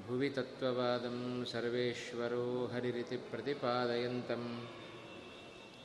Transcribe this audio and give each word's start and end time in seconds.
भुवि 0.06 0.30
तत्त्ववादं 0.30 1.44
सर्वेश्वरो 1.44 2.70
हरिरिति 2.72 3.16
प्रतिपादयन्तम्। 3.16 4.66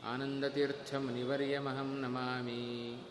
आनन्दतीर्थमुनिवर्यमहं 0.03 1.85
नमामि 1.85 3.01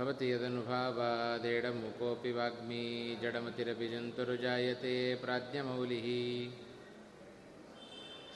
भवति 0.00 0.26
यदनुभावादेडमुकोऽपि 0.32 2.30
वाग्मी 2.32 2.84
जडमतिरपि 3.22 3.86
जन्तुर्जायते 3.88 4.94
प्राज्ञमौलिः। 5.22 6.06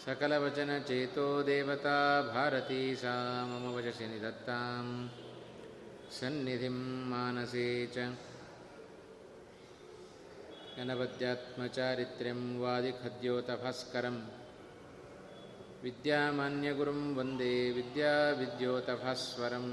सकलवचनचेतो 0.05 1.27
देवता 1.42 1.96
भारती 2.28 2.82
सा 3.02 3.14
मम 3.50 3.64
वचसि 3.77 4.06
निदत्तां 4.06 4.84
सन्निधिं 6.16 6.78
मानसे 7.10 7.69
च 7.94 7.96
अनवद्यात्मचारित्र्यं 10.83 12.41
वादिखद्योतभास्करं 12.60 14.16
विद्यामान्यगुरुं 15.84 17.00
वन्दे 17.16 17.55
विद्याविद्योतभास्वरम् 17.72 19.72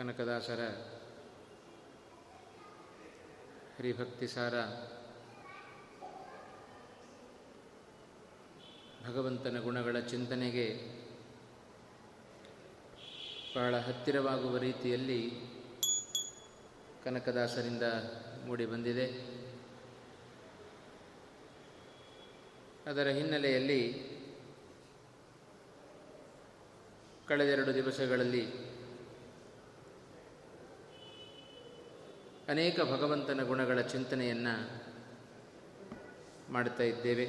ಕನಕದಾಸರ 0.00 0.60
ಹರಿಭಕ್ತಿಸಾರ 3.78 4.54
ಭಗವಂತನ 9.06 9.60
ಗುಣಗಳ 9.60 9.98
ಚಿಂತನೆಗೆ 10.00 10.66
ಬಹಳ 13.56 13.78
ಹತ್ತಿರವಾಗುವ 13.78 14.58
ರೀತಿಯಲ್ಲಿ 14.58 15.20
ಕನಕದಾಸರಿಂದ 17.04 17.82
ಮೂಡಿಬಂದಿದೆ 18.44 19.06
ಅದರ 22.86 23.08
ಹಿನ್ನೆಲೆಯಲ್ಲಿ 23.08 23.80
ಕಳೆದೆರಡು 27.28 27.74
ದಿವಸಗಳಲ್ಲಿ 27.74 28.69
ಅನೇಕ 32.50 32.80
ಭಗವಂತನ 32.80 33.42
ಗುಣಗಳ 33.42 33.80
ಚಿಂತನೆಯನ್ನು 33.80 34.82
ಮಾಡ್ತಾ 36.52 36.82
ಇದ್ದೇವೆ. 36.82 37.26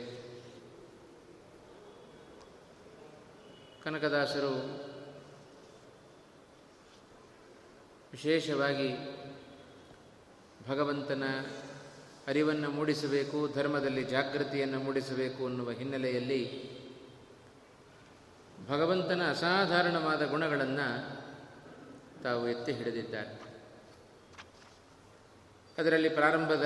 ಕನಕದಾಸರು 3.83 4.53
ವಿಶೇಷವಾಗಿ 8.11 8.89
ಭಗವಂತನ 10.69 11.23
ಅರಿವನ್ನು 12.27 12.69
ಮೂಡಿಸಬೇಕು, 12.69 13.53
ಧರ್ಮದಲ್ಲಿ 13.53 14.03
ಜಾಗೃತಿಯನ್ನು 14.03 14.79
ಮೂಡಿಸಬೇಕು 14.79 15.45
ಅನ್ನುವ 15.45 15.71
ಹಿನ್ನೆಲೆಯಲ್ಲಿ 15.71 16.71
ಭಗವಂತನ 18.69 19.29
ಅಸಾಧಾರಣವಾದ 19.29 20.29
ಗುಣಗಳನ್ನು 20.29 21.21
ತಾವು 22.23 22.49
ಎತ್ತಿ 22.49 22.71
ಹಿಡಿದಿದ್ದಾರೆ. 22.71 23.40
ಅದರಲ್ಲಿ 25.77 26.09
ಪ್ರಾರಂಭದ 26.09 26.65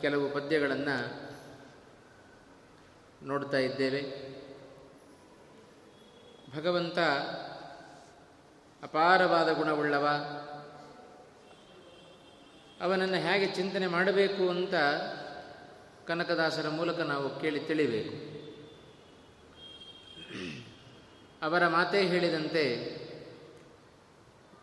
ಕೆಲವು 0.00 0.30
ಪದ್ಯಗಳನ್ನು 0.30 1.24
ನೋಡ್ತಾ 3.26 3.56
ಇದ್ದೇವೆ. 3.56 4.34
ಭಗವಂತ 6.56 6.98
ಅಪಾರವಾದ 8.82 9.52
ಗುಣವುಳ್ಳವ. 9.52 10.06
ಅವನನ್ನು 12.80 13.16
ಹೇಗೆ 13.16 13.54
ಚಿಂತನೆ 13.54 13.86
ಮಾಡಬೇಕು 13.86 14.50
ಅಂತ 14.50 14.74
ಕನಕದಾಸರ 16.06 16.68
ಮೂಲಕ 16.68 17.00
ನಾವು 17.00 17.40
ಕೇಳಿ 17.40 17.60
ತಿಳಿಬೇಕು. 17.60 18.34
ಅವರ 21.42 21.68
ಮಾತೇ 21.68 22.06
ಹೇಳಿದಂತೆ 22.06 22.94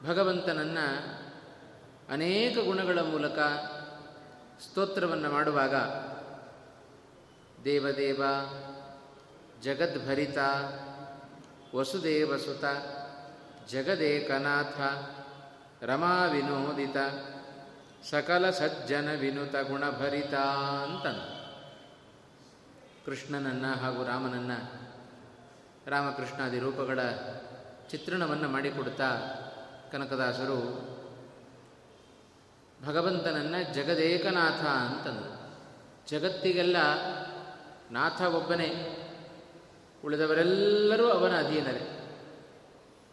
ಭಗವಂತನನ್ನು 0.05 1.30
ಅನೇಕ 2.11 2.57
ಗುಣಗಳ 2.65 2.99
ಮೂಲಕ 2.99 3.39
ಸ್ತೋತ್ರವನ್ನು 4.61 5.29
ಮಾಡುವಾಗ 5.29 5.75
ದೇವದೇವ, 7.63 8.23
ಜಗದ್ಭರಿತ, 9.61 10.37
ವಸುದೇವಸುತ, 11.75 12.65
ಜಗದೇಕನಾಥ 13.69 14.79
ರಮಾ 15.83 16.25
ವಿನೋದಿತ 16.25 16.97
ಸಕಲ 18.09 18.49
ಸಜ್ಜನ 18.49 19.13
ವಿನುತ 19.13 19.55
ಗುಣಭರಿತ 19.55 20.33
ಅಂತ 20.83 21.07
ಕೃಷ್ಣನನ್ನು 23.05 23.73
ಹಾಗೂ 23.73 24.05
ರಾಮನನ್ನು 24.05 24.91
ರಾಮಕೃಷ್ಣಾದಿ 25.87 26.59
ರೂಪಗಳ 26.59 26.99
ಚಿತ್ರಣವನ್ನು 27.89 28.49
ಮಾಡಿಕೊಡ್ತಾ 28.49 29.09
ಕನಕದಾಸರು 29.91 30.91
ಭಗವಂತನನ್ನು 32.85 33.73
ಜಗದೇಕನಾಥ 33.73 34.65
ಅಂತಂದು 34.65 35.41
ಜಗತ್ತಿಗೆಲ್ಲ 36.09 36.77
ನಾಥ 37.91 38.21
ಒಬ್ಬನೇ. 38.21 38.97
ಉಳಿದವರೆಲ್ಲರೂ 40.05 41.09
ಅವನ 41.09 41.45
ಅಧೀನರೇ. 41.45 41.97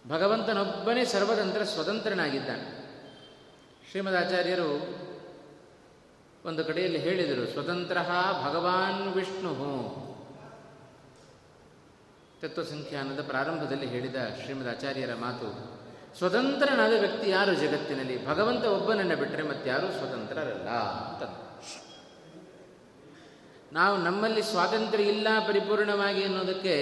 ಭಗವಂತನೊಬ್ಬನೇ 0.08 1.04
ಸರ್ವತಂತ್ರ 1.04 1.64
ಸ್ವತಂತ್ರನಾಗಿದ್ದಾನೆ. 1.64 2.78
ಶ್ರೀಮದಾಚಾರ್ಯರು 3.90 4.98
ಒಂದು 6.44 6.64
ಕಡೆಯಲ್ಲಿ 6.64 6.98
ಹೇಳಿದರು, 6.98 7.46
ಸ್ವತಂತ್ರ 7.46 7.98
ಭಗವಾನ್ 8.48 9.14
ವಿಷ್ಣು. 9.14 10.08
ತತ್ವಸಂಖ್ಯಾನದ 12.42 13.26
ಪ್ರಾರಂಭದಲ್ಲಿ 13.26 13.86
ಹೇಳಿದ 13.86 14.16
ಶ್ರೀಮದ್ 14.42 14.68
ಆಚಾರ್ಯರ 14.68 15.14
ಮಾತು 15.14 15.77
ಸ್ವತಂತ್ರನಾದ 16.16 16.92
ವ್ಯಕ್ತಿ 17.00 17.30
ಯಾರು 17.30 17.54
ಜಗತ್ತಿನಲ್ಲಿ? 17.54 18.26
ಭಗವಂತ 18.26 18.64
ಒಬ್ಬನನ್ನು 18.64 19.16
ಬಿಟ್ಟರೆ 19.16 19.42
ಮತ್ತಾರೂ 19.42 19.86
ಸ್ವತಂತ್ರರಲ್ಲ 19.86 20.68
ಅಂತ 20.68 21.48
ನಾವು 23.72 23.96
ನಮ್ಮಲ್ಲಿ 23.96 24.42
ಸ್ವಾತಂತ್ರ್ಯ 24.42 25.04
ಇಲ್ಲ 25.04 25.28
ಪರಿಪೂರ್ಣವಾಗಿ 25.48 26.24
ಅನ್ನೋದಕ್ಕೆ 26.24 26.74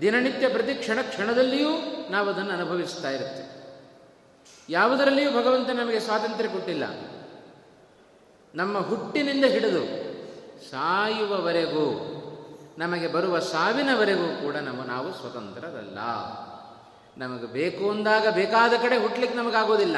ದಿನನಿತ್ಯ 0.00 0.48
ಪ್ರತಿ 0.48 0.74
ಕ್ಷಣ 0.74 0.98
ಕ್ಷಣದಲ್ಲಿಯೂ 1.02 1.70
ನಾವು 2.10 2.28
ಅದನ್ನು 2.28 2.52
ಅನುಭವಿಸ್ತಾ 2.52 3.10
ಇರುತ್ತೆ. 3.10 3.58
ಯಾವುದರಲ್ಲಿಯೂ 4.68 5.30
ಭಗವಂತ 5.30 5.70
ನಮಗೆ 5.70 6.00
ಸ್ವಾತಂತ್ರ್ಯ 6.00 6.48
ಕೊಟ್ಟಿಲ್ಲ. 6.48 6.84
ನಮ್ಮ 8.54 8.78
ಹುಟ್ಟಿನಿಂದ 8.78 9.44
ಹಿಡಿದು 9.44 9.86
ಸಾಯುವವರೆಗೂ, 10.70 11.86
ನಮಗೆ 12.78 13.08
ಬರುವ 13.08 13.38
ಸಾವಿನವರೆಗೂ 13.38 14.42
ಕೂಡ 14.42 14.56
ನಮ್ಮ 14.56 14.82
ನಾವು 14.82 15.14
ಸ್ವತಂತ್ರರಲ್ಲ. 15.14 15.98
ನಮಗೆ 17.18 17.46
ಬೇಕು 17.46 17.90
ಅಂದಾಗ 17.90 18.28
ಬೇಕಾದ 18.28 18.72
ಕಡೆ 18.82 18.96
ಹುಟ್ಲಿಕ್ಕೆ 18.96 19.38
ನಮಗಾಗೋದಿಲ್ಲ. 19.38 19.96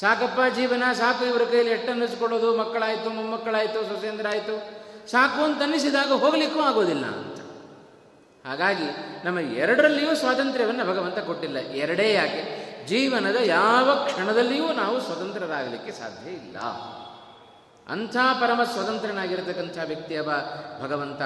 ಸಾಕಪ್ಪ 0.00 0.54
ಜೀವನ, 0.54 0.82
ಸಾಕು 0.92 1.24
ಇವರ 1.24 1.42
ಕೈಯಲ್ಲಿ 1.50 1.72
ಎಟ್ಟನ್ನಿಸ್ಕೊಳ್ಳೋದು 1.72 2.56
ಮಕ್ಕಳಾಯಿತು, 2.56 3.10
ಮೊಮ್ಮಕ್ಕಳಾಯಿತು 3.10 3.84
ಸೊಸೇಂದ್ರ 3.84 4.28
ಆಯಿತು 4.28 4.84
ಸಾಕು 5.10 5.44
ಅಂತ 5.44 5.62
ಅನ್ನಿಸಿದಾಗ 5.62 6.12
ಹೋಗಲಿಕ್ಕೂ 6.12 6.60
ಆಗೋದಿಲ್ಲ 6.60 7.06
ಅಂತ. 7.06 7.40
ಹಾಗಾಗಿ 8.46 8.84
ನಮ್ಮ 9.24 9.38
ಎರಡರಲ್ಲಿಯೂ 9.38 10.14
ಸ್ವಾತಂತ್ರ್ಯವನ್ನು 10.14 10.84
ಭಗವಂತ 10.84 11.18
ಕೊಟ್ಟಿಲ್ಲ. 11.18 11.58
ಎರಡೇ 11.58 12.12
ಯಾಕೆ? 12.12 12.64
ಜೀವನದ 12.86 13.36
ಯಾವ 13.36 13.94
ಕ್ಷಣದಲ್ಲಿಯೂ 13.94 14.72
ನಾವು 14.72 15.00
ಸ್ವತಂತ್ರರಾಗಲಿಕ್ಕೆ 15.00 15.92
ಸಾಧ್ಯ 15.92 16.30
ಇಲ್ಲ. 16.30 16.56
ಅಂಥ 17.88 18.16
ಪರಮ 18.16 18.62
ಸ್ವತಂತ್ರನಾಗಿರತಕ್ಕಂಥ 18.62 19.78
ವ್ಯಕ್ತಿ 19.86 20.16
ಅವ 20.16 20.32
ಭಗವಂತ. 20.82 21.22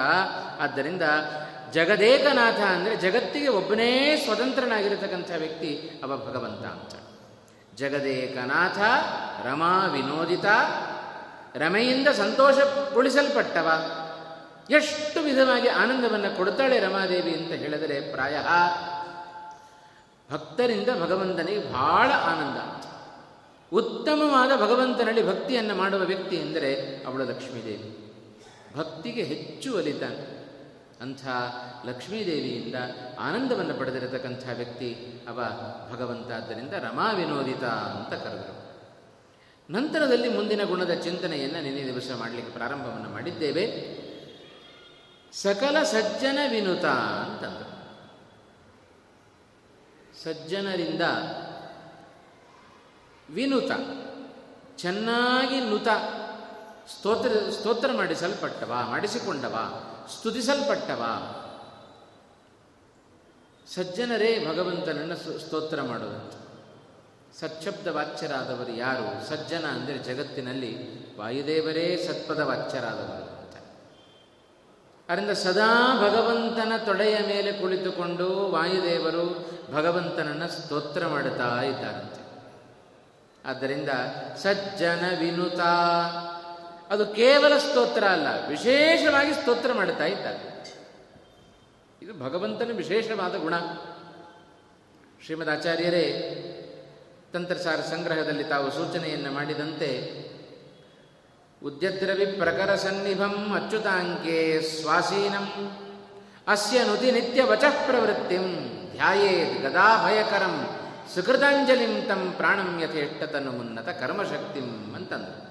ಆದ್ದರಿಂದ 0.61 1.01
ಜಗದೇಕನಾಥ 1.73 2.59
ಅಂದರೆ 2.59 2.95
ಜಗತ್ತಿಗೆ 2.95 3.47
ಒಬ್ಬನೇ 3.47 4.21
ಸ್ವತಂತ್ರನಾಗಿರತಕ್ಕಂಥ 4.23 5.31
ವ್ಯಕ್ತಿ 5.37 6.01
ಅವ 6.03 6.17
ಭಗವಂತ 6.17 6.65
ಅಂತ. 6.65 6.95
ಜಗದೇಕನಾಥ 7.75 8.79
ರಮಾ 9.47 9.85
ವಿನೋದಿತ, 9.85 10.45
ರಮೆಯಿಂದ 11.55 12.07
ಸಂತೋಷಗೊಳಿಸಲ್ಪಟ್ಟವ. 12.07 13.69
ಎಷ್ಟು 14.69 15.19
ವಿಧವಾಗಿ 15.19 15.67
ಆನಂದವನ್ನು 15.67 16.37
ಕೊಡ್ತಾಳೆ 16.37 16.79
ರಮಾದೇವಿ 16.79 17.31
ಅಂತ 17.31 17.51
ಹೇಳಿದರೆ 17.51 18.11
ಪ್ರಾಯ 18.11 18.37
ಭಕ್ತರಿಂದ 20.31 20.89
ಭಗವಂತನಿಗೆ 21.01 21.73
ಬಹಳ 21.73 22.11
ಆನಂದ. 22.11 22.79
ಉತ್ತಮವಾದ 23.75 24.55
ಭಗವಂತನಲ್ಲಿ 24.57 25.27
ಭಕ್ತಿಯನ್ನು 25.27 25.75
ಮಾಡುವ 25.75 26.01
ವ್ಯಕ್ತಿ 26.01 26.35
ಎಂದರೆ 26.35 27.03
ಅವಳು 27.07 27.23
ಲಕ್ಷ್ಮೀದೇವಿ. 27.23 28.13
ಭಕ್ತಿಗೆ 28.77 29.23
ಹೆಚ್ಚು 29.23 29.77
ಒಲಿತಾನೆ 29.77 30.38
ಅಂಥ 31.01 31.27
ಲಕ್ಷ್ಮೀದೇವಿಯಿಂದ 31.85 32.75
ಆನಂದವನ್ನು 33.19 33.73
ಪಡೆದಿರತಕ್ಕಂಥ 33.73 34.47
ವ್ಯಕ್ತಿ 34.53 35.19
ಅವ 35.27 35.43
ಭಗವಂತ 35.91 36.31
ಆದ್ದರಿಂದ 36.31 36.73
ರಮಾ 36.73 37.11
ವಿನೋದಿತ 37.11 37.63
ಅಂತ 37.63 38.23
ಕರೆದರು. 38.23 38.69
ನಂತರದಲ್ಲಿ 39.73 40.29
ಮುಂದಿನ 40.29 40.63
ಗುಣದ 40.63 40.93
ಚಿಂತನೆಯನ್ನು 40.93 41.61
ನಿನ್ನೆ 41.61 41.85
ದಿವಸ 41.85 42.11
ಮಾಡಲಿಕ್ಕೆ 42.17 42.53
ಪ್ರಾರಂಭವನ್ನು 42.53 43.09
ಮಾಡಿದ್ದೇವೆ. 43.09 43.99
ಸಕಲ 45.33 45.83
ಸಜ್ಜನ 45.83 46.39
ವಿನುತ 46.51 46.85
ಅಂತಂದರು. 46.85 47.79
ಸಜ್ಜನರಿಂದ 50.23 51.01
ವಿನುತ, 53.33 53.71
ಚೆನ್ನಾಗಿ 54.77 55.59
ನುತ, 55.59 55.87
ಸ್ತೋತ್ರ 56.97 57.31
ಸ್ತೋತ್ರ 57.49 57.91
ಮಾಡಿಸಲ್ಪಟ್ಟವ, 57.91 58.73
ಮಾಡಿಸಿಕೊಂಡವ. 58.89 59.83
ಸ್ತುತಿಸಲ್ಪಟ್ಟವ. 60.17 61.03
ಸಜ್ಜನರೇ 63.73 64.47
ಭಗವಂತನನ್ನು 64.49 65.39
ಸ್ತೋತ್ರ 65.39 65.81
ಮಾಡುವಂಥ 65.81 66.33
ಸಚ್ಛಬ್ದ 67.39 67.87
ವಾಚ್ಯರಾದವರು 67.87 68.71
ಯಾರು? 68.71 69.29
ಸಜ್ಜನ 69.29 69.65
ಅಂದರೆ 69.65 69.97
ಜಗತ್ತಿನಲ್ಲಿ 69.97 70.71
ವಾಯುದೇವರೇ 71.17 71.97
ಸತ್ಪದ 72.07 72.39
ವಾಚ್ಯರಾದವರು 72.39 73.39
ಅಂತ. 73.39 73.55
ಅದರಿಂದ 75.11 75.29
ಸದಾ 75.29 75.97
ಭಗವಂತನ 75.97 76.73
ತೊಡೆಯ 76.85 77.17
ಮೇಲೆ 77.27 77.53
ಕುಳಿತುಕೊಂಡು 77.53 78.51
ವಾಯುದೇವರು 78.51 79.51
ಭಗವಂತನನ್ನು 79.73 80.47
ಸ್ತೋತ್ರ 80.47 81.07
ಮಾಡುತ್ತಾ 81.07 81.61
ಇದ್ದಾರಂತೆ. 81.61 82.19
ಆದ್ದರಿಂದ 83.49 83.89
ಸಜ್ಜನ 84.37 85.05
ವಿನುತ 85.19 85.59
ಅದು 86.89 87.05
ಕೇವಲ 87.05 87.57
ಸ್ತೋತ್ರ 87.57 88.03
ಅಲ್ಲ, 88.03 88.27
ವಿಶೇಷವಾಗಿ 88.47 89.33
ಸ್ತೋತ್ರ 89.33 89.73
ಮಾಡ್ತಾ 89.73 90.05
ಇದ್ದಾರೆ. 90.05 90.39
ಇದು 92.01 92.13
ಭಗವಂತನ 92.13 92.71
ವಿಶೇಷವಾದ 92.75 93.35
ಗುಣ. 93.35 93.53
ಶ್ರೀಮದ್ 95.25 95.49
ಆಚಾರ್ಯರೇ 95.49 96.05
ತಂತ್ರಸಾರ 97.33 97.75
ಸಂಗ್ರಹದಲ್ಲಿ 97.75 98.43
ತಾವು 98.43 98.71
ಸೂಚನೆಯನ್ನು 98.71 99.31
ಮಾಡಿದಂತೆ, 99.31 99.89
ಉದ್ಯದ್ರವಿ 101.63 102.25
ಪ್ರಕರ 102.25 102.75
ಸನ್ನಿಭಂ 102.75 103.53
ಅಚ್ಯುತಾಂಕೆ 103.53 104.61
ಸ್ವಾಸೀನಂ, 104.61 105.47
ಅಸ್ಯ 106.47 106.83
ನುತಿ 106.83 107.11
ನಿತ್ಯ 107.11 107.43
ವಚಃ 107.43 107.85
ಪ್ರವೃತ್ತಿಂ, 107.85 108.45
ಧ್ಯಾಯೇದ್ 108.91 109.63
ಗದಾಭಯಕರಂ, 109.63 110.55
ಸುಕೃತಾಂಜಲಿಂ 111.15 112.05
ತಂ 112.07 112.33
ಪ್ರಾಣಂ 112.37 112.79
ಯಥೇಷ್ಟತನು 112.83 113.51
ಮುನ್ನತ 113.51 113.89
ಕರ್ಮಶಕ್ತಿಂ 113.89 114.95
ಅಂತಂದರು. 114.95 115.48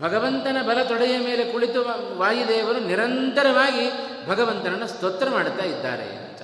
ಭಗವಂತನ 0.00 0.56
ಬಲ 0.68 0.82
ತೊಡೆಯ 0.82 1.18
ಮೇಲೆ 1.18 1.52
ಕುಳಿತು 1.52 1.80
ವಾಯುದೇವರು 2.18 2.80
ನಿರಂತರವಾಗಿ 2.80 3.90
ಭಗವಂತನನ್ನು 4.28 4.86
ಸ್ತೋತ್ರ 4.86 5.30
ಮಾಡುತ್ತಾ 5.30 5.64
ಇದ್ದಾರೆ 5.64 6.04
ಅಂತ. 6.04 6.42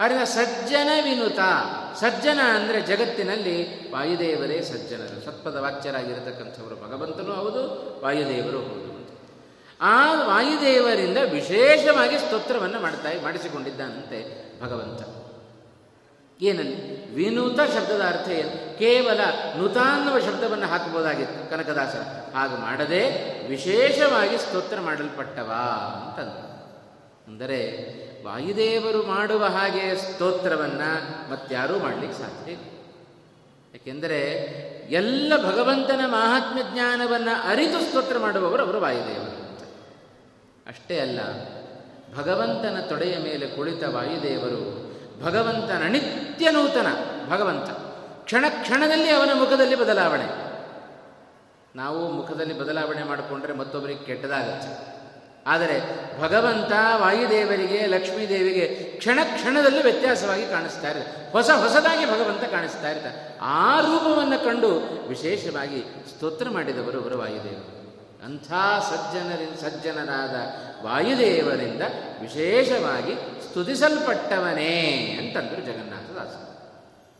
ಆದ್ದರಿಂದ 0.00 0.22
ಸಜ್ಜನ 0.22 0.88
ವಿನುತ. 1.04 1.38
ಸಜ್ಜನ 2.00 2.38
ಅಂದರೆ 2.54 2.80
ಜಗತ್ತಿನಲ್ಲಿ 2.80 3.90
ವಾಯುದೇವರೇ 3.90 4.62
ಸಜ್ಜನರು. 4.62 5.24
ಸತ್ಪದ 5.24 5.56
ವಾಚ್ಯರಾಗಿರತಕ್ಕಂಥವರು 5.56 6.76
ಭಗವಂತನೂ 6.76 7.32
ಹೌದು, 7.32 7.62
ವಾಯುದೇವರು 8.02 8.58
ಹೌದು 8.58 8.96
ಆ 9.80 10.24
ವಾಯುದೇವರಿಂದ 10.24 11.18
ವಿಶೇಷವಾಗಿ 11.30 12.18
ಸ್ತೋತ್ರವನ್ನು 12.18 12.80
ಮಾಡ್ತಾ 12.80 13.08
ಮಾಡಿಸಿಕೊಂಡಿದ್ದಾನಂತೆ 13.22 14.18
ಭಗವಂತ. 14.62 15.25
ಏನಲ್ಲಿ 16.40 17.14
ವಿನೂತ 17.14 17.60
ಶಬ್ದದ 17.60 18.00
ಅರ್ಥ 18.08 18.28
ಏನು? 18.28 18.78
ಕೇವಲ 18.78 19.20
ನುತ 19.56 19.76
ಅನ್ನುವ 19.76 20.18
ಶಬ್ದವನ್ನು 20.18 20.66
ಹಾಕಬಹುದಾಗಿತ್ತು 20.66 21.50
ಕನಕದಾಸ 21.50 21.94
ಹಾಗೆ 22.34 22.60
ಮಾಡದೆ 22.60 23.02
ವಿಶೇಷವಾಗಿ 23.48 24.38
ಸ್ತೋತ್ರ 24.38 24.80
ಮಾಡಲ್ಪಟ್ಟವ 24.80 25.52
ಅಂತಂದು 26.04 26.46
ಅಂದರೆ 27.26 27.60
ವಾಯುದೇವರು 28.24 29.02
ಮಾಡುವ 29.02 29.44
ಹಾಗೆ 29.44 29.96
ಸ್ತೋತ್ರವನ್ನು 29.96 30.90
ಮತ್ತಾರೂ 31.30 31.78
ಮಾಡಲಿಕ್ಕೆ 31.78 32.18
ಸಾಧ್ಯ 32.18 32.52
ಇಲ್ಲ. 32.52 32.62
ಯಾಕೆಂದರೆ 33.74 34.20
ಎಲ್ಲ 34.90 35.32
ಭಗವಂತನ 35.36 36.00
ಮಹಾತ್ಮ್ಯ 36.06 36.62
ಜ್ಞಾನವನ್ನು 36.72 37.48
ಅರಿತು 37.48 37.80
ಸ್ತೋತ್ರ 37.80 38.18
ಮಾಡುವವರು 38.18 38.62
ಅವರು 38.62 38.80
ವಾಯುದೇವರು. 38.80 39.48
ಅಂತ 39.48 39.62
ಅಷ್ಟೇ 40.68 40.98
ಅಲ್ಲ, 40.98 41.20
ಭಗವಂತನ 42.16 42.80
ತೊಡೆಯ 42.80 43.18
ಮೇಲೆ 43.18 43.46
ಕುಳಿತ 43.46 43.84
ವಾಯುದೇವರು 43.84 44.85
ಭಗವಂತನ 45.22 45.82
ನಿತ್ಯ 45.82 46.50
ನೂತನ 46.50 46.86
ಭಗವಂತ. 47.30 47.70
ಕ್ಷಣ 48.24 48.44
ಕ್ಷಣದಲ್ಲಿ 48.48 49.08
ಅವನ 49.10 49.30
ಮುಖದಲ್ಲಿ 49.34 49.76
ಬದಲಾವಣೆ. 49.76 50.46
ನಾವು 51.76 52.12
ಮುಖದಲ್ಲಿ 52.12 52.58
ಬದಲಾವಣೆ 52.58 53.02
ಮಾಡಿಕೊಂಡ್ರೆ 53.02 53.52
ಮತ್ತೊಬ್ಬರಿಗೆ 53.52 54.04
ಕೆಟ್ಟದಾಗತ್ತೆ. 54.04 54.96
ಆದರೆ 55.46 55.80
ಭಗವಂತ 56.22 56.72
ವಾಯುದೇವರಿಗೆ, 56.96 57.86
ಲಕ್ಷ್ಮೀದೇವಿಗೆ 57.86 58.66
ಕ್ಷಣ 58.98 59.18
ಕ್ಷಣದಲ್ಲಿ 59.24 59.82
ವ್ಯತ್ಯಾಸವಾಗಿ 59.82 60.46
ಕಾಣಿಸ್ತಾ 60.46 60.90
ಇರುತ್ತೆ. 60.90 61.32
ಹೊಸ 61.32 61.50
ಹೊಸದಾಗಿ 61.50 62.06
ಭಗವಂತ 62.06 62.44
ಕಾಣಿಸ್ತಾ 62.50 62.90
ಇರ್ತಾರೆ. 62.90 63.38
ಆ 63.42 63.80
ರೂಪವನ್ನು 63.80 64.44
ಕಂಡು 64.44 64.70
ವಿಶೇಷವಾಗಿ 65.08 65.84
ಸ್ತೋತ್ರ 66.14 66.48
ಮಾಡಿದವರು 66.48 67.00
ಅವರು 67.00 67.18
ವಾಯುದೇವರು. 67.18 67.75
ಅಂಥ 68.26 68.52
ಸಜ್ಜನರಿಂದ 68.90 69.54
ಸಜ್ಜನರಾದ 69.54 70.34
ವಾಯುದೇವರಿಂದ 70.84 71.82
ವಿಶೇಷವಾಗಿ 72.20 73.14
ಸ್ತುತಿಸಲ್ಪಟ್ಟವನೇ 73.48 74.80
ಅಂತಂದರು 75.18 75.60
ಜಗನ್ನಾಥದಾಸ. 75.60 76.34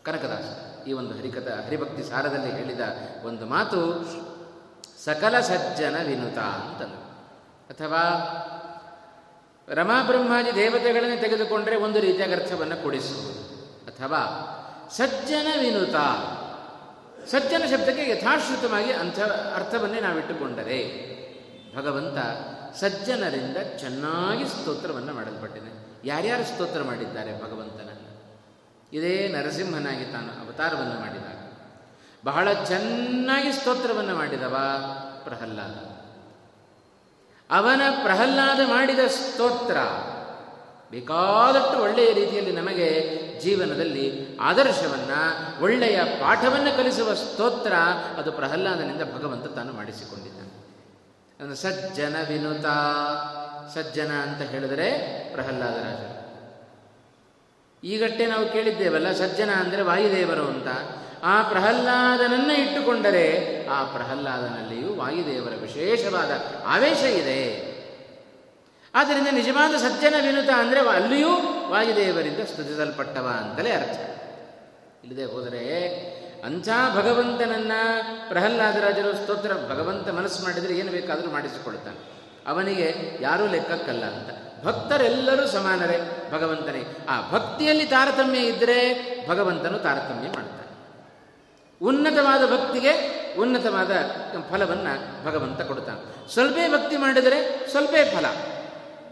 ಕನಕದಾಸ. 0.04 0.46
ಈ 0.88 0.92
ಒಂದು 0.92 1.18
ಹರಿಕಥ, 1.18 1.48
ಹರಿಭಕ್ತಿ 1.66 2.02
ಸಾರದಲ್ಲಿ 2.02 2.50
ಹೇಳಿದ 2.50 2.80
ಒಂದು 3.24 3.46
ಮಾತು, 3.46 4.04
ಸಕಲ 5.04 5.40
ಸಜ್ಜನ 5.40 5.96
ವಿನುತ 6.06 6.38
ಅಂತಂದರು. 6.38 7.06
ಅಥವಾ 7.70 8.02
ರಮಾಬ್ರಹ್ಮಾದಿ 9.68 10.54
ದೇವತೆಗಳನ್ನೇ 10.54 11.16
ತೆಗೆದುಕೊಂಡರೆ 11.16 11.76
ಒಂದು 11.76 12.00
ರೀತಿಯ 12.00 12.34
ಅರ್ಥವನ್ನು 12.34 12.82
ಕೊಡಿಸುವುದು 12.82 13.40
ಅಥವಾ 13.86 14.22
ಸಜ್ಜನ 14.96 15.46
ವಿನುತ 15.60 15.94
ಸಜ್ಜನ 17.30 17.62
ಶಬ್ದಕ್ಕೆ 17.66 18.10
ಯಥಾಶ್ರುತವಾಗಿ 18.10 18.92
ಅಂಥ 18.92 19.20
ಅರ್ಥವನ್ನೇ 19.54 20.00
ನಾವಿಟ್ಟುಕೊಂಡರೆ. 20.00 21.06
ಭಗವಂತ 21.76 22.18
ಸಜ್ಜನರಿಂದ 22.76 23.56
ಚೆನ್ನಾಗಿ 23.56 24.48
ಸ್ತೋತ್ರವನ್ನು 24.48 25.12
ಮಾಡಲ್ಪಟ್ಟಿದೆ 25.14 25.86
ಯಾರ್ಯಾರು 26.04 26.44
ಸ್ತೋತ್ರ 26.44 26.82
ಮಾಡಿದ್ದಾರೆ 26.82 27.38
ಭಗವಂತನ? 27.38 27.88
ಇದೇ 28.92 29.28
ನರಸಿಂಹನಾಗಿ 29.28 30.04
ತಾನು 30.04 30.46
ಅವತಾರವನ್ನು 30.46 31.00
ಮಾಡಿದಾಗ. 31.00 31.52
ಬಹಳ 32.24 32.52
ಚೆನ್ನಾಗಿ 32.52 33.52
ಸ್ತೋತ್ರವನ್ನು 33.52 34.16
ಮಾಡಿದವ 34.16 34.56
ಪ್ರಹ್ಲಾದ. 35.24 35.96
ಅವನ 37.50 37.80
ಪ್ರಹ್ಲಾದ 38.02 38.60
ಮಾಡಿದ 38.68 38.98
ಸ್ತೋತ್ರ 38.98 39.76
ಬೇಕಾದಷ್ಟು 40.90 41.82
ಒಳ್ಳೆಯ 41.82 42.12
ರೀತಿಯಲ್ಲಿ 42.12 42.52
ನಮಗೆ 42.52 43.25
ಜೀವನದಲ್ಲಿ 43.40 44.36
ಆದರ್ಶವನ್ನು, 44.36 45.20
ಒಳ್ಳೆಯ 45.62 45.98
ಪಾಠವನ್ನು 46.04 46.76
ಕಲಿಸುವ 46.76 47.14
ಸ್ತೋತ್ರ 47.14 47.72
ಅದು 48.18 48.32
ಪ್ರಹ್ಲಾದನಿಂದ 48.32 49.02
ಭಗವಂತ 49.14 49.46
ತಾನು 49.46 49.72
ಮಾಡಿಸಿಕೊಂಡಿದ್ದಾನೆ. 49.72 51.54
ಸಜ್ಜನ 51.54 52.16
ವಿನುತ, 52.28 52.66
ಸಜ್ಜನ 53.74 54.12
ಅಂತ 54.12 54.42
ಹೇಳಿದರೆ 54.42 54.88
ಪ್ರಹ್ಲಾದ 55.32 55.76
ರಾಜ. 55.76 56.02
ಈಗಷ್ಟೇ 57.84 58.26
ನಾವು 58.26 58.48
ಕೇಳಿದ್ದೇವಲ್ಲ, 58.52 59.12
ಸಜ್ಜನ 59.12 59.50
ಅಂದರೆ 59.50 59.82
ವಾಯುದೇವರು 59.82 60.46
ಅಂತ. 60.46 60.66
ಆ 61.22 61.42
ಪ್ರಹ್ಲಾದನನ್ನು 61.42 62.54
ಇಟ್ಟುಕೊಂಡರೆ 62.54 63.26
ಆ 63.66 63.84
ಪ್ರಹ್ಲಾದನಲ್ಲಿಯೂ 63.84 64.94
ವಾಯುದೇವರ 64.94 65.52
ವಿಶೇಷವಾದ 65.60 66.30
ಆವೇಶ 66.66 67.02
ಇದೆ. 67.02 67.40
ಆದ್ದರಿಂದ 68.94 69.28
ನಿಜವಾದ 69.32 69.74
ಸಜ್ಜನ 69.76 70.14
ವಿನುತ 70.22 70.48
ಅಂದರೆ 70.56 70.80
ಅಲ್ಲಿಯೂ 70.80 71.55
ವಾಯುದೇವರಿಂದ 71.70 72.40
ಸ್ತುತಿಸಲ್ಪಟ್ಟವ 72.40 73.30
ಅಂತಲೇ 73.38 73.70
ಅರ್ಥ. 73.70 74.00
ಇಲ್ಲದೆ 75.04 75.24
ಹೋದರೆ 75.24 75.88
ಅಂಥ 76.44 76.68
ಭಗವಂತನನ್ನ 76.94 77.72
ಪ್ರಹ್ಲಾದರಾಜರು 78.28 79.16
ಸ್ತೋತ್ರ 79.16 79.52
ಭಗವಂತ 79.52 80.08
ಮನಸ್ಸು 80.08 80.44
ಮಾಡಿದರೆ 80.44 80.74
ಏನು 80.74 80.90
ಬೇಕಾದರೂ 80.90 81.30
ಮಾಡಿಸಿಕೊಳ್ತಾನೆ. 81.30 82.16
ಅವನಿಗೆ 82.46 83.18
ಯಾರೂ 83.20 83.46
ಲೆಕ್ಕಕ್ಕಲ್ಲ 83.46 84.04
ಅಂತ. 84.04 84.28
ಭಕ್ತರೆಲ್ಲರೂ 84.64 85.46
ಸಮಾನರೇ 85.46 86.28
ಭಗವಂತನೇ. 86.32 87.06
ಆ 87.08 87.30
ಭಕ್ತಿಯಲ್ಲಿ 87.30 87.86
ತಾರತಮ್ಯ 87.86 88.38
ಇದ್ದರೆ 88.38 89.06
ಭಗವಂತನು 89.28 89.78
ತಾರತಮ್ಯ 89.78 90.26
ಮಾಡ್ತಾನೆ. 90.26 90.56
ಉನ್ನತವಾದ 91.84 92.46
ಭಕ್ತಿಗೆ 92.46 93.16
ಉನ್ನತವಾದ 93.38 93.90
ಫಲವನ್ನು 94.50 95.26
ಭಗವಂತ 95.26 95.60
ಕೊಡ್ತಾನೆ. 95.60 96.32
ಸ್ವಲ್ಪೇ 96.32 96.68
ಭಕ್ತಿ 96.68 96.96
ಮಾಡಿದರೆ 96.96 97.68
ಸ್ವಲ್ಪೇ 97.70 98.04
ಫಲ. 98.04 98.55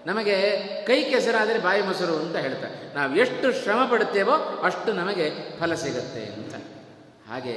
ನಮಗೆ 0.06 0.36
ಕೈ 0.84 1.04
ಕೆಸರಾದರೆ 1.04 1.58
ಬಾಯಿ 1.58 1.82
ಮೊಸರು 1.82 2.16
ಅಂತ 2.16 2.36
ಹೇಳ್ತಾರೆ. 2.36 2.94
ನಾವು 2.94 3.16
ಎಷ್ಟು 3.16 3.52
ಶ್ರಮ 3.52 3.88
ಪಡುತ್ತೇವೋ 3.90 4.32
ಅಷ್ಟು 4.64 4.92
ನಮಗೆ 4.92 5.58
ಫಲ 5.60 5.74
ಸಿಗುತ್ತೆ 5.74 6.24
ಅಂತ. 6.24 6.54
ಹಾಗೆ 7.30 7.54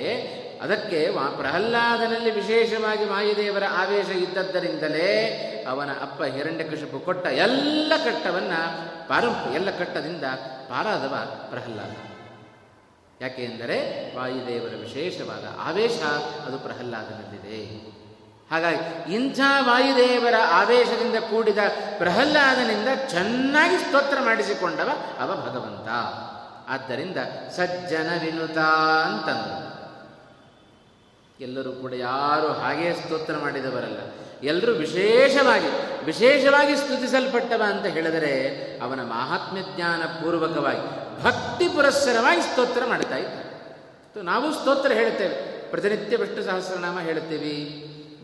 ಅದಕ್ಕೆ 0.62 1.10
ಪ್ರಹ್ಲಾದನಲ್ಲಿ 1.38 2.32
ವಿಶೇಷವಾಗಿ 2.32 3.06
ವಾಯುದೇವರ 3.06 3.64
ಆವೇಶ 3.72 4.10
ಇದ್ದದ್ದರಿಂದಲೇ 4.10 5.10
ಅವನ 5.70 5.90
ಅಪ್ಪ 6.02 6.24
ಹಿರಣ್ಯಕಶಿಪು 6.24 7.00
ಕೊಟ್ಟ 7.00 7.28
ಎಲ್ಲ 7.28 7.94
ಕಟ್ಟವನ್ನು 8.06 8.62
ಪಾರು 9.08 9.54
ಎಲ್ಲ 9.54 9.72
ಕಟ್ಟದಿಂದ 9.72 10.24
ಪಾರಾದವ 10.70 11.16
ಪ್ರಹ್ಲಾದ. 11.50 11.92
ಯಾಕೆ 13.22 13.44
ಎಂದರೆ 13.44 13.78
ವಾಯುದೇವರ 14.18 14.70
ವಿಶೇಷವಾದ 14.70 15.46
ಆವೇಶ 15.60 16.02
ಅದು 16.48 16.60
ಪ್ರಹ್ಲಾದನಲ್ಲಿದೆ. 16.60 17.97
ಹಾಗಾಗಿ 18.52 19.14
ಇಂಥ 19.14 19.40
ವಾಯುದೇವರ 19.60 20.34
ಆವೇಶದಿಂದ 20.52 21.16
ಕೂಡಿದ 21.16 21.58
ಪ್ರಹ್ಲಾದನಿಂದ 21.98 22.88
ಚೆನ್ನಾಗಿ 23.10 23.78
ಸ್ತೋತ್ರ 23.78 24.18
ಮಾಡಿಸಿಕೊಂಡವ 24.22 24.90
ಅವ 25.20 25.30
ಭಗವಂತ. 25.48 25.88
ಆದ್ದರಿಂದ 26.70 27.18
ಸಜ್ಜನ 27.50 28.10
ವಿನುತ 28.26 28.58
ಅಂತಂದರು 29.08 29.66
ಎಲ್ಲರೂ 31.40 31.72
ಕೂಡ 31.72 31.94
ಯಾರು 31.94 32.48
ಹಾಗೇ 32.48 32.94
ಸ್ತೋತ್ರ 32.94 33.34
ಮಾಡಿದವರಲ್ಲ, 33.38 34.00
ಎಲ್ಲರೂ 34.44 34.74
ವಿಶೇಷವಾಗಿ 34.74 35.70
ವಿಶೇಷವಾಗಿ 36.06 36.76
ಸ್ತುತಿಸಲ್ಪಟ್ಟವ 36.76 37.64
ಅಂತ 37.68 37.86
ಹೇಳಿದರೆ 37.86 38.34
ಅವನ 38.80 39.02
ಮಹಾತ್ಮ್ಯ 39.02 39.62
ಜ್ಞಾನ 39.76 40.02
ಪೂರ್ವಕವಾಗಿ, 40.06 40.86
ಭಕ್ತಿ 41.24 41.68
ಪುರಸ್ಸರವಾಗಿ 41.68 42.42
ಸ್ತೋತ್ರ 42.42 42.84
ಮಾಡ್ತಾ 42.86 43.18
ಇದ್ದ. 43.18 44.24
ನಾವು 44.24 44.54
ಸ್ತೋತ್ರ 44.54 44.92
ಹೇಳ್ತೇವೆ 44.92 45.36
ಪ್ರತಿನಿತ್ಯ 45.70 46.16
ವಿಷ್ಣು 46.16 46.44
ಸಹಸ್ರನಾಮ 46.44 47.00
ಹೇಳ್ತೀವಿ 47.00 47.56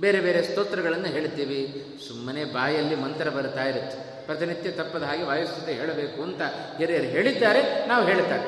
ಬೇರೆ 0.03 0.19
ಬೇರೆ 0.25 0.39
ಸ್ತೋತ್ರಗಳನ್ನು 0.49 1.09
ಹೇಳ್ತೀವಿ 1.15 1.59
ಸುಮ್ಮನೆ 2.07 2.43
ಬಾಯಲ್ಲಿ 2.57 2.95
ಮಂತ್ರ 3.03 3.27
ಬರ್ತಾ 3.37 3.65
ಇರುತ್ತೆ. 3.71 3.97
ಪ್ರತಿನಿತ್ಯ 4.25 4.71
ತಪ್ಪದ 4.79 5.03
ಹಾಗೆ 5.09 5.23
ವಾಯುಸ್ತುತಿ 5.31 5.71
ಹೇಳಬೇಕು 5.79 6.19
ಅಂತ 6.27 6.41
ಹಿರಿಯರು 6.79 7.09
ಹೇಳಿದ್ದಾರೆ, 7.15 7.61
ನಾವು 7.87 8.03
ಹೇಳ್ತಾರೆ 8.11 8.47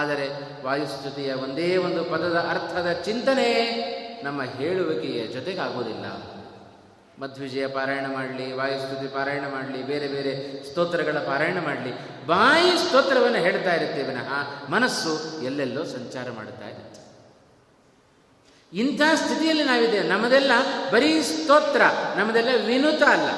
ಆದರೆ 0.00 0.26
ವಾಯುಸ್ತುತಿಯ 0.64 1.30
ಒಂದೇ 1.44 1.70
ಒಂದು 1.86 2.02
ಪದದ 2.12 2.38
ಅರ್ಥದ 2.52 2.90
ಚಿಂತನೆ 3.06 3.48
ನಮ್ಮ 4.24 4.40
ಹೇಳುವಿಕೆಯ 4.58 5.20
ಜೊತೆಗಾಗೋದಿಲ್ಲ 5.36 6.06
ಮಧ್ವಿಜಯ 7.20 7.66
ಪಾರಾಯಣ 7.76 8.06
ಮಾಡಲಿ, 8.14 8.46
ವಾಯುಸ್ತುತಿ 8.52 9.08
ಪಾರಾಯಣ 9.14 9.46
ಮಾಡಲಿ, 9.52 9.80
ಬೇರೆ 9.82 10.08
ಬೇರೆ 10.08 10.32
ಸ್ತೋತ್ರಗಳ 10.68 11.18
ಪಾರಾಯಣ 11.26 11.58
ಮಾಡಲಿ, 11.64 11.92
ಬಾಯಿ 12.26 12.70
ಸ್ತೋತ್ರವನ್ನು 12.84 13.40
ಹೇಳ್ತಾ 13.46 13.72
ಇರುತ್ತೆ 13.74 14.02
ವಿನಃ 14.02 14.30
ಮನಸ್ಸು 14.70 15.12
ಎಲ್ಲೆಲ್ಲೋ 15.44 15.82
ಸಂಚಾರ 15.96 16.26
ಮಾಡುತ್ತಾ 16.36 16.68
ಇರುತ್ತೆ. 16.68 16.99
ಇಂಥ 18.72 19.00
ಸ್ಥಿತಿಯಲ್ಲಿ 19.14 19.64
ನಾವಿದ್ದೇವೆ. 19.64 20.08
ನಮ್ಮದೆಲ್ಲ 20.08 20.52
ಬರೀ 20.92 21.22
ಸ್ತೋತ್ರ, 21.22 21.82
ನಮ್ಮದೆಲ್ಲ 22.16 22.48
ವಿನುತ 22.66 23.02
ಅಲ್ಲ. 23.02 23.28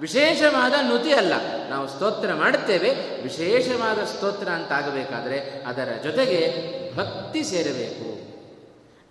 ವಿಶೇಷವಾದ 0.00 0.72
ನುತಿ 0.82 1.12
ಅಲ್ಲ. 1.12 1.32
ನಾವು 1.68 1.88
ಸ್ತೋತ್ರ 1.88 2.34
ಮಾಡುತ್ತೇವೆ, 2.34 3.22
ವಿಶೇಷವಾದ 3.22 4.04
ಸ್ತೋತ್ರ 4.04 4.48
ಅಂತ 4.48 4.72
ಆಗಬೇಕಾದ್ರೆ 4.72 5.64
ಅದರ 5.66 5.88
ಜೊತೆಗೆ 6.04 6.70
ಭಕ್ತಿ 6.96 7.44
ಸೇರಬೇಕು. 7.44 8.20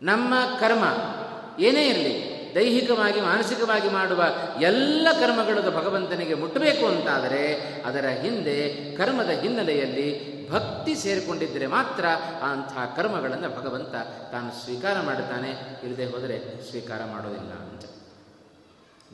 ನಮ್ಮ 0.06 0.34
ಕರ್ಮ 0.60 0.84
ಏನೇ 1.60 1.88
ಇರಲಿ, 1.88 2.40
ದೈಹಿಕವಾಗಿ, 2.56 3.22
ಮಾನಸಿಕವಾಗಿ 3.22 3.90
ಮಾಡುವ 3.90 4.24
ಎಲ್ಲ 4.62 5.08
ಕರ್ಮಗಳು 5.12 5.72
ಭಗವಂತನಿಗೆ 5.72 6.34
ಮುಟ್ಟಬೇಕು 6.34 6.88
ಅಂತಾದರೆ 6.88 7.54
ಅದರ 7.86 8.06
ಹಿಂದೆ, 8.06 8.74
ಕರ್ಮದ 8.98 9.30
ಹಿನ್ನೆಲೆಯಲ್ಲಿ 9.30 10.39
ಭಕ್ತಿ 10.52 10.96
ಸೇರಿಕೊಂಡಿದ್ದರೆ 10.96 11.68
ಮಾತ್ರ 11.68 12.06
ಅಂಥ 12.42 12.96
ಕರ್ಮಗಳನ್ನು 12.96 13.62
ಭಗವಂತ 13.62 13.96
ತಾನು 14.32 14.64
ಸ್ವೀಕಾರ 14.64 15.02
ಮಾಡುತ್ತಾನೆ. 15.02 15.80
ಇಲ್ಲದೆ 15.84 16.06
ಹೋದರೆ 16.06 16.70
ಸ್ವೀಕಾರ 16.70 17.00
ಮಾಡೋದಿಲ್ಲ 17.06 17.52
ಅಂತ. 17.52 17.86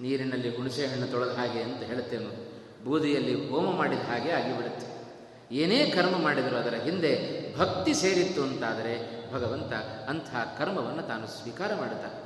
ನೀರಿನಲ್ಲಿ 0.02 0.58
ಹುಣಸೆ 0.58 0.88
ಹಣ್ಣು 0.88 1.08
ತೊಳೆದ 1.08 1.30
ಹಾಗೆ 1.30 1.62
ಅಂತ 1.62 1.84
ಹೇಳುತ್ತೇನೆ 1.84 2.56
ಬೂದಿಯಲ್ಲಿ 2.86 3.50
ಹೋಮ 3.50 3.76
ಮಾಡಿದ 3.76 4.00
ಹಾಗೆ 4.00 4.32
ಆಗಿಬಿಡುತ್ತೆ. 4.32 4.96
ಏನೇ 5.56 5.86
ಕರ್ಮ 5.86 6.18
ಮಾಡಿದರೂ 6.18 6.56
ಅದರ 6.56 6.74
ಹಿಂದೆ 6.74 7.46
ಭಕ್ತಿ 7.58 7.94
ಸೇರಿತ್ತು 7.94 8.42
ಅಂತಾದರೆ 8.42 9.16
ಭಗವಂತ 9.34 9.74
ಅಂಥ 10.10 10.36
ಕರ್ಮವನ್ನು 10.58 11.04
ತಾನು 11.04 11.28
ಸ್ವೀಕಾರ 11.28 11.76
ಮಾಡುತ್ತಾನೆ. 11.76 12.26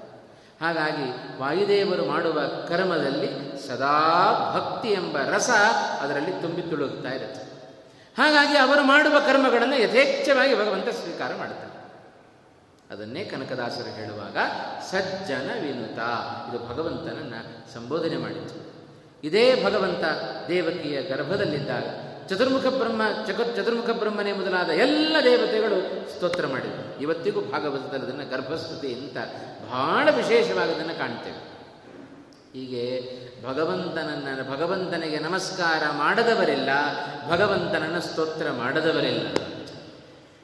ಹಾಗಾಗಿ 0.62 1.38
ವಾಯುದೇವರು 1.40 2.06
ಮಾಡುವ 2.06 2.42
ಕರ್ಮದಲ್ಲಿ 2.68 3.28
ಸದಾ 3.68 4.00
ಭಕ್ತಿ 4.56 4.90
ಎಂಬ 4.90 5.18
ರಸ 5.18 5.50
ಅದರಲ್ಲಿ 6.02 6.32
ತುಂಬಿ 6.32 6.62
ತುಳುಕ್ತಾ 6.62 7.10
ಇರುತ್ತೆ. 7.10 7.49
ಹಾಗಾಗಿ 8.18 8.58
ಅವರು 8.58 8.84
ಮಾಡುವ 8.84 9.20
ಕರ್ಮಗಳನ್ನು 9.20 9.78
ಯಥೇಚ್ಛವಾಗಿ 9.78 10.56
ಭಗವಂತ 10.56 10.90
ಸ್ವೀಕಾರ 10.90 11.36
ಮಾಡುತ್ತಾನೆ 11.36 11.70
ಅದನ್ನೇ 12.92 13.24
ಕನಕದಾಸರು 13.24 13.96
ಹೇಳುವಾಗ, 13.96 14.38
ಸಜ್ಜನ 14.92 15.52
ವಿನುತ. 15.62 16.00
ಇದು 16.50 16.74
ಭಗವಂತನನ್ನು 16.74 17.74
ಸಂಬೋಧನೆ 17.74 18.18
ಮಾಡಿತು 18.18 18.74
ಇದೇ 19.24 19.64
ಭಗವಂತ 19.64 20.04
ದೇವಕಿಯ 20.48 21.02
ಗರ್ಭದಲ್ಲಿದ್ದಾಗ 21.02 21.84
ಚತುರ್ಮುಖ 22.28 22.66
ಬ್ರಹ್ಮ, 22.66 23.02
ಚಕ, 23.28 23.42
ಚತುರ್ಮುಖ 23.42 23.90
ಬ್ರಹ್ಮನೇ 23.90 24.32
ಮೊದಲಾದ 24.32 24.70
ಎಲ್ಲ 24.70 25.18
ದೇವತೆಗಳು 25.24 26.10
ಸ್ತೋತ್ರ 26.10 26.48
ಮಾಡಿದರು. 26.48 27.02
ಇವತ್ತಿಗೂ 27.02 27.42
ಭಾಗವತದಲ್ಲಿ 27.42 28.06
ಅದನ್ನು 28.06 28.30
ಗರ್ಭಸ್ತುತಿ 28.30 28.94
ಅಂತ 28.94 29.18
ಬಹಳ 29.70 30.10
ವಿಶೇಷವಾಗದನ್ನು 30.12 30.98
ಕಾಣ್ತೇವೆ. 30.98 31.59
ಹೀಗೆ 32.54 32.86
ಭಗವಂತನನ್ನು 33.48 34.52
ಭಗವಂತನಿಗೆ 34.52 35.20
ನಮಸ್ಕಾರ 35.20 35.84
ಮಾಡದವರಿಲ್ಲ, 35.98 36.70
ಭಗವಂತನನ್ನು 37.30 38.02
ಸ್ತೋತ್ರ 38.02 38.52
ಮಾಡದವರಿಲ್ಲ. 38.52 39.28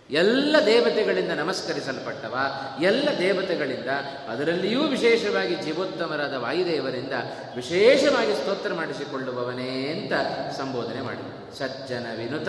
ಎಲ್ಲ 0.10 0.56
ದೇವತೆಗಳಿಂದ 0.66 1.32
ನಮಸ್ಕರಿಸಲ್ಪಟ್ಟವ, 1.32 2.38
ಎಲ್ಲ 2.82 3.10
ದೇವತೆಗಳಿಂದ, 3.20 3.90
ಅದರಲ್ಲಿಯೂ 4.30 4.84
ವಿಶೇಷವಾಗಿ 4.84 5.56
ಜೀವೋತ್ತಮರಾದ 5.56 6.34
ವಾಯುದೇವರಿಂದ 6.34 7.14
ವಿಶೇಷವಾಗಿ 7.56 8.36
ಸ್ತೋತ್ರ 8.36 8.74
ಮಾಡಿಸಿಕೊಳ್ಳುವವನೇ 8.74 9.88
ಅಂತ 9.88 10.14
ಸಂಬೋಧನೆ 10.58 11.02
ಮಾಡಿದ 11.02 11.54
ಸಜ್ಜನ 11.54 12.06
ವಿನುತ, 12.18 12.48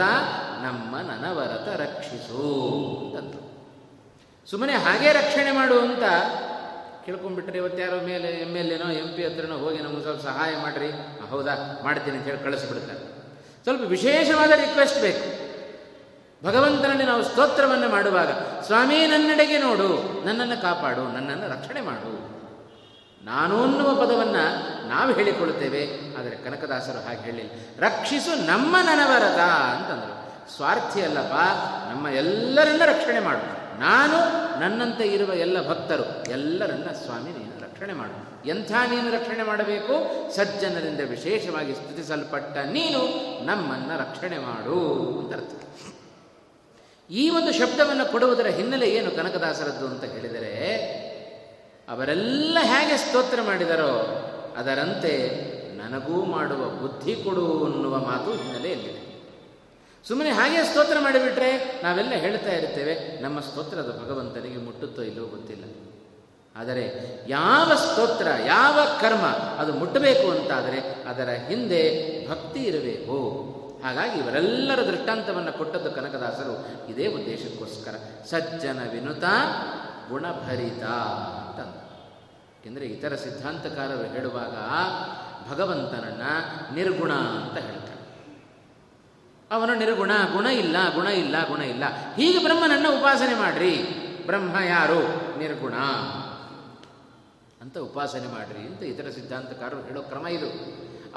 ನಮ್ಮ 0.63 0.97
ನನವರತ 0.99 1.81
ರಕ್ಷಿಸು 1.81 2.45
ಅಂತ. 3.19 3.35
ಸುಮ್ಮನೆ 4.51 4.73
ಹಾಗೆ 4.73 5.13
ರಕ್ಷಣೆ 5.13 5.53
ಮಾಡು 5.53 5.81
ಅಂತ 5.81 6.03
ಕೇಳ್ಕೊಂಡ್ಬಿಟ್ರೆ 7.07 7.59
ಇವತ್ತು 7.59 7.79
ಯಾರೋ 7.79 8.01
ಮೇಲೆ 8.01 8.29
ಎಂ 8.29 8.57
ಎಲ್ 8.57 8.73
ಎನೋ, 8.73 8.91
ಎಂ 8.91 9.17
ಪಿ 9.17 9.25
ಹತ್ರನೋ 9.25 9.57
ಹೋಗಿ 9.57 9.79
ನಮಗೆ 9.79 10.03
ಸ್ವಲ್ಪ 10.03 10.23
ಸಹಾಯ 10.23 10.57
ಮಾಡಿರಿ. 10.63 10.91
ಹೌದಾ? 11.31 11.81
ಮಾಡ್ತೀನಿ 11.85 12.17
ಅಂತ 12.17 12.27
ಹೇಳಿ 12.27 12.39
ಕಳಿಸ್ಬಿಡ್ತಾರೆ. 12.39 12.99
ಸ್ವಲ್ಪ 13.63 13.83
ವಿಶೇಷವಾದ 13.83 14.51
ರಿಕ್ವೆಸ್ಟ್ 14.51 15.01
ಬೇಕು. 15.01 15.47
ಭಗವಂತನಲ್ಲಿ 16.47 17.05
ನಾವು 17.05 17.23
ಸ್ತೋತ್ರವನ್ನು 17.23 17.89
ಮಾಡುವಾಗ, 17.89 18.29
ಸ್ವಾಮಿ, 18.63 19.07
ನನ್ನೆಡೆಗೆ 19.07 19.59
ನೋಡು. 19.59 20.23
ನನ್ನನ್ನು 20.27 20.63
ಕಾಪಾಡು. 20.63 21.13
ನನ್ನನ್ನು 21.13 21.49
ರಕ್ಷಣೆ 21.49 21.81
ಮಾಡು. 21.81 22.37
ನಾನು 23.25 23.63
ಅನ್ನುವ 23.63 23.95
ಪದವನ್ನು 23.95 24.89
ನಾವು 24.89 25.13
ಹೇಳಿಕೊಳ್ಳುತ್ತೇವೆ. 25.13 25.85
ಆದರೆ 26.19 26.37
ಕನಕದಾಸರು 26.37 27.07
ಹಾಗೆ 27.07 27.21
ಹೇಳಿಲ್ಲ. 27.21 27.51
ರಕ್ಷಿಸು 27.79 28.47
ನಮ್ಮ 28.47 28.77
ನನವರದ 28.77 29.41
ಅಂತಂದರು. 29.41 30.53
ಸ್ವಾರ್ಥಿ 30.57 31.03
ಅಲ್ಲಪ್ಪ, 31.03 31.35
ನಮ್ಮ 31.93 32.09
ಎಲ್ಲರನ್ನ 32.09 32.83
ರಕ್ಷಣೆ 32.87 33.21
ಮಾಡು. 33.21 33.56
ನಾನು 33.79 34.19
ನನ್ನಂತೆ 34.61 35.05
ಇರುವ 35.07 35.35
ಎಲ್ಲ 35.35 35.69
ಭಕ್ತರು 35.69 36.31
ಎಲ್ಲರನ್ನ 36.31 36.91
ಸ್ವಾಮಿ 36.91 37.31
ನೀನು 37.31 37.63
ರಕ್ಷಣೆ 37.63 37.93
ಮಾಡು. 37.93 38.49
ಎಂಥ 38.49 38.73
ನೀನು 38.73 39.11
ರಕ್ಷಣೆ 39.11 39.43
ಮಾಡಬೇಕು? 39.43 39.95
ಸಜ್ಜನರಿಂದ 40.37 41.01
ವಿಶೇಷವಾಗಿ 41.11 41.75
ಸ್ತುತಿಸಲ್ಪಟ್ಟ 41.75 42.59
ನೀನು 42.59 43.01
ನಮ್ಮನ್ನು 43.47 44.01
ರಕ್ಷಣೆ 44.01 44.39
ಮಾಡು 44.39 44.79
ಅಂತ 45.19 45.35
ಅರ್ಥ. 45.35 45.63
ಈ 47.11 47.31
ಒಂದು 47.31 47.53
ಶಬ್ದವನ್ನು 47.53 48.13
ಕೊಡುವುದರ 48.13 48.47
ಹಿನ್ನೆಲೆ 48.47 48.89
ಏನು 48.89 49.11
ಕನಕದಾಸರದ್ದು 49.11 49.87
ಅಂತ 49.87 50.05
ಹೇಳಿದರೆ, 50.05 50.53
ಅವರೆಲ್ಲ 51.89 52.59
ಹೇಗೆ 52.63 52.97
ಸ್ತೋತ್ರ 52.97 53.43
ಮಾಡಿದರೋ 53.43 54.23
ಅದರಂತೆ 54.57 55.13
ನನಗೂ 55.77 56.25
ಮಾಡುವ 56.25 56.69
ಬುದ್ಧಿ 56.69 57.17
ಕೊಡು 57.17 57.65
ಅನ್ನುವ 57.65 57.99
ಮಾತು 57.99 58.33
ಹಿನ್ನೆಲೆಯಲ್ಲಿದೆ. 58.33 59.06
ಸುಮ್ಮನೆ 60.09 60.31
ಹಾಗೆ 60.31 60.65
ಸ್ತೋತ್ರ 60.65 60.97
ಮಾಡಿಬಿಟ್ರೆ 61.01 61.81
ನಾವೆಲ್ಲ 61.83 62.11
ಹೇಳ್ತಾ 62.11 62.51
ಇರ್ತೇವೆ, 62.51 63.23
ನಮ್ಮ 63.23 63.41
ಸ್ತೋತ್ರದ 63.41 63.91
ಭಗವಂತನಿಗೆ 64.05 64.57
ಮುಟ್ಟುತ್ತೋ 64.57 65.03
ಇಲ್ಲೋ 65.03 65.25
ಗೊತ್ತಿಲ್ಲ. 65.27 65.65
ಆದರೆ 66.57 66.85
ಯಾವ 67.29 67.75
ಸ್ತೋತ್ರ, 67.75 68.29
ಯಾವ 68.47 68.81
ಕರ್ಮ 69.01 69.27
ಅದು 69.61 69.73
ಮುಟ್ಟಬೇಕು 69.73 70.31
ಅಂತಾದರೆ 70.31 70.79
ಅದರ 71.05 71.29
ಹಿಂದೆ 71.49 71.83
ಭಕ್ತಿ 72.31 72.61
ಇರಬೇಕು. 72.65 73.17
ಹಾಗಾಗಿ 73.85 74.19
ಇವರೆಲ್ಲರ 74.19 74.81
ದೃಷ್ಟಾಂತವನ್ನು 74.83 75.53
ಕೊಟ್ಟದ್ದು 75.59 75.91
ಕನಕದಾಸರು, 75.91 76.55
ಇದೇ 76.89 77.07
ಉದ್ದೇಶಕ್ಕೋಸ್ಕರ 77.07 77.95
ಸಜ್ಜನ 78.31 78.79
ವಿನುತ 78.93 79.25
ಗುಣಭರಿತ 80.09 80.85
ಅಂತ. 80.85 81.61
ಏಕೆಂದರೆ 82.59 82.87
ಇತರ 82.87 83.15
ಸಿದ್ಧಾಂತಕಾರರು 83.15 84.15
ಹೇಳುವಾಗ 84.15 84.57
ಭಗವಂತನನ್ನು 85.51 86.33
ನಿರ್ಗುಣ 86.75 87.13
ಅಂತ 87.13 87.59
ಹೇಳ್ತಾರೆ. 87.59 87.86
ಅವನು 89.51 89.75
ನಿರ್ಗುಣ, 89.75 90.11
ಗುಣ 90.33 90.47
ಇಲ್ಲ 90.47 90.95
ಗುಣ 90.95 91.07
ಇಲ್ಲ 91.07 91.49
ಗುಣ 91.49 91.63
ಇಲ್ಲ. 91.63 91.85
ಹೀಗೆ 92.17 92.43
ಬ್ರಹ್ಮನನ್ನು 92.43 92.99
ಉಪಾಸನೆ 92.99 93.35
ಮಾಡ್ರಿ. 93.35 93.77
ಬ್ರಹ್ಮ 94.27 94.59
ಯಾರು? 94.59 95.01
ನಿರ್ಗುಣ. 95.39 95.75
ಅಂತ 97.61 97.79
ಉಪಾಸನೆ 97.79 98.33
ಮಾಡ್ರಿ 98.33 98.59
ಅಂತ 98.59 98.83
ಇತರ 98.83 99.11
ಸಿದ್ಧಾಂತಕಾರರು 99.11 99.83
ಹೇಳೋ 99.83 100.03
ಕ್ರಮ 100.03 100.27
ಇದು. 100.27 100.47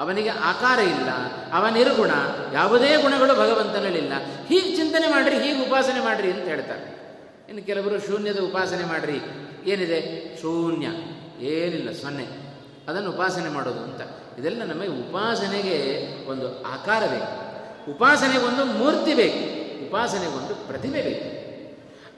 ಅವನಿಗೆ 0.00 0.28
ಆಕಾರ 0.28 0.78
ಇಲ್ಲ, 0.78 1.08
ಅವ 1.52 1.68
ನಿರ್ಗುಣ, 1.68 2.10
ಯಾವುದೇ 2.52 3.02
ಗುಣಗಳು 3.02 3.34
ಭಗವಂತನಲ್ಲಿಲ್ಲ. 3.34 4.12
ಹೀಗೆ 4.46 4.76
ಚಿಂತನೆ 4.76 5.10
ಮಾಡ್ರಿ, 5.10 5.38
ಹೀಗೆ 5.38 5.66
ಉಪಾಸನೆ 5.66 6.04
ಮಾಡ್ರಿ 6.04 6.32
ಅಂತ 6.32 6.42
ಹೇಳ್ತಾರೆ. 6.42 7.00
ಇನ್ನು 7.48 7.66
ಕೆಲವರು 7.66 8.00
ಶೂನ್ಯದ 8.00 8.38
ಉಪಾಸನೆ 8.38 8.84
ಮಾಡ್ರಿ. 8.84 9.20
ಏನಿದೆ? 9.70 10.36
ಶೂನ್ಯ. 10.42 10.86
ಏನಿಲ್ಲ, 11.44 11.92
ಸೊನ್ನೆ. 11.92 12.26
ಅದನ್ನು 12.88 13.10
ಉಪಾಸನೆ 13.10 13.48
ಮಾಡೋದು 13.48 13.80
ಅಂತ. 13.80 14.00
ಇದೆಲ್ಲ 14.38 14.64
ನಮಗೆ 14.64 14.88
ಉಪಾಸನೆಗೆ 14.88 16.08
ಒಂದು 16.28 16.62
ಆಕಾರ 16.62 17.06
ಬೇಕು 17.06 17.49
ಉಪಾಸನೆಗೆ 17.90 18.44
ಒಂದು 18.44 18.64
ಮೂರ್ತಿ 18.64 19.14
ಬೇಕು, 19.14 19.42
ಉಪಾಸನೆಗೊಂದು 19.86 20.54
ಪ್ರತಿಮೆ 20.66 21.02
ಬೇಕು. 21.02 21.28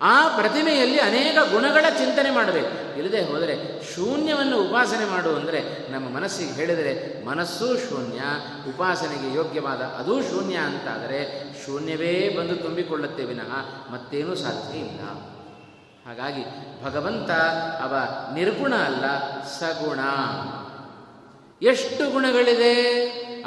ಆ 0.05 0.37
ಪ್ರತಿಮೆಯಲ್ಲಿ 0.37 0.99
ಅನೇಕ 0.99 1.37
ಗುಣಗಳ 1.52 1.85
ಚಿಂತನೆ 1.99 2.31
ಮಾಡಬೇಕು. 2.31 2.99
ಇಲ್ಲದೆ 2.99 3.21
ಹೋದರೆ 3.25 3.55
ಶೂನ್ಯವನ್ನು 3.95 4.57
ಉಪಾಸನೆ 4.62 5.05
ಮಾಡು 5.05 5.37
ಅಂದರೆ 5.37 5.61
ನಮ್ಮ 5.93 6.07
ಮನಸ್ಸಿಗೆ 6.17 6.52
ಹೇಳಿದರೆ 6.52 6.93
ಮನಸ್ಸೂ 7.26 7.69
ಶೂನ್ಯ, 7.76 8.21
ಉಪಾಸನೆಗೆ 8.69 9.37
ಯೋಗ್ಯವಾದ 9.37 9.83
ಅದೂ 10.00 10.23
ಶೂನ್ಯ 10.23 10.57
ಅಂತಾದರೆ 10.57 11.21
ಶೂನ್ಯವೇ 11.67 12.14
ಬಂದು 12.38 12.57
ತುಂಬಿಕೊಳ್ಳುತ್ತೆ 12.57 13.25
ವಿನಃ 13.25 13.52
ಮತ್ತೇನೂ 13.93 14.35
ಸಾಧ್ಯ 14.35 14.79
ಇಲ್ಲ. 14.79 15.00
ಹಾಗಾಗಿ 16.07 16.45
ಭಗವಂತ 16.85 17.31
ಅವ 17.83 17.95
ನಿರ್ಗುಣ 18.35 18.75
ಅಲ್ಲ, 18.75 19.05
ಸಗುಣ. 19.59 20.00
ಎಷ್ಟು 21.62 22.11
ಗುಣಗಳಿದೆ? 22.11 22.75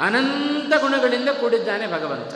ಅನಂತ 0.00 0.80
ಗುಣಗಳಿಂದ 0.80 1.28
ಕೂಡಿದ್ದಾನೆ 1.28 1.86
ಭಗವಂತ. 1.86 2.34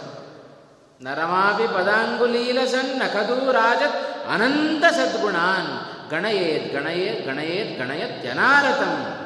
ನರಮಾಪಿ 1.03 1.67
ಪದಾಂಗುಲೀಲ 1.67 2.65
ಸಣ್ಣ 2.65 3.03
ಕದೂರಾಜತ್ 3.13 4.29
ಅನಂತ 4.31 4.85
ಸದ್ಗುಣಾನ್ 4.95 6.11
ಗಣಯೇತ್ 6.11 6.75
ಗಣಯೇತ್ 6.75 7.27
ಗಣಯೇತ್ 7.27 7.79
ಗಣಯತ್ 7.79 9.21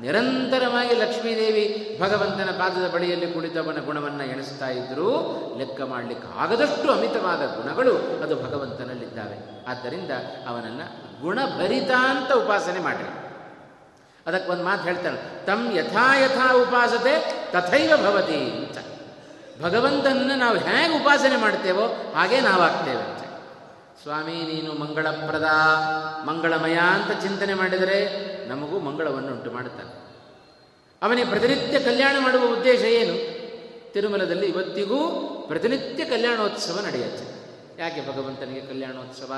ನಿರಂತರವಾಗಿ 0.00 0.94
ಲಕ್ಷ್ಮೀದೇವಿ 0.94 1.98
ಭಗವಂತನ 2.02 2.50
ಪಾದದ 2.50 2.90
ಬಳಿಯಲ್ಲಿ 2.94 3.32
ಕುಳಿತವನ 3.32 3.78
ಗುಣವನ್ನು 3.84 4.24
ಎಣಿಸ್ತಾ 4.24 4.68
ಇದ್ದರೂ 4.68 5.08
ಲೆಕ್ಕ 5.58 5.82
ಮಾಡಲಿಕ್ಕೆ 5.82 6.38
ಆಗದಷ್ಟು 6.38 6.92
ಅಮಿತವಾದ 6.92 7.38
ಗುಣಗಳು 7.38 8.22
ಅದು 8.22 8.36
ಭಗವಂತನಲ್ಲಿದ್ದಾವೆ. 8.36 9.66
ಆದ್ದರಿಂದ 9.70 10.10
ಅವನನ್ನು 10.48 11.22
ಗುಣಭರಿತಾಂತ 11.22 12.32
ಉಪಾಸನೆ 12.32 12.80
ಮಾಡಿರಿ. 12.80 13.21
ಅದಕ್ಕೊಂದು 14.26 14.64
ಮಾತು 14.64 14.82
ಹೇಳ್ತಾನೆ 14.82 15.46
ತಮ್ 15.46 15.76
ಯಥಾ 15.76 16.16
ಯಥಾ 16.16 16.54
ಉಪಾಸತೆ 16.54 17.44
ತಥೈವ 17.52 17.92
ಭವತಿ 17.96 18.36
ಅಂತ. 18.36 18.78
ಭಗವಂತನನ್ನು 19.62 20.36
ನಾವು 20.36 20.56
ಹೇಗೆ 20.56 21.00
ಉಪಾಸನೆ 21.00 21.36
ಮಾಡ್ತೇವೋ 21.36 22.12
ಹಾಗೆ 22.14 22.40
ನಾವಾಗ್ತೇವೆ 22.40 23.02
ಅಂತ. 23.02 23.22
ಸ್ವಾಮಿ, 24.02 24.32
ನೀನು 24.32 24.72
ಮಂಗಳಪ್ರದ, 24.72 25.46
ಮಂಗಳಮಯ 26.26 26.74
ಅಂತ 26.74 27.22
ಚಿಂತನೆ 27.22 27.54
ಮಾಡಿದರೆ 27.54 27.98
ನಮಗೂ 28.48 28.78
ಮಂಗಳವನ್ನು 28.78 29.28
ಉಂಟು 29.28 29.50
ಮಾಡುತ್ತಾನೆ 29.50 30.02
ಅವನಿಗೆ 31.02 31.28
ಪ್ರತಿನಿತ್ಯ 31.28 31.78
ಕಲ್ಯಾಣ 31.78 32.16
ಮಾಡುವ 32.20 32.58
ಉದ್ದೇಶ 32.58 32.80
ಏನು? 32.80 33.42
ತಿರುಮಲದಲ್ಲಿ 33.92 34.46
ಇವತ್ತಿಗೂ 34.46 35.08
ಪ್ರತಿನಿತ್ಯ 35.48 36.04
ಕಲ್ಯಾಣೋತ್ಸವ 36.04 36.80
ನಡೆಯುತ್ತೆ. 36.86 37.24
ಯಾಕೆ 37.82 38.12
ಭಗವಂತನಿಗೆ 38.12 38.60
ಕಲ್ಯಾಣೋತ್ಸವ? 38.60 39.32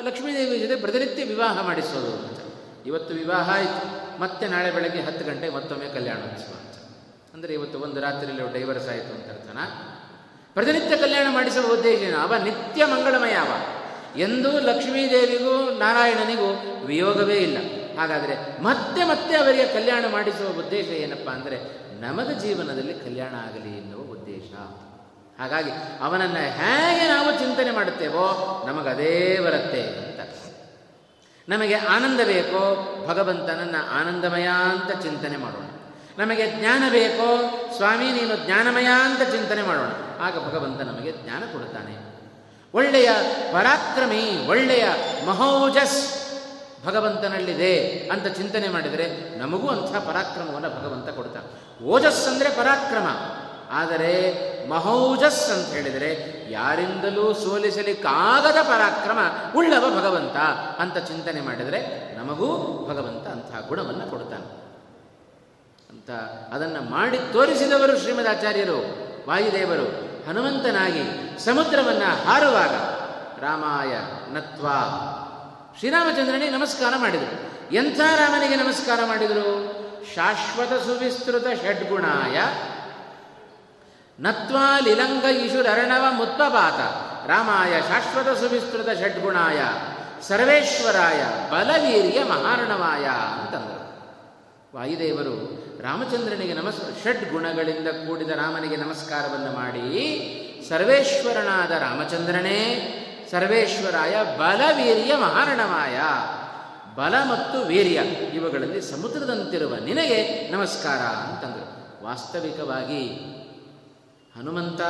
ಲಕ್ಷ್ಮೀದೇವಿ 0.00 0.58
ಜೊತೆ 0.58 0.76
ಪ್ರತಿನಿತ್ಯ 0.76 1.24
ವಿವಾಹ 1.24 1.62
ಮಾಡಿಸೋದು 1.62 2.12
ಅಂತ. 2.12 2.41
ಇವತ್ತು 2.86 3.14
ವಿವಾಹ 3.14 3.50
ಆಯಿತು. 3.50 4.02
ಮತ್ತೆ 4.20 4.48
ನಾಳೆ 4.48 4.70
ಬೆಳಗ್ಗೆ 4.70 5.00
ಹತ್ತು 5.00 5.24
ಗಂಟೆ 5.24 5.48
ಮತ್ತೊಮ್ಮೆ 5.48 5.88
ಕಲ್ಯಾಣೋತ್ಸವ 5.88 6.52
ಅಂತ. 6.52 6.76
ಅಂದರೆ 7.34 7.54
ಇವತ್ತು 7.54 7.80
ಒಂದು 7.80 8.00
ರಾತ್ರಿಯಲ್ಲಿ 8.00 8.52
ಡೈವರ್ಸ್ 8.52 8.88
ಆಯಿತು 8.88 9.14
ಅಂತ 9.14 9.28
ಅರ್ಥನ? 9.28 9.58
ಪ್ರತಿನಿತ್ಯ 10.54 10.96
ಕಲ್ಯಾಣ 10.96 11.26
ಮಾಡಿಸುವ 11.34 11.72
ಉದ್ದೇಶ 11.72 12.14
ಅವ 12.14 12.34
ನಿತ್ಯ 12.44 12.84
ಮಂಗಳಮಯ 12.84 13.32
ಅವ. 13.32 13.52
ಎಂದೂ 14.18 14.60
ಲಕ್ಷ್ಮೀದೇವಿಗೂ 14.60 15.78
ನಾರಾಯಣನಿಗೂ 15.78 16.80
ವಿಯೋಗವೇ 16.86 17.34
ಇಲ್ಲ. 17.34 17.58
ಹಾಗಾದರೆ 17.98 18.62
ಮತ್ತೆ 18.62 19.04
ಮತ್ತೆ 19.04 19.36
ಅವರಿಗೆ 19.36 19.66
ಕಲ್ಯಾಣ 19.66 20.04
ಮಾಡಿಸುವ 20.10 20.58
ಉದ್ದೇಶ 20.58 20.86
ಏನಪ್ಪ 20.86 21.30
ಅಂದರೆ 21.30 21.58
ನಮಗ 22.00 22.30
ಜೀವನದಲ್ಲಿ 22.30 22.94
ಕಲ್ಯಾಣ 22.94 23.34
ಆಗಲಿ 23.34 23.78
ಎನ್ನುವ 23.78 24.12
ಉದ್ದೇಶ. 24.12 24.52
ಹಾಗಾಗಿ 25.40 25.70
ಅವನನ್ನು 26.00 26.36
ಹೇಗೆ 26.36 27.08
ನಾವು 27.08 27.32
ಚಿಂತನೆ 27.32 27.70
ಮಾಡುತ್ತೇವೋ 27.70 28.26
ನಮಗದೇ 28.66 29.38
ಬರುತ್ತೆ. 29.38 30.11
ನಮಗೆ 31.52 31.74
ಆನಂದ 31.74 32.20
ಬೇಕೋ? 32.20 32.62
ಭಗವಂತನನ್ನು 33.08 33.80
ಆನಂದಮಯ 34.00 34.48
ಅಂತ 34.70 35.02
ಚಿಂತನೆ 35.02 35.36
ಮಾಡೋಣ. 35.36 35.68
ನಮಗೆ 36.18 36.50
ಜ್ಞಾನ 36.50 36.82
ಬೇಕೋ? 36.90 37.28
ಸ್ವಾಮಿ, 37.76 38.12
ನೀನು 38.12 38.36
ಜ್ಞಾನಮಯ 38.44 38.86
ಅಂತ 39.04 39.22
ಚಿಂತನೆ 39.22 39.62
ಮಾಡೋಣ. 39.62 39.90
ಆಗ 40.20 40.48
ಭಗವಂತ 40.48 40.80
ನಮಗೆ 40.80 41.12
ಜ್ಞಾನ 41.12 41.42
ಕೊಡುತ್ತಾನೆ. 41.52 42.12
ಒಳ್ಳೆಯ 42.74 43.10
ಪರಾಕ್ರಮಿ, 43.52 44.48
ಒಳ್ಳೆಯ 44.48 44.84
ಮಹೋಜಸ್ 45.26 46.22
ಭಗವಂತನಲ್ಲಿದೆ 46.86 47.98
ಅಂತ 48.12 48.26
ಚಿಂತನೆ 48.26 48.68
ಮಾಡಿದರೆ 48.68 49.38
ನಮಗೂ 49.38 49.68
ಅಂಥ 49.68 49.96
ಪರಾಕ್ರಮವನ್ನು 49.96 50.70
ಭಗವಂತ 50.70 51.08
ಕೊಡ್ತಾನೆ. 51.08 51.84
ಓಜಸ್ 51.84 52.28
ಅಂದರೆ 52.28 52.50
ಪರಾಕ್ರಮ. 52.50 53.06
ಆದರೆ 53.72 54.42
ಮಹೌಜಸ್ 54.68 55.50
ಅಂತ 55.50 55.68
ಹೇಳಿದರೆ 55.68 56.42
ಯಾರಿಂದಲೂ 56.52 57.34
ಸೋಲಿಸಲಿಕ್ಕಾಗದ 57.34 58.62
ಪರಾಕ್ರಮ 58.62 59.18
ಉಳ್ಳವ 59.56 60.00
ಭಗವಂತ 60.00 60.36
ಅಂತ 60.80 60.98
ಚಿಂತನೆ 60.98 61.40
ಮಾಡಿದರೆ 61.40 62.12
ನಮಗೂ 62.16 62.56
ಭಗವಂತ 62.90 63.26
ಅಂತಹ 63.26 63.68
ಗುಣವನ್ನು 63.68 64.10
ಕೊಡ್ತಾನೆ 64.10 64.62
ಅಂತ 65.90 66.10
ಅದನ್ನು 66.54 66.90
ಮಾಡಿ 66.90 67.18
ತೋರಿಸಿದವರು 67.32 67.98
ಶ್ರೀಮದಾಚಾರ್ಯರು 67.98 69.02
ವಾಯುದೇವರು. 69.28 70.12
ಹನುಮಂತನಾಗಿ 70.26 71.02
ಸಮುದ್ರವನ್ನು 71.44 72.26
ಹಾರುವಾಗ 72.26 72.74
ರಾಮಾಯ 73.42 73.96
ನತ್ವ 74.34 74.66
ಶ್ರೀರಾಮಚಂದ್ರನಿಗೆ 75.78 76.50
ನಮಸ್ಕಾರ 76.50 76.94
ಮಾಡಿದರು. 76.96 77.74
ಎಂಥ 77.74 78.00
ರಾಮನಿಗೆ 78.00 78.56
ನಮಸ್ಕಾರ 78.56 79.00
ಮಾಡಿದರು? 79.06 79.72
ಶಾಶ್ವತ 80.14 80.72
ಸುವಿಸ್ತೃತ 80.82 81.46
ಷಡ್ಗುಣಾಯ 81.62 82.40
ನತ್ವಾ 84.22 84.78
ಲಿಲಂಗ 84.78 85.24
ಈಶುರರ್ಣವ 85.24 86.04
ಮುತ್ಪಪಾತ 86.10 86.80
ರಾಮಾಯ 87.30 87.80
ಶಾಶ್ವತ 87.80 88.38
ಸುವಿಸ್ತೃತ 88.38 88.86
ಷಡ್ಗುಣಾಯ. 88.86 89.60
ಸರ್ವೇಶ್ವರಾಯ 90.22 91.22
ಬಲವೀರ್ಯ 91.50 92.24
ಮಹಾರಣವಾಯ 92.24 93.04
ಅಂತಂದರು. 93.40 93.82
ವಾಯುದೇವರು 94.76 95.62
ರಾಮಚಂದ್ರನಿಗೆ 95.82 96.52
ನಮಸ್ 96.52 97.04
ಷಡ್ 97.04 97.30
ಗುಣಗಳಿಂದ 97.30 97.88
ಕೂಡಿದ 97.88 98.30
ರಾಮನಿಗೆ 98.30 98.76
ನಮಸ್ಕಾರವನ್ನು 98.76 99.52
ಮಾಡಿ, 99.52 100.66
ಸರ್ವೇಶ್ವರನಾದ 100.68 101.70
ರಾಮಚಂದ್ರನೇ, 101.70 102.58
ಸರ್ವೇಶ್ವರಾಯ 103.30 104.14
ಬಲವೀರ್ಯ 104.38 105.16
ಮಹಾರಣವಾಯ. 105.16 106.00
ಬಲ 106.96 107.14
ಮತ್ತು 107.30 107.66
ವೀರ್ಯ 107.66 108.00
ಇವುಗಳಲ್ಲಿ 108.36 108.80
ಸಮುದ್ರದಂತಿರುವ 108.80 109.74
ನಿನಗೆ 109.74 110.50
ನಮಸ್ಕಾರ 110.52 110.98
ಅಂತಂದರು. 110.98 112.04
ವಾಸ್ತವಿಕವಾಗಿ 112.04 113.32
ಹನುಮಂತ 114.38 114.80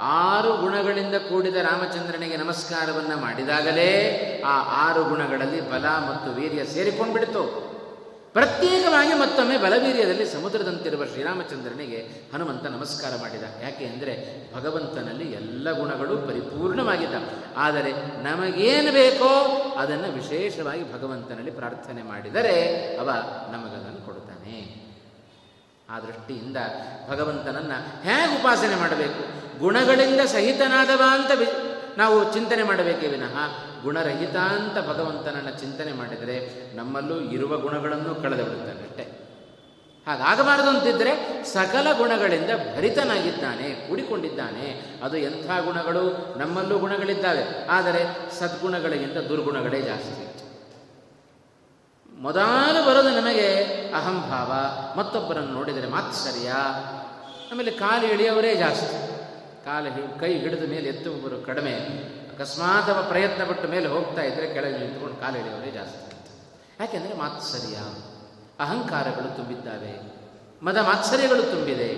ಆರು 0.00 0.56
ಗುಣಗಳಿಂದ 0.56 1.14
ಕೂಡಿದ 1.14 1.54
ರಾಮಚಂದ್ರನಿಗೆ 1.54 2.36
ನಮಸ್ಕಾರವನ್ನು 2.36 3.20
ಮಾಡಿದಾಗಲೇ 3.20 3.88
ಆ 4.46 4.54
ಆರು 4.88 5.04
ಗುಣಗಳಲ್ಲಿ 5.04 5.60
ಬಲ 5.60 5.84
ಮತ್ತು 5.84 6.32
ವೀರ್ಯ 6.32 6.64
ಸೇರಿಕೊಂಡ್ಬಿಡ್ತು. 6.64 7.42
ಪ್ರತ್ಯೇಕವಾಗಿ 8.32 9.14
ಮತ್ತೊಮ್ಮೆ 9.14 9.58
ಬಲವೀರ್ಯದಲ್ಲಿ 9.58 10.26
ಸಮುದ್ರದಂತಿರುವ 10.26 11.04
ಶ್ರೀರಾಮಚಂದ್ರನಿಗೆ 11.04 11.96
ಹನುಮಂತ 12.32 12.66
ನಮಸ್ಕಾರ 12.66 13.12
ಮಾಡಿದ. 13.20 13.42
ಯಾಕೆ 13.62 13.84
ಅಂದರೆ 13.86 14.14
ಭಗವಂತನಲ್ಲಿ 14.54 15.32
ಎಲ್ಲ 15.32 15.72
ಗುಣಗಳು 15.72 16.16
ಪರಿಪೂರ್ಣವಾಗಿದ್ದ. 16.28 17.14
ಆದರೆ 17.56 17.92
ನಮಗೇನು 18.22 18.92
ಬೇಕೋ 18.92 19.32
ಅದನ್ನು 19.78 20.12
ವಿಶೇಷವಾಗಿ 20.12 20.94
ಭಗವಂತನಲ್ಲಿ 20.94 21.50
ಪ್ರಾರ್ಥನೆ 21.50 22.02
ಮಾಡಿದರೆ 22.02 22.56
ಅವ 22.98 23.10
ನಮಗದನ್ನು 23.52 24.06
ಕೊಡ್ತಾನೆ 24.06 24.19
ಆ 25.90 26.00
ದೃಷ್ಟಿಯಿಂದ 26.00 26.56
ಭಗವಂತನನ್ನು 27.10 28.02
ಹೇಗೆ 28.02 28.40
ಉಪಾಸನೆ 28.40 28.76
ಮಾಡಬೇಕು? 28.76 29.40
ಗುಣಗಳಿಂದ 29.58 30.20
ಸಹಿತನಾದವ 30.20 31.02
ಅಂತ 31.10 31.30
ನಾವು 31.98 32.32
ಚಿಂತನೆ 32.32 32.62
ಮಾಡಬೇಕೇ 32.62 33.06
ವಿನಃ. 33.08 33.36
ಗುಣರಹಿತ 33.82 34.36
ಅಂತ 34.36 34.88
ಭಗವಂತನನ್ನು 34.88 35.60
ಚಿಂತನೆ 35.60 35.92
ಮಾಡಿದರೆ 35.92 36.70
ನಮ್ಮಲ್ಲೂ 36.76 37.20
ಇರುವ 37.20 37.56
ಗುಣಗಳನ್ನು 37.56 38.14
ಕಳೆದು 38.14 38.44
ಬಿಡುತ್ತಾನೆ 38.44 38.82
ಅಷ್ಟೇ. 38.82 39.02
ಹಾಗಾಗಬಾರದು 40.06 40.68
ಅಂತಿದ್ದರೆ 40.68 41.44
ಸಕಲ 41.44 41.86
ಗುಣಗಳಿಂದ 41.98 42.50
ಭರಿತನಾಗಿದ್ದಾನೆ, 42.76 43.88
ಕೂಡಿಕೊಂಡಿದ್ದಾನೆ. 43.88 44.98
ಅದು 45.02 45.16
ಎಂಥ 45.16 45.46
ಗುಣಗಳು? 45.46 46.34
ನಮ್ಮಲ್ಲೂ 46.38 46.78
ಗುಣಗಳಿದ್ದಾವೆ. 46.78 47.68
ಆದರೆ 47.68 48.30
ಸದ್ಗುಣಗಳಿಗಿಂತ 48.40 49.16
ದುರ್ಗುಣಗಳೇ 49.16 49.80
ಜಾಸ್ತಿ. 49.80 50.29
ಮೊದಲು 52.20 52.86
ಬರೋದು 52.86 53.20
ನಮಗೆ 53.20 53.54
ಅಹಂಭಾವ. 53.94 54.52
ಮತ್ತೊಬ್ಬರನ್ನು 54.98 55.52
ನೋಡಿದರೆ 55.52 55.88
ಮಾತ್ಸರ್ಯ 55.88 56.48
ಆಮೇಲೆ 57.52 57.70
ಕಾಲು 57.70 58.06
ಎಳೆಯವರೇ 58.06 58.54
ಜಾಸ್ತಿ. 58.54 59.08
ಕಾಲು 59.64 60.20
ಕೈ 60.20 60.38
ಹಿಡಿದ 60.38 60.70
ಮೇಲೆ 60.70 60.88
ಎತ್ತುವವರು 60.88 61.46
ಕಡಿಮೆ. 61.46 61.72
ಅಕಸ್ಮಾತ್ 62.34 62.90
ಅವ 62.90 63.02
ಪ್ರಯತ್ನ 63.08 63.44
ಪಟ್ಟು 63.44 63.68
ಮೇಲೆ 63.68 63.88
ಹೋಗ್ತಾ 63.88 64.22
ಇದ್ದರೆ 64.22 64.54
ಕೆಳಗೆ 64.54 64.78
ನಿಂತ್ಕೊಂಡು 64.78 65.16
ಕಾಲು 65.16 65.38
ಎಳೆಯವರೇ 65.38 65.70
ಜಾಸ್ತಿ. 65.70 66.16
ಯಾಕೆಂದರೆ 66.80 67.14
ಮಾತ್ಸರ್ಯ 67.14 67.74
ಅಹಂಕಾರಗಳು 68.60 69.36
ತುಂಬಿದ್ದಾವೆ. 69.36 70.02
ಮದ 70.62 70.76
ಮಾತ್ಸರ್ಯಗಳು 70.76 71.42
ತುಂಬಿದೆ. 71.42 71.88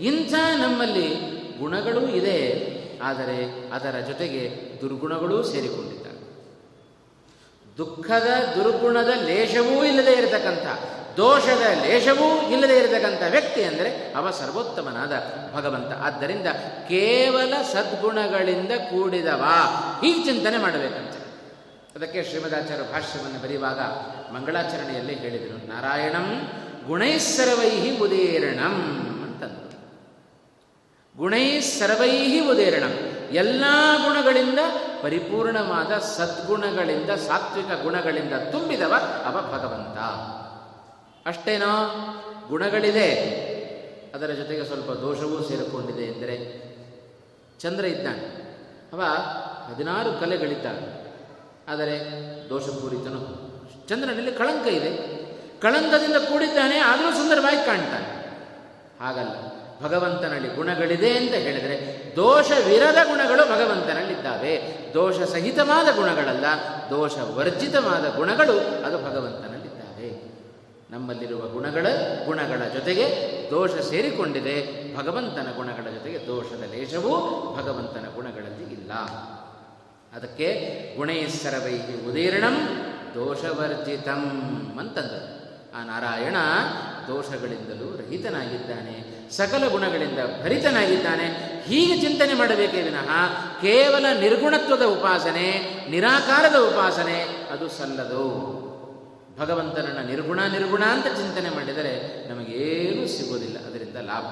ಇಂಥ 0.00 0.32
ನಮ್ಮಲ್ಲಿ 0.32 1.14
ಗುಣಗಳೂ 1.58 2.00
ಇದೆ. 2.00 2.70
ಆದರೆ 3.02 3.68
ಅದರ 3.72 3.98
ಜೊತೆಗೆ 3.98 4.72
ದುರ್ಗುಣಗಳೂ 4.80 5.42
ಸೇರಿಕೊಂಡಿದ್ದಾವೆ 5.42 5.99
ದುಃಖದ 7.78 8.54
ದುರ್ಗುಣದ 8.56 9.08
ಲೇಷವೂ 9.08 9.84
ಇಲ್ಲದೆ 9.84 10.12
ಇರತಕ್ಕಂಥ, 10.12 10.66
ದೋಷದ 11.16 11.84
ಲೇಷವೂ 11.84 12.50
ಇಲ್ಲದೆ 12.50 12.78
ಇರತಕ್ಕಂಥ 12.78 13.22
ವ್ಯಕ್ತಿ 13.30 13.62
ಅಂದರೆ 13.64 14.12
ಅವ 14.16 14.30
ಸರ್ವೋತ್ತಮನಾದ 14.30 15.12
ಭಗವಂತ. 15.54 15.92
ಆದ್ದರಿಂದ 16.02 16.46
ಕೇವಲ 16.88 17.54
ಸದ್ಗುಣಗಳಿಂದ 17.72 18.70
ಕೂಡಿದವ, 18.70 19.42
ಹೀಗೆ 20.00 20.24
ಚಿಂತನೆ 20.24 20.56
ಮಾಡಬೇಕಂತೆ. 20.56 21.20
ಅದಕ್ಕೆ 21.96 22.22
ಶ್ರೀಮದಾಚಾರ್ಯ 22.22 22.92
ಭಾಷ್ಯವನ್ನು 22.92 23.42
ಬರೆಯುವಾಗ 23.42 23.80
ಮಂಗಳಾಚರಣೆಯಲ್ಲಿ 24.34 25.14
ಹೇಳಿದರು. 25.14 25.68
ನಾರಾಯಣಂ 25.68 26.48
ಗುಣೈಸ್ಸರ್ವೈಹಿ 26.86 27.98
ಉದೇರಣಂ 27.98 28.76
ಅಂತಂದರು. 29.24 29.78
ಗುಣೈಸ್ಸರ್ವೈಹಿ 31.16 32.40
ಉದೇರಣಂ. 32.40 33.09
ಎಲ್ಲ 33.32 33.64
ಗುಣಗಳಿಂದ, 33.96 34.58
ಪರಿಪೂರ್ಣವಾದ 35.02 35.98
ಸದ್ಗುಣಗಳಿಂದ, 35.98 37.10
ಸಾತ್ವಿಕ 37.10 37.66
ಗುಣಗಳಿಂದ 37.66 38.32
ತುಂಬಿದವ 38.50 38.94
ಅವ 39.24 39.32
ಭಗವಂತ. 39.32 39.98
ಅಷ್ಟೇನೋ, 41.28 41.66
ಗುಣಗಳಿದೆ. 42.48 43.14
ಅದರ 44.14 44.30
ಜೊತೆಗೆ 44.30 44.64
ಸ್ವಲ್ಪ 44.64 44.90
ದೋಷವೂ 44.90 45.48
ಸೇರಿಕೊಂಡಿದೆ 45.48 46.02
ಎಂದರೆ, 46.02 46.60
ಚಂದ್ರ 47.58 47.84
ಇದ್ದಾನೆ. 47.84 48.40
ಅವ 48.92 49.02
ಹದಿನಾರು 49.72 50.20
ಕಲೆಗಳಿದ್ದಾನೆ. 50.20 51.00
ಆದರೆ 51.68 52.00
ದೋಷಪೂರಿತನು 52.48 53.50
ಚಂದ್ರನಲ್ಲಿ 53.88 54.32
ಕಳಂಕ 54.32 54.66
ಇದೆ. 54.66 55.20
ಕಳಂಕದಿಂದ 55.60 56.16
ಕೂಡಿದ್ದಾನೆ, 56.16 56.78
ಆದರೂ 56.78 57.12
ಸುಂದರವಾಗಿ 57.12 57.66
ಕಾಣ್ತಾನೆ. 57.66 58.38
ಹಾಗಲ್ಲ. 59.00 59.59
ಭಗವಂತನಲ್ಲಿ 59.82 60.48
ಗುಣಗಳಿದೆ 60.48 61.16
ಅಂತ 61.16 61.34
ಹೇಳಿದರೆ 61.34 62.12
ದೋಷವಿರದ 62.16 62.94
ಗುಣಗಳು 62.94 63.44
ಭಗವಂತನಲ್ಲಿದ್ದಾವೆ. 63.44 64.78
ದೋಷ 64.94 65.20
ಸಹಿತವಾದ 65.20 65.96
ಗುಣಗಳಲ್ಲ 65.96 66.44
ದೋಷ 66.90 67.18
ವರ್ಜಿತವಾದ 67.18 68.16
ಗುಣಗಳು 68.16 68.84
ಅದು 68.84 68.98
ಭಗವಂತನಲ್ಲಿದ್ದಾವೆ. 68.98 70.30
ನಮ್ಮಲ್ಲಿರುವ 70.90 71.40
ಗುಣಗಳ 71.40 71.86
ಗುಣಗಳ 72.24 72.68
ಜೊತೆಗೆ 72.74 73.04
ದೋಷ 73.50 73.70
ಸೇರಿಕೊಂಡಿದೆ, 73.70 74.56
ಭಗವಂತನ 74.96 75.46
ಗುಣಗಳ 75.56 75.90
ಜೊತೆಗೆ 75.90 76.26
ದೋಷದ 76.26 76.64
ಲೇಷವೂ 76.70 77.16
ಭಗವಂತನ 77.60 78.06
ಗುಣಗಳಲ್ಲಿ 78.14 78.72
ಇಲ್ಲ. 78.72 78.92
ಅದಕ್ಕೆ 80.16 80.48
ಗುಣೇಶ್ವರವೈ 80.96 81.78
ಉದೀರ್ಣಂ 82.10 82.56
ದೋಷವರ್ಜಿತಂ 83.14 84.22
ಅಂತಂದರು. 84.80 85.40
ಆ 85.76 85.84
ನಾರಾಯಣ 85.84 86.36
ದೋಷಗಳಿಂದಲೂ 87.08 87.96
ರಹಿತನಾಗಿದ್ದಾನೆ. 87.96 89.19
ಸಕಲ 89.36 89.64
ಗುಣಗಳಿಂದ 89.68 90.18
ಭರಿತನಾಗಿದ್ದಾನೆ. 90.42 91.26
ಹೀಗೆ 91.66 92.00
ಚಿಂತನೆ 92.00 92.34
ಮಾಡಬೇಕೇ 92.34 92.82
ವಿನಃ 92.82 93.10
ಕೇವಲ 93.60 94.06
ನಿರ್ಗುಣತ್ವದ 94.20 94.82
ಉಪಾಸನೆ, 94.82 95.48
ನಿರಾಕಾರದ 95.90 96.58
ಉಪಾಸನೆ, 96.60 97.18
ಅದು 97.50 97.68
ಸಲ್ಲದು. 97.68 98.24
ಭಗವಂತನನ್ನು 99.38 100.02
ನಿರ್ಗುಣ 100.06 100.40
ನಿರ್ಗುಣ 100.52 100.82
ಅಂತ 100.84 101.06
ಚಿಂತನೆ 101.06 101.50
ಮಾಡಿದರೆ 101.50 101.92
ನಮಗೇನೂ 102.28 103.06
ಸಿಗೋದಿಲ್ಲ, 103.06 103.58
ಅದರಿಂದ 103.66 103.96
ಲಾಭ. 103.96 104.28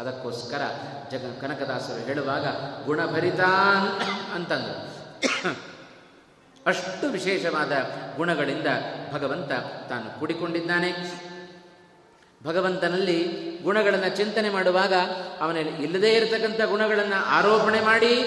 ಅದಕ್ಕೋಸ್ಕರ 0.00 0.62
ಜಗ, 1.10 1.24
ಕನಕದಾಸರು 1.40 2.04
ಹೇಳುವಾಗ 2.06 2.46
ಗುಣಭರಿತ 2.84 3.40
ಅಂತಂದರು. 4.34 4.78
ಅಷ್ಟು 6.66 7.06
ವಿಶೇಷವಾದ 7.08 7.72
ಗುಣಗಳಿಂದ 8.16 8.68
ಭಗವಂತ 9.12 9.52
ತಾನು 9.88 10.20
ಕೂಡಿಕೊಂಡಿದ್ದಾನೆ. 10.20 10.90
ಭಗವಂತನಲ್ಲಿ 12.44 13.50
ಗುಣಗಳನ್ನು 13.62 14.16
ಚಿಂತನೆ 14.16 14.50
ಮಾಡುವಾಗ 14.50 14.94
ಅವನಲ್ಲಿ 15.40 15.82
ಇಲ್ಲದೇ 15.82 16.10
ಇರತಕ್ಕಂಥ 16.10 16.60
ಗುಣಗಳನ್ನು 16.70 17.24
ಆರೋಪಣೆ 17.24 17.80
ಮಾಡಿ 17.80 18.24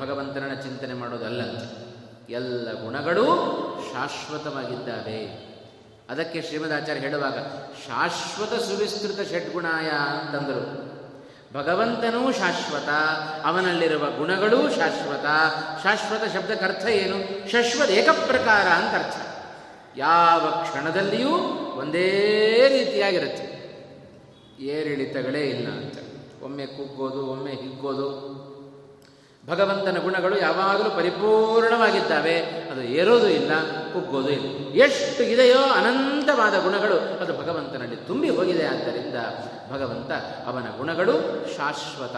ಭಗವಂತನನ್ನು 0.00 0.62
ಚಿಂತನೆ 0.62 0.94
ಮಾಡೋದಲ್ಲ. 0.94 1.40
ಎಲ್ಲ 2.28 2.84
ಗುಣಗಳೂ 2.84 3.24
ಶಾಶ್ವತವಾಗಿದ್ದಾವೆ. 3.92 5.52
ಅದಕ್ಕೆ 6.10 6.42
ಶ್ರೀಮದ್ 6.42 6.72
ಆಚಾರ್ಯ 6.72 7.00
ಹೇಳುವಾಗ, 7.00 7.38
ಶಾಶ್ವತ 7.86 8.62
ಸುವಿಸ್ತೃತ 8.62 9.28
ಷಡ್ಗುಣಾಯ 9.28 9.88
ಅಂತಂದರು. 9.90 10.92
ಭಗವಂತನೂ 11.54 12.32
ಶಾಶ್ವತ, 12.32 12.88
ಅವನಲ್ಲಿರುವ 13.46 14.10
ಗುಣಗಳೂ 14.10 14.68
ಶಾಶ್ವತ. 14.68 15.24
ಶಾಶ್ವತ 15.82 16.36
ಶಬ್ದಕ್ಕರ್ಥ 16.36 16.86
ಏನು? 16.86 17.50
ಶಾಶ್ವತ 17.50 17.90
ಏಕಪ್ರಕಾರ 17.90 18.66
ಅಂತ 18.66 19.04
ಅರ್ಥ. 19.04 19.16
ಯಾವ 19.96 20.40
ಕ್ಷಣದಲ್ಲಿಯೂ 20.40 21.28
ಒಂದೇ 21.78 22.10
ರೀತಿಯಾಗಿರುತ್ತೆ. 22.68 23.51
ಏರಿಳಿತಗಳೇ 24.60 25.40
ಇಲ್ಲ 25.40 25.68
ಅಂತ. 25.68 25.94
ಒಮ್ಮೆ 26.42 26.66
ಕುಗ್ಗೋದು, 26.66 27.26
ಒಮ್ಮೆ 27.26 27.50
ಹಿಗ್ಗೋದು. 27.50 28.42
ಭಗವಂತನ 29.50 29.98
ಗುಣಗಳು 30.02 30.38
ಯಾವಾಗಲೂ 30.38 30.90
ಪರಿಪೂರ್ಣವಾಗಿದ್ದಾವೆ. 30.90 32.36
ಅದು 32.72 32.82
ಏರೋದು 32.82 33.28
ಇಲ್ಲ, 33.28 33.52
ಕುಗ್ಗೋದು 33.92 34.28
ಇಲ್ಲ. 34.28 34.74
ಎಷ್ಟು 34.82 35.22
ಇದೆಯೋ 35.22 35.58
ಅನಂತವಾದ 35.58 36.62
ಗುಣಗಳು 36.62 37.20
ಅದು 37.20 37.38
ಭಗವಂತನಲ್ಲಿ 37.38 37.96
ತುಂಬಿ 37.96 38.30
ಹೋಗಿದೆ. 38.30 38.66
ಆದ್ದರಿಂದ 38.66 39.14
ಭಗವಂತ 39.72 40.12
ಅವನ 40.46 40.62
ಗುಣಗಳು 40.62 41.12
ಶಾಶ್ವತ. 41.56 42.16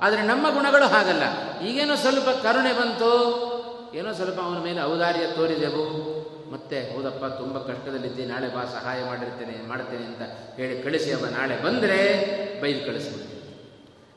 ಆದರೆ 0.00 0.22
ನಮ್ಮ 0.22 0.50
ಗುಣಗಳು 0.50 0.88
ಹಾಗಲ್ಲ. 0.88 1.22
ಈಗೇನೋ 1.66 1.94
ಸ್ವಲ್ಪ 1.94 2.28
ಕರುಣೆ 2.28 2.72
ಬಂತು. 2.72 3.12
ಏನೋ 3.94 4.12
ಸ್ವಲ್ಪ 4.12 4.40
ಅವನ 4.40 4.58
ಮೇಲೆ 4.58 4.82
ಔದಾರ್ಯ 4.82 5.26
ತೋರಿದೆವು. 5.36 6.15
ಮತ್ತೆ 6.52 6.96
ಹೌದಪ್ಪ, 6.96 7.24
ತುಂಬ 7.24 7.58
ಕಷ್ಟದಲ್ಲಿದ್ದೆ, 7.58 8.24
ನಾಳೆ 8.24 8.48
ಬಾ, 8.48 8.64
ಸಹಾಯ 8.64 9.04
ಮಾಡಿರ್ತೇನೆ, 9.04 9.68
ಮಾಡ್ತೇನೆ 9.68 10.04
ಅಂತ 10.04 10.22
ಹೇಳಿ 10.56 10.82
ಕಳಿಸಿ 10.82 11.12
ಅವ. 11.12 11.26
ನಾಳೆ 11.26 11.62
ಬಂದರೆ 11.62 11.98
ಬೈದು 12.60 12.86
ಕಳಿಸ್ಬಿಡ್ತೀನಿ. 12.86 13.36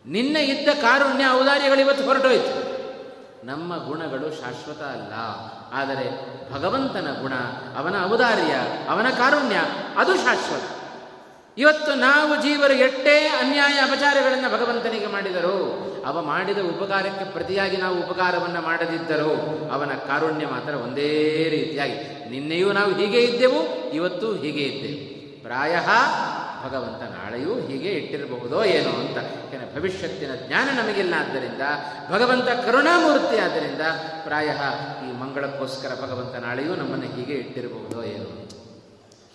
ನಿನ್ನೆ 0.06 0.42
ಇದ್ದ 0.42 0.68
ಕಾರುಣ್ಯ 0.82 1.26
ಔದಾರ್ಯಗಳು 1.32 1.80
ಇವತ್ತು 1.80 2.04
ಹೊರಟೋಯ್ತು. 2.04 2.80
ನಮ್ಮ 3.46 3.88
ಗುಣಗಳು 3.88 4.30
ಶಾಶ್ವತ 4.30 4.82
ಅಲ್ಲ. 4.82 5.14
ಆದರೆ 5.74 6.06
ಭಗವಂತನ 6.54 7.08
ಗುಣ, 7.22 7.34
ಅವನ 7.78 8.12
ಔದಾರ್ಯ, 8.12 8.54
ಅವನ 8.90 9.10
ಕಾರುಣ್ಯ, 9.10 9.56
ಅದು 9.98 10.16
ಶಾಶ್ವತ. 10.16 10.62
ಇವತ್ತು 11.58 11.96
ನಾವು 11.96 12.42
ಜೀವರು 12.42 12.74
ಎಷ್ಟೇ 12.74 13.28
ಅನ್ಯಾಯ 13.28 13.74
ಅಪಚಾರಗಳನ್ನು 13.74 14.54
ಭಗವಂತನಿಗೆ 14.54 15.08
ಮಾಡಿದರು, 15.08 15.90
ಅವ 16.06 16.22
ಮಾಡಿದ 16.22 16.58
ಉಪಕಾರಕ್ಕೆ 16.58 17.26
ಪ್ರತಿಯಾಗಿ 17.26 17.78
ನಾವು 17.78 18.02
ಉಪಕಾರವನ್ನು 18.02 18.62
ಮಾಡದಿದ್ದರೂ 18.62 19.32
ಅವನ 19.72 19.90
ಕಾರುಣ್ಯ 20.08 20.46
ಮಾತ್ರ 20.46 20.74
ಒಂದೇ 20.74 21.48
ರೀತಿಯಾಗಿ 21.50 22.19
ನಿನ್ನೆಯೂ 22.30 22.74
ನಾವು 22.74 22.92
ಹೀಗೆ 22.96 23.20
ಇದ್ದೆವು, 23.22 23.92
ಇವತ್ತು 23.92 24.34
ಹೀಗೆ 24.34 24.64
ಇದ್ದೆವು. 24.64 24.98
ಪ್ರಾಯ 25.44 25.76
ಭಗವಂತ 26.64 27.02
ನಾಳೆಯೂ 27.02 27.54
ಹೀಗೆ 27.68 27.92
ಇಟ್ಟಿರಬಹುದೋ 27.92 28.64
ಏನೋ 28.64 28.90
ಅಂತ. 28.90 29.18
ಏನ 29.54 29.62
ಭವಿಷ್ಯತ್ತಿನ 29.76 30.32
ಜ್ಞಾನ 30.48 30.68
ನಮಗಿಲ್ಲ 30.80 31.14
ಆದ್ದರಿಂದ, 31.20 31.62
ಭಗವಂತ 32.12 32.50
ಕರುಣಾಮೂರ್ತಿ 32.66 33.38
ಆದ್ದರಿಂದ 33.38 33.82
ಪ್ರಾಯ 34.24 34.50
ಈ 35.06 35.12
ಮಂಗಳಕ್ಕೋಸ್ಕರ 35.20 35.92
ಭಗವಂತ 36.02 36.36
ನಾಳೆಯೂ 36.36 36.76
ನಮ್ಮನ್ನು 36.76 37.06
ಹೀಗೆ 37.16 37.34
ಇಟ್ಟಿರಬಹುದೋ 37.34 38.04
ಏನೋ 38.04 38.28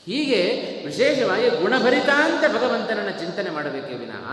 ಹೀಗೆ 0.07 0.41
ವಿಶೇಷವಾಗಿ 0.87 1.49
ಗುಣಭರಿತ 1.49 2.09
ಅಂತ 2.09 2.57
ಭಗವಂತನನ್ನು 2.57 3.19
ಚಿಂತನೆ 3.19 3.51
ಮಾಡಬೇಕೇ 3.51 3.95
ವಿನಃ 3.95 4.27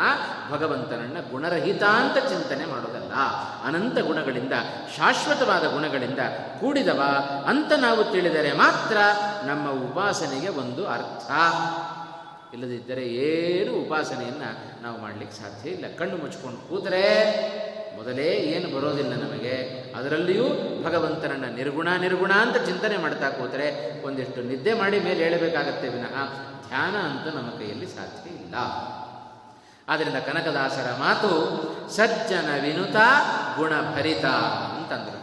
ಭಗವಂತನನ್ನ 0.51 1.17
ಗುಣರಹಿತ 1.31 1.83
ಅಂತ 1.83 2.17
ಚಿಂತನೆ 2.17 2.65
ಮಾಡೋದಲ್ಲ. 2.65 3.13
ಅನಂತ 3.65 3.99
ಗುಣಗಳಿಂದ, 3.99 4.53
ಶಾಶ್ವತವಾದ 4.97 5.63
ಗುಣಗಳಿಂದ 5.63 6.19
ಕೂಡಿದವ 6.59 7.01
ಅಂತ 7.47 7.71
ನಾವು 7.77 8.03
ತಿಳಿದರೆ 8.03 8.51
ಮಾತ್ರ 8.53 8.97
ನಮ್ಮ 9.45 9.71
ಉಪಾಸನೆಗೆ 9.71 10.49
ಒಂದು 10.49 10.87
ಅರ್ಥ. 10.87 11.31
ಇಲ್ಲದಿದ್ದರೆ 12.53 13.07
ಏನು 13.07 13.73
ಉಪಾಸನೆಯನ್ನು 13.73 14.83
ನಾವು 14.83 15.01
ಮಾಡಲಿಕ್ಕೆ 15.01 15.37
ಸಾಧ್ಯ 15.37 15.69
ಇಲ್ಲ. 15.69 15.85
ಕಣ್ಣು 15.97 16.17
ಮುಚ್ಕೊಂಡು 16.17 16.69
ಕೂತರೆ 16.69 17.05
ಮೊದಲೇ 18.03 18.27
ಏನು 18.27 18.75
ಬರೋದಿಲ್ಲ 18.75 19.13
ನಮಗೆ, 19.13 19.83
ಅದರಲ್ಲಿಯೂ 19.95 20.45
ಭಗವಂತನನ್ನು 20.83 21.55
ನಿರ್ಗುಣ 21.55 21.87
ನಿರ್ಗುಣ 21.99 22.31
ಅಂತ 22.31 22.57
ಚಿಂತನೆ 22.57 22.97
ಮಾಡ್ತಾ 22.97 23.29
ಕೂತರೆ 23.29 24.01
ಒಂದಿಷ್ಟು 24.03 24.41
ನಿದ್ದೆ 24.41 24.73
ಮಾಡಿ 24.73 24.99
ಮೇಲೆ 24.99 25.23
ಹೇಳಬೇಕಾಗತ್ತೆ 25.23 25.89
ವಿನಃ 25.89 26.15
ಧ್ಯಾನ 26.67 26.95
ಅಂತೂ 26.95 27.37
ನಮ್ಮ 27.37 27.49
ಕೈಯಲ್ಲಿ 27.49 27.85
ಸಾಧ್ಯ 27.85 28.29
ಇಲ್ಲ. 28.29 28.55
ಆದ್ದರಿಂದ 29.89 30.17
ಕನಕದಾಸರ 30.17 30.91
ಮಾತು, 30.99 31.31
ಸಜ್ಜನ 31.89 32.61
ವಿನುತ 32.61 32.95
ಗುಣಭರಿತ 33.57 34.25
ಅಂತಂದರು. 34.75 35.21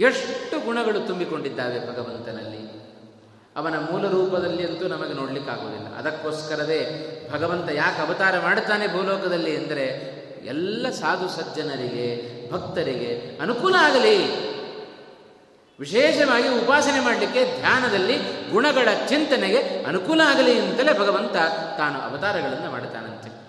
ಎಷ್ಟು 0.00 0.64
ಗುಣಗಳು 0.64 1.00
ತುಂಬಿಕೊಂಡಿದ್ದಾವೆ 1.00 1.80
ಭಗವಂತನಲ್ಲಿ. 1.80 2.82
ಅವನ 3.56 3.78
ಮೂಲ 3.78 4.08
ರೂಪದಲ್ಲಿ 4.08 4.66
ಅಂತೂ 4.66 4.88
ನಮಗೆ 4.88 5.14
ನೋಡಲಿಕ್ಕಾಗೋದಿಲ್ಲ. 5.14 5.96
ಅದಕ್ಕೋಸ್ಕರವೇ 5.96 6.80
ಭಗವಂತ 7.32 7.70
ಯಾಕೆ 7.72 8.06
ಅವತಾರ 8.06 8.38
ಮಾಡುತ್ತಾನೆ 8.38 8.86
ಭೂಲೋಕದಲ್ಲಿ 8.86 9.54
ಎಂದರೆ 9.54 10.21
ಎಲ್ಲ 10.46 10.90
ಸಾಧು 10.90 11.28
ಸಜ್ಜನರಿಗೆ, 11.28 12.06
ಭಕ್ತರಿಗೆ 12.52 13.38
ಅನುಕೂಲ 13.42 13.74
ಆಗಲಿ. 13.78 14.52
ವಿಶೇಷವಾಗಿ 15.80 16.48
ಉಪಾಸನೆ 16.48 17.00
ಮಾಡಲಿಕ್ಕೆ 17.00 17.58
ಧ್ಯಾನದಲ್ಲಿ 17.60 18.16
ಗುಣಗಳ 18.50 18.88
ಚಿಂತನೆಗೆ 19.08 19.84
ಅನುಕೂಲ 19.84 20.20
ಆಗಲಿ 20.24 20.58
ಅಂತಲೇ 20.58 20.98
ಭಗವಂತ 20.98 21.36
ತಾನು 21.78 22.00
ಅವತಾರಗಳನ್ನು 22.00 22.70
ಮಾಡುತ್ತಾನಂತೆ. 22.70 23.42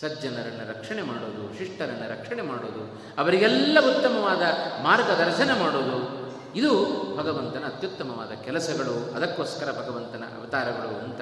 ಸಜ್ಜನರನ್ನು 0.00 0.78
ರಕ್ಷಣೆ 0.78 1.02
ಮಾಡೋದು, 1.02 1.58
ಶಿಷ್ಟರನ್ನು 1.58 2.10
ರಕ್ಷಣೆ 2.10 2.42
ಮಾಡೋದು, 2.42 3.02
ಅವರಿಗೆಲ್ಲ 3.18 3.78
ಉತ್ತಮವಾದ 3.80 4.42
ಮಾರ್ಗದರ್ಶನ 4.82 5.60
ಮಾಡೋದು, 5.62 6.20
ಇದು 6.58 6.72
ಭಗವಂತನ 7.16 7.64
ಅತ್ಯುತ್ತಮವಾದ 7.64 8.44
ಕೆಲಸಗಳು. 8.44 9.16
ಅದಕ್ಕೋಸ್ಕರ 9.16 9.72
ಭಗವಂತನ 9.72 10.24
ಅವತಾರಗಳು 10.24 11.04
ಅಂತ. 11.04 11.20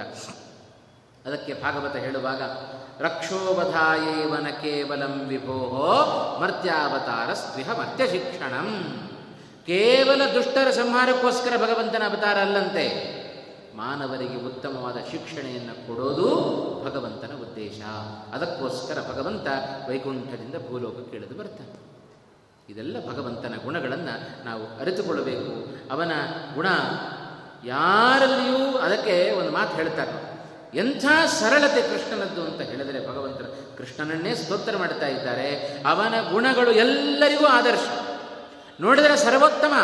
ಅದಕ್ಕೆ 1.29 1.55
ಭಾಗವತ 1.55 1.97
ಹೇಳುವಾಗ, 1.97 2.43
ರಕ್ಷೋವಧಾಯೇವನ 3.01 4.47
ಕೇವಲಂ 4.51 5.27
ವಿಭೋಹೋ 5.29 5.91
ಮರ್ತ್ಯಾವತಾರ 6.41 7.35
ಸ್ವಿಹ 7.35 7.71
ಮರ್ತ್ಯ 7.79 8.07
ಶಿಕ್ಷಣಂ 8.07 8.69
ಕೇವಲ 9.67 10.21
ದುಷ್ಟರ 10.35 10.71
ಸಂಹಾರಕ್ಕೋಸ್ಕರ 10.71 11.57
ಭಗವಂತನ 11.57 12.03
ಅವತಾರ 12.09 12.37
ಅಲ್ಲಂತೆ, 12.39 13.19
ಮಾನವರಿಗೆ 13.77 14.47
ಉತ್ತಮವಾದ 14.47 14.97
ಶಿಕ್ಷಣೆಯನ್ನು 15.11 15.87
ಕೊಡೋದು 15.87 16.29
ಭಗವಂತನ 16.85 17.33
ಉದ್ದೇಶ. 17.41 17.81
ಅದಕ್ಕೋಸ್ಕರ 18.35 18.99
ಭಗವಂತ 19.13 19.47
ವೈಕುಂಠದಿಂದ 19.89 20.55
ಭೂಲೋಕಕ್ಕೆ 20.69 21.17
ಇಳಿದು 21.17 21.35
ಬರ್ತಾನೆ. 21.35 21.77
ಇದೆಲ್ಲ 22.73 22.97
ಭಗವಂತನ 23.09 23.55
ಗುಣಗಳನ್ನು 23.65 24.45
ನಾವು 24.45 24.81
ಅರಿತುಕೊಳ್ಳಬೇಕು. 24.81 25.53
ಅವನ 25.93 26.13
ಗುಣ 26.55 26.67
ಯಾರಲ್ಲಿಯೂ 27.65 28.79
ಅದಕ್ಕೆ 28.79 29.33
ಒಂದು 29.39 29.53
ಮಾತು 29.53 29.77
ಹೇಳ್ತಾರೆ. 29.77 30.28
ಎಂಥ 30.75 31.05
ಸರಳತೆ 31.27 31.83
ಕೃಷ್ಣನದ್ದು 31.83 32.43
ಅಂತ 32.45 32.61
ಹೇಳಿದರೆ 32.61 33.09
ಭಗವಂತನ 33.09 33.45
ಕೃಷ್ಣನನ್ನೇ 33.79 34.35
ಸ್ತೋತ್ರ 34.35 34.77
ಮಾಡ್ತಾ 34.77 35.07
ಇದ್ದಾರೆ. 35.07 35.83
ಅವನ 35.87 36.31
ಗುಣಗಳು 36.33 36.71
ಎಲ್ಲರಿಗೂ 36.71 37.47
ಆದರ್ಶ. 37.47 37.89
ನೋಡಿದರೆ 38.81 39.17
ಸರ್ವೋತ್ತಮ. 39.17 39.75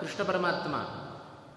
ಕೃಷ್ಣ 0.00 0.22
ಪರಮಾತ್ಮ. 0.22 0.76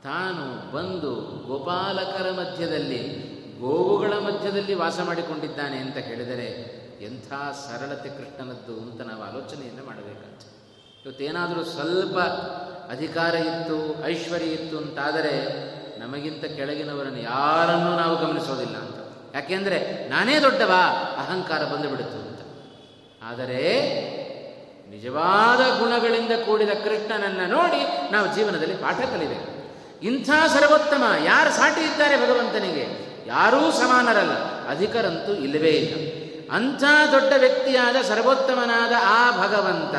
ತಾನು 0.03 0.71
ಬಂದು 0.71 1.15
ಗೋಪಾಲಕರ 1.47 2.31
ಮಧ್ಯದಲ್ಲಿ, 2.31 3.29
ಗೋವುಗಳ 3.59 4.13
ಮಧ್ಯದಲ್ಲಿ 4.13 4.73
ವಾಸ 4.73 4.99
ಮಾಡಿಕೊಂಡಿದ್ದಾನೆ 4.99 5.77
ಅಂತ 5.77 5.97
ಹೇಳಿದರೆ 5.97 6.79
ಎಂಥ 7.01 7.29
ಸರಳತೆ 7.53 8.09
ಕೃಷ್ಣನದ್ದು 8.09 8.73
ಅಂತ 8.81 9.01
ನಾವು 9.01 9.23
ಆಲೋಚನೆಯನ್ನು 9.23 9.85
ಮಾಡಬೇಕಂತ 9.85 10.41
ಇವತ್ತೇನಾದರೂ 11.05 11.63
ಸ್ವಲ್ಪ 11.63 12.17
ಅಧಿಕಾರ 12.91 13.35
ಇತ್ತು, 13.35 14.05
ಐಶ್ವರ್ಯ 14.05 14.45
ಇತ್ತು 14.45 14.77
ಅಂತಾದರೆ 14.77 15.69
ನಮಗಿಂತ 15.99 16.45
ಕೆಳಗಿನವರನ್ನು 16.45 17.19
ಯಾರನ್ನೂ 17.19 17.95
ನಾವು 17.95 18.15
ಗಮನಿಸೋದಿಲ್ಲ 18.17 18.77
ಅಂತ. 18.77 18.95
ಯಾಕೆಂದರೆ 19.35 20.09
ನಾನೇ 20.09 20.39
ದೊಡ್ಡವ, 20.39 20.71
ಅಹಂಕಾರ 21.17 21.63
ಬಂದುಬಿಡುತ್ತು 21.63 22.17
ಅಂತ. 22.17 22.39
ಆದರೆ 23.23 23.61
ನಿಜವಾದ 24.89 25.79
ಗುಣಗಳಿಂದ 25.79 26.31
ಕೂಡಿದ 26.45 26.69
ಕೃಷ್ಣನನ್ನು 26.69 27.47
ನೋಡಿ 27.47 28.11
ನಾವು 28.11 28.35
ಜೀವನದಲ್ಲಿ 28.35 28.75
ಪಾಠ 28.75 28.97
ಕಲಿಬೇಕು. 28.97 29.49
ಇಂಥ 30.05 30.29
ಸರ್ವೋತ್ತಮ 30.47 31.03
ಯಾರು 31.23 31.49
ಸಾಟಿ 31.49 31.81
ಇದ್ದಾರೆ 31.81 32.15
ಭಗವಂತನಿಗೆ? 32.17 32.85
ಯಾರೂ 33.27 33.71
ಸಮಾನರಲ್ಲ, 33.71 34.33
ಅಧಿಕರಂತೂ 34.69 35.33
ಇಲ್ಲವೇ 35.33 35.69
ಇಲ್ಲ. 35.69 35.93
ಅಂಥ 36.51 36.83
ದೊಡ್ಡ 37.11 37.33
ವ್ಯಕ್ತಿಯಾದ 37.37 37.95
ಸರ್ವೋತ್ತಮನಾದ 38.01 38.91
ಆ 39.03 39.47
ಭಗವಂತ 39.47 39.95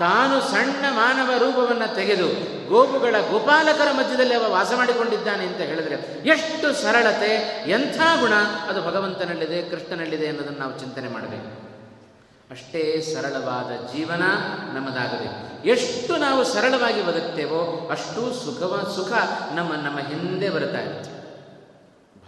ತಾನು 0.00 0.40
ಸಣ್ಣ 0.50 0.84
ಮಾನವ 0.90 1.30
ರೂಪವನ್ನು 1.38 1.94
ತೆಗೆದು 1.94 2.28
ಗೋಪುಗಳ 2.68 3.14
ಗೋಪಾಲಕರ 3.30 3.92
ಮಧ್ಯದಲ್ಲಿ 3.92 4.34
ಅವ 4.34 4.52
ವಾಸ 4.52 4.72
ಮಾಡಿಕೊಂಡಿದ್ದಾನೆ 4.76 5.46
ಅಂತ 5.46 5.56
ಹೇಳಿದ್ರೆ 5.56 6.28
ಎಷ್ಟು 6.28 6.82
ಸರಳತೆ, 6.82 7.32
ಎಂಥ 7.70 7.96
ಗುಣ 7.96 8.34
ಅದು 8.68 8.82
ಭಗವಂತನಲ್ಲಿದೆ, 8.82 9.62
ಕೃಷ್ಣನಲ್ಲಿದೆ 9.62 10.28
ಅನ್ನೋದನ್ನು 10.28 10.58
ನಾವು 10.58 10.78
ಚಿಂತನೆ 10.78 11.08
ಮಾಡಬೇಕು. 11.08 11.70
ಅಷ್ಟೇ 12.50 13.00
ಸರಳವಾದ 13.00 13.96
ಜೀವನ 13.96 14.22
ನಮ್ಮದಾಗಬೇಕು. 14.74 15.68
ಎಷ್ಟು 15.68 16.16
ನಾವು 16.16 16.44
ಸರಳವಾಗಿ 16.44 17.06
ಬದುಕ್ತೇವೋ 17.06 17.88
ಅಷ್ಟು 17.90 18.44
ಸುಖವ, 18.44 18.92
ಸುಖ 18.96 19.12
ನಮ್ಮ 19.54 19.72
ನಮ್ಮ 19.74 19.98
ಹಿಂದೆ 19.98 20.50
ಬರ್ತಾ 20.50 20.78
ಇರುತ್ತೆ. 20.78 21.19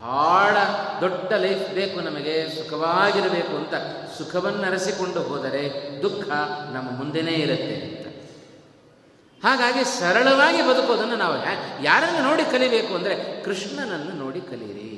ಬಹಳ 0.04 0.56
ದೊಡ್ಡ 1.02 1.32
ಲೈಫ್ 1.44 1.66
ಬೇಕು 1.78 1.98
ನಮಗೆ, 2.06 2.34
ಸುಖವಾಗಿರಬೇಕು 2.56 3.54
ಅಂತ 3.60 3.74
ಸುಖವನ್ನು 4.18 4.64
ಅರಸಿಕೊಂಡು 4.70 5.20
ಹೋದರೆ 5.28 5.62
ದುಃಖ 6.04 6.26
ನಮ್ಮ 6.74 6.88
ಮುಂದೆನೇ 7.00 7.34
ಇರುತ್ತೆ 7.44 7.74
ಅಂತ. 7.86 8.06
ಹಾಗಾಗಿ 9.40 9.82
ಸರಳವಾಗಿ 9.98 10.60
ಬದುಕೋದನ್ನು 10.70 11.16
ನಾವು 11.22 11.36
ಯಾರನ್ನು 11.88 12.20
ನೋಡಿ 12.28 12.44
ಕಲಿಬೇಕು 12.54 12.92
ಅಂದರೆ 12.98 13.14
ಕೃಷ್ಣನನ್ನು 13.44 14.14
ನೋಡಿ 14.24 14.42
ಕಲಿಯಿರಿ. 14.50 14.90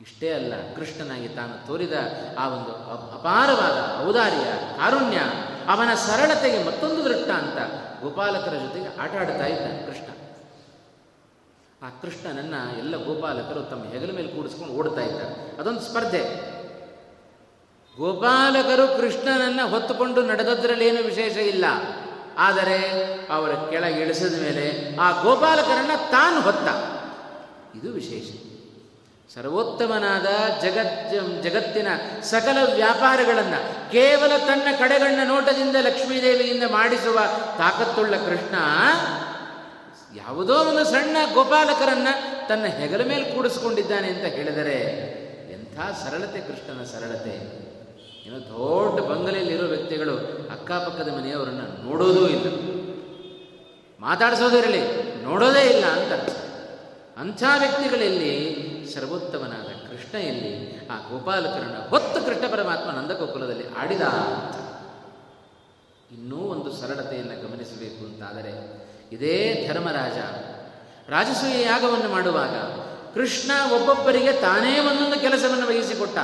ಇಷ್ಟೇ 0.00 0.28
ಅಲ್ಲ, 0.36 0.52
ಕೃಷ್ಣನಾಗಿ 0.76 1.28
ತಾನು 1.38 1.54
ತೋರಿದ 1.66 1.96
ಆ 2.42 2.44
ಒಂದು 2.56 2.72
ಅಪಾರವಾದ 3.16 3.78
ಔದಾರ್ಯ, 4.06 4.46
ಕಾರುಣ್ಯ, 4.78 5.18
ಅವನ 5.72 5.90
ಸರಳತೆಗೆ 6.06 6.60
ಮತ್ತೊಂದು 6.68 7.00
ದೃಷ್ಟ 7.08 7.28
ಅಂತ 7.42 7.58
ಗೋಪಾಲಕರ 8.02 8.54
ಜೊತೆಗೆ 8.64 8.88
ಆಟ 9.02 9.12
ಆಡ್ತಾ 9.22 9.46
ಇದ್ದಾನೆ 9.54 9.80
ಕೃಷ್ಣ. 9.88 10.08
ಆ 11.82 11.88
ಕೃಷ್ಣನನ್ನ 11.88 12.54
ಎಲ್ಲ 12.78 12.96
ಗೋಪಾಲಕರು 13.04 13.70
ತಮ್ಮ 13.70 13.84
ಹೆಗಲ 13.84 14.14
ಮೇಲೆ 14.14 14.28
ಕೂಡಿಸ್ಕೊಂಡು 14.28 14.74
ಓಡ್ತಾ 14.74 15.00
ಇದ್ದಾರೆ. 15.00 15.60
ಅದೊಂದು 15.60 15.80
ಸ್ಪರ್ಧೆ. 15.80 16.20
ಗೋಪಾಲಕರು 17.96 18.96
ಕೃಷ್ಣನನ್ನು 18.96 19.68
ಹೊತ್ತುಕೊಂಡು 19.68 20.26
ನಡೆದದ್ರಲ್ಲಿ 20.26 20.86
ಏನು 20.86 21.02
ವಿಶೇಷ 21.02 21.36
ಇಲ್ಲ. 21.36 21.64
ಆದರೆ 22.38 22.78
ಅವರ 23.30 23.50
ಕೆಳಗೆ 23.70 24.00
ಇಳಿಸಿದ 24.00 24.42
ಮೇಲೆ 24.42 24.96
ಆ 24.96 25.22
ಗೋಪಾಲಕರನ್ನು 25.22 26.10
ತಾನು 26.10 26.40
ಹೊತ್ತ. 26.40 26.68
ಇದು 27.76 27.92
ವಿಶೇಷ. 27.92 28.50
ಸರ್ವೋತ್ತಮನಾದ 29.34 30.26
ಜಗತ್ 30.62 31.42
ಜಗತ್ತಿನ 31.42 31.88
ಸಕಲ 32.22 32.74
ವ್ಯಾಪಾರಗಳನ್ನು, 32.74 33.90
ಕೇವಲ 33.92 34.36
ತನ್ನ 34.38 34.76
ಕಡೆಗಣ್ಣ 34.78 35.28
ನೋಟದಿಂದ 35.28 35.76
ಲಕ್ಷ್ಮೀದೇವಿಯಿಂದ 35.80 36.62
ಮಾಡಿಸುವ 36.70 37.18
ತಾಕತ್ತುಳ್ಳ 37.58 38.16
ಕೃಷ್ಣ 38.16 38.54
ಯಾವುದೋ 40.16 40.54
ಒಂದು 40.54 40.84
ಸಣ್ಣ 40.84 41.16
ಗೋಪಾಲಕರನ್ನ 41.34 42.08
ತನ್ನ 42.48 42.64
ಹೆಗಲ 42.64 43.08
ಮೇಲೆ 43.08 43.24
ಕೂಡಿಸ್ಕೊಂಡಿದ್ದಾನೆ 43.24 44.08
ಅಂತ 44.08 44.24
ಹೇಳಿದರೆ 44.34 44.78
ಎಂಥ 45.52 45.80
ಸರಳತೆ 45.80 46.40
ಕೃಷ್ಣನ 46.40 46.84
ಸರಳತೆ. 46.84 47.34
ಏನೋ 48.26 48.40
ದೊಡ್ಡ 48.40 49.00
ಬಂಗಲೆಯಲ್ಲಿರೋ 49.00 49.66
ವ್ಯಕ್ತಿಗಳು 49.66 50.16
ಅಕ್ಕಪಕ್ಕದ 50.50 51.08
ಮನೆಯವರನ್ನು 51.08 51.84
ನೋಡೋದೂ 51.84 52.28
ಇಲ್ಲ. 52.28 52.46
ಮಾತಾಡಿಸೋದಿರಲಿ 54.00 54.80
ನೋಡೋದೇ 55.22 55.60
ಇಲ್ಲ 55.60 55.84
ಅಂತ 55.84 56.30
ಅಂಥ 57.16 57.42
ವ್ಯಕ್ತಿಗಳಲ್ಲಿ 57.58 58.56
ಸರ್ವೋತ್ತಮನಾದ 58.94 59.90
ಕೃಷ್ಣ 59.90 60.18
ಎಲ್ಲಿ? 60.18 60.86
ಆ 60.88 60.96
ಗೋಪಾಲಕರನ್ನು 61.10 61.88
ಹೊತ್ತು 61.88 62.26
ಕೃಷ್ಣ 62.26 62.52
ಪರಮಾತ್ಮ 62.52 62.90
ನಂದಗೋಕುಲದಲ್ಲಿ 62.90 63.74
ಆಡಿದ 63.74 64.02
ಅಂತ. 64.02 64.56
ಇನ್ನೂ 66.12 66.36
ಒಂದು 66.36 66.72
ಸರಳತೆಯನ್ನು 66.72 67.48
ಗಮನಿಸಬೇಕು 67.48 68.04
ಅಂತಾದರೆ 68.04 68.80
ಇದೇ 69.12 69.34
ಧರ್ಮರಾಜ. 69.68 70.18
ರಾಜಸೂಯ 71.10 71.56
ಯಾಗವನ್ನು 71.62 72.08
ಮಾಡುವಾಗ 72.08 72.54
ಕೃಷ್ಣ 73.14 73.50
ಒಬ್ಬೊಬ್ಬರಿಗೆ 73.74 74.32
ತಾನೇ 74.32 74.72
ಒಂದೊಂದು 74.78 75.18
ಕೆಲಸವನ್ನು 75.20 75.66
ವಹಿಸಿಕೊಟ್ಟ. 75.66 76.18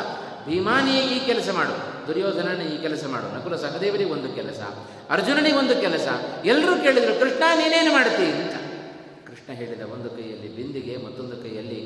ಭೀಮಾನಿಗೆ 0.46 1.00
ಈ 1.14 1.16
ಕೆಲಸ 1.26 1.48
ಮಾಡು, 1.54 1.74
ದುರ್ಯೋಧನನ 2.06 2.60
ಈ 2.62 2.76
ಕೆಲಸ 2.82 3.04
ಮಾಡು, 3.06 3.26
ನಕುಲ 3.36 3.56
ಸಹದೇವರಿಗೆ 3.56 4.10
ಒಂದು 4.10 4.28
ಕೆಲಸ, 4.34 4.60
ಅರ್ಜುನನಿಗೆ 5.10 5.56
ಒಂದು 5.56 5.74
ಕೆಲಸ. 5.80 6.06
ಎಲ್ಲರೂ 6.44 6.74
ಕೇಳಿದರು, 6.82 7.14
ಕೃಷ್ಣ 7.20 7.42
ನೀನೇನು 7.54 7.92
ಮಾಡ್ತೀ 7.92 8.26
ಅಂತ. 8.32 8.54
ಕೃಷ್ಣ 9.28 9.52
ಹೇಳಿದ 9.52 9.82
ಒಂದು 9.94 10.10
ಕೈಯಲ್ಲಿ 10.10 10.48
ಬಿಂದಿಗೆ, 10.56 10.96
ಮತ್ತೊಂದು 10.96 11.36
ಕೈಯಲ್ಲಿ 11.36 11.80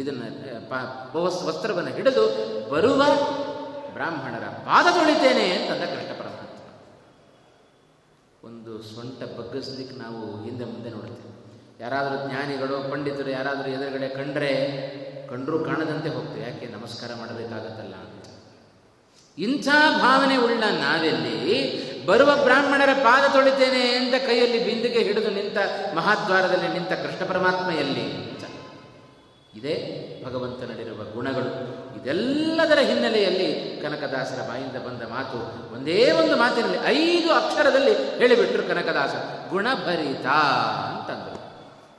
ಇದನ್ನು 0.00 0.26
ವಸ್ತ್ರವನ್ನು 1.46 1.90
ಹಿಡಿದು 1.90 2.24
ಬರುವ 2.70 3.02
ಬ್ರಾಹ್ಮಣರ 3.92 4.46
ಪಾದ 4.68 4.86
ತೊಳಿತೇನೆ 4.94 5.46
ಅಂತಂದ 5.50 5.84
ಕೃಷ್ಣ. 5.94 6.15
ಒಂದು 8.46 8.82
ಸೊಂಟ 8.82 9.22
ಬಗ್ಗಿಸ್ಲಿಕ್ಕೆ 9.22 9.96
ನಾವು 9.96 10.44
ಹಿಂದೆ 10.44 10.64
ಮುಂದೆ 10.64 10.90
ನೋಡ್ತೀವಿ. 10.90 11.62
ಯಾರಾದರೂ 11.80 12.28
ಜ್ಞಾನಿಗಳು 12.28 12.90
ಪಂಡಿತರು 12.90 13.30
ಯಾರಾದರೂ 13.30 13.70
ಎದುರುಗಡೆ 13.70 14.08
ಕಂಡ್ರೆ 14.08 14.52
ಕಂಡರೂ 15.28 15.64
ಕಾಣದಂತೆ 15.64 16.08
ಹೋಗ್ತೀವಿ. 16.08 16.40
ಯಾಕೆ? 16.40 16.66
ನಮಸ್ಕಾರ 16.66 17.10
ಮಾಡಬೇಕಾಗತ್ತಲ್ಲ. 17.18 17.94
ಇಂಥ 19.38 19.68
ಭಾವನೆ 19.98 20.36
ಉಳ್ಳ 20.36 20.64
ನಾವೆಲ್ಲಿ 20.64 22.06
ಬರುವ 22.06 22.36
ಬ್ರಾಹ್ಮಣರ 22.42 22.92
ಪಾದ 22.92 23.32
ತೊಳಿತೇನೆ 23.32 23.94
ಅಂತ 23.94 24.14
ಕೈಯಲ್ಲಿ 24.26 24.64
ಬಿಂದಿಗೆ 24.64 24.98
ಹಿಡಿದು 24.98 25.30
ನಿಂತ 25.30 25.58
ಮಹಾದ್ವಾರದಲ್ಲಿ 25.94 26.68
ನಿಂತ 26.68 26.92
ಕೃಷ್ಣ 26.92 27.24
ಪರಮಾತ್ಮ 27.28 27.70
ಎಲ್ಲಿ 27.70 28.36
ಇದೇ 29.58 29.74
ಭಗವಂತನಲ್ಲಿರುವ 30.26 31.04
ಗುಣಗಳು. 31.14 31.85
ಇದೆಲ್ಲದರ 32.00 32.78
ಹಿನ್ನೆಲೆಯಲ್ಲಿ 32.78 33.80
ಕನಕದಾಸರ 33.82 34.48
ಬಾಯಿಂದ 34.48 34.76
ಬಂದ 34.76 35.02
ಮಾತು 35.02 35.38
ಒಂದೇ 35.74 36.10
ಒಂದು 36.10 36.36
ಮಾತಿನಲ್ಲಿ 36.36 36.78
ಐದು 36.86 37.32
ಅಕ್ಷರದಲ್ಲಿ 37.32 38.18
ಹೇಳಿಬಿಟ್ರು 38.18 38.62
ಕನಕದಾಸ. 38.62 39.14
ಗುಣಭರಿತ 39.50 40.26
ಅಂತಂದರು. 40.88 41.36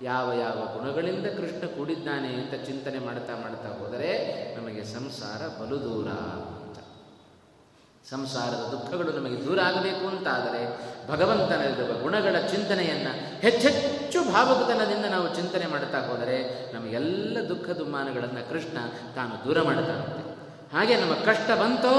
ಯಾವ 0.02 0.34
ಯಾವ 0.34 0.80
ಗುಣಗಳಿಂದ 0.80 1.26
ಕೃಷ್ಣ 1.26 1.68
ಕೂಡಿದ್ದಾನೆ 1.78 2.28
ಅಂತ 2.28 2.66
ಚಿಂತನೆ 2.66 3.00
ಮಾಡ್ತಾ 3.00 3.36
ಮಾಡ್ತಾ 3.36 3.70
ಹೋದರೆ 3.70 4.12
ನಮಗೆ 4.58 4.84
ಸಂಸಾರ 4.84 5.62
ಬಲು 5.62 5.80
ದೂರ. 5.82 6.08
ಸಂಸಾರದ 8.10 8.63
ದುಃಖಗಳು 8.72 9.12
ನಮಗೆ 9.12 9.46
ದೂರ 9.46 9.60
ಆಗಬೇಕು 9.62 10.08
ಅಂತಾದರೆ 10.08 10.62
ಭಗವಂತನಲ್ಲಿರುವ 11.12 12.04
ಗುಣಗಳ 12.04 12.48
ಚಿಂತನೆಯನ್ನು 12.48 13.12
ಹೆಚ್ಚೆಚ್ಚು 13.41 14.24
ಭಾವಕತನದಿಂದ 14.34 15.06
ನಾವು 15.06 15.36
ಚಿಂತನೆ 15.36 15.67
ಮಾಡ್ತಾ 15.67 16.00
ಹೋದರೆ 16.02 16.38
ನಮಗೆಲ್ಲ 16.74 17.50
ದುಃಖ 17.50 17.70
ದುಮ್ಮಾನಗಳನ್ನು 17.70 18.50
ಕೃಷ್ಣ 18.50 18.78
ತಾನು 19.15 19.48
ದೂರ 19.48 19.62
ಮಾಡುತ್ತಾನಂತೆ 19.62 20.24
ಹಾಗೆ 20.78 21.02
ನಮ್ಮ 21.02 21.13
ಕಷ್ಟ 21.13 21.52
ಬಂತೋ 21.62 21.93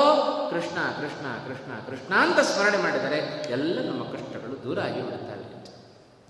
ಕೃಷ್ಣ 0.50 0.78
ಕೃಷ್ಣ 1.00 1.26
ಕೃಷ್ಣ 1.46 1.70
ಕೃಷ್ಣ 1.86 2.14
ಅಂತ 2.14 2.40
ಸ್ಮರಣೆ 2.40 2.76
ಮಾಡಿದರೆ 2.82 3.18
ಎಲ್ಲ 3.50 3.88
ನಮ್ಮ 3.88 4.04
ಕಷ್ಟಗಳು 4.04 4.64
ದೂರ 4.64 4.80
ಆಗಿ 4.80 5.02
ಬಿಡುತ್ತವೆ 5.02 5.46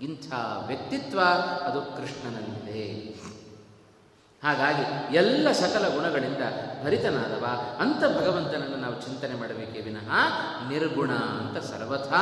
ಇಂಥ 0.05 0.27
ವ್ಯಕ್ತಿತ್ವ 0.67 1.19
ಅದು 1.65 1.81
ಕೃಷ್ಣನಲ್ಲಿದೆ. 1.97 2.83
ಹಾಗಾಗಿ 4.43 5.15
ಎಲ್ಲ 5.15 5.51
ಸಕಲ 5.51 5.87
ಗುಣಗಳಿಂದ 5.87 6.43
ಭರಿತನಾದವ, 6.85 7.45
ಅಂತ 7.79 8.03
ಭಗವಂತನನ್ನು 8.03 8.77
ನಾವು 8.77 9.01
ಚಿಂತನೆ 9.01 9.35
ಮಾಡಬೇಕೇ 9.35 9.81
ವಿನಃ, 9.81 10.09
ನಿರ್ಗುಣ 10.69 11.11
ಅಂತ 11.11 11.57
ಸರ್ವಥಾ 11.57 12.21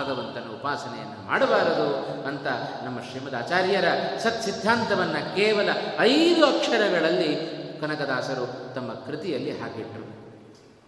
ಭಗವಂತನ 0.00 0.48
ಉಪಾಸನೆಯನ್ನು 0.54 1.26
ಮಾಡಬಾರದು 1.26 1.88
ಅಂತ 2.22 2.46
ನಮ್ಮ 2.84 3.00
ಶ್ರೀಮದ್ 3.00 3.34
ಆಚಾರ್ಯರ 3.34 3.84
ಸತ್ 4.18 4.42
ಸಿದ್ಧಾಂತವನ್ನು 4.42 5.36
ಕೇವಲ 5.36 5.68
ಐದು 5.98 6.46
ಅಕ್ಷರಗಳಲ್ಲಿ 6.46 7.56
ಕನಕದಾಸರು 7.80 8.74
ತಮ್ಮ 8.74 8.92
ಕೃತಿಯಲ್ಲಿ 8.94 9.60
ಹಾಕಿಟ್ಟರು 9.60 10.06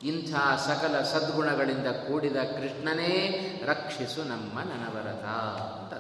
ಇಂಥ 0.07 0.35
ಸಕಲ 0.67 1.03
ಸದ್ಗುಣಗಳಿಂದ 1.03 1.87
ಕೂಡಿದ 1.87 2.37
ಕೃಷ್ಣನೇ 2.37 3.13
ರಕ್ಷಿಸು 3.67 4.23
ನಮ್ಮ 4.25 4.61
ನನವರತ 4.61 5.25
ಅಂತ 5.79 5.95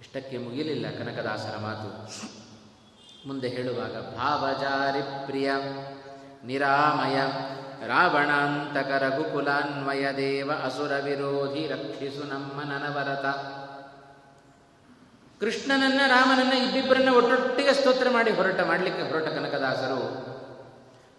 ಇಷ್ಟಕ್ಕೆ 0.00 0.38
ಮುಗಿಲಿಲ್ಲ 0.38 0.86
ಕನಕದಾಸರ 0.90 1.56
ಮಾತು. 1.58 1.88
ಮುಂದೆ 3.28 3.48
ಹೇಳುವಾಗ, 3.48 3.94
ಭಾವಜಾರಿ 4.16 5.02
ಪ್ರಿಯ, 5.26 5.50
ನಿರಾಮಯ, 6.44 7.16
ರಾವಣಾಂತಕ 7.86 8.90
ರಘುಕುಲಾನ್ವಯ 9.02 10.04
ದೇವ 10.16 10.50
ಅಸುರ 10.64 10.92
ವಿರೋಧಿ 11.04 11.66
ರಕ್ಷಿಸು 11.66 12.24
ನಮ್ಮ 12.28 12.62
ನನವರತ. 12.62 13.26
ಕೃಷ್ಣನನ್ನ 15.40 16.00
ರಾಮನನ್ನ 16.06 16.52
ಇಬ್ಬಿಬ್ಬರನ್ನ 16.52 17.10
ಒಟ್ಟೊಟ್ಟಿಗೆ 17.16 17.72
ಸ್ತೋತ್ರ 17.72 18.10
ಮಾಡಿ 18.10 18.30
ಹೊರಟ, 18.30 18.60
ಮಾಡಲಿಕ್ಕೆ 18.60 19.02
ಹೊರಟ 19.02 19.28
ಕನಕದಾಸರು 19.28 20.00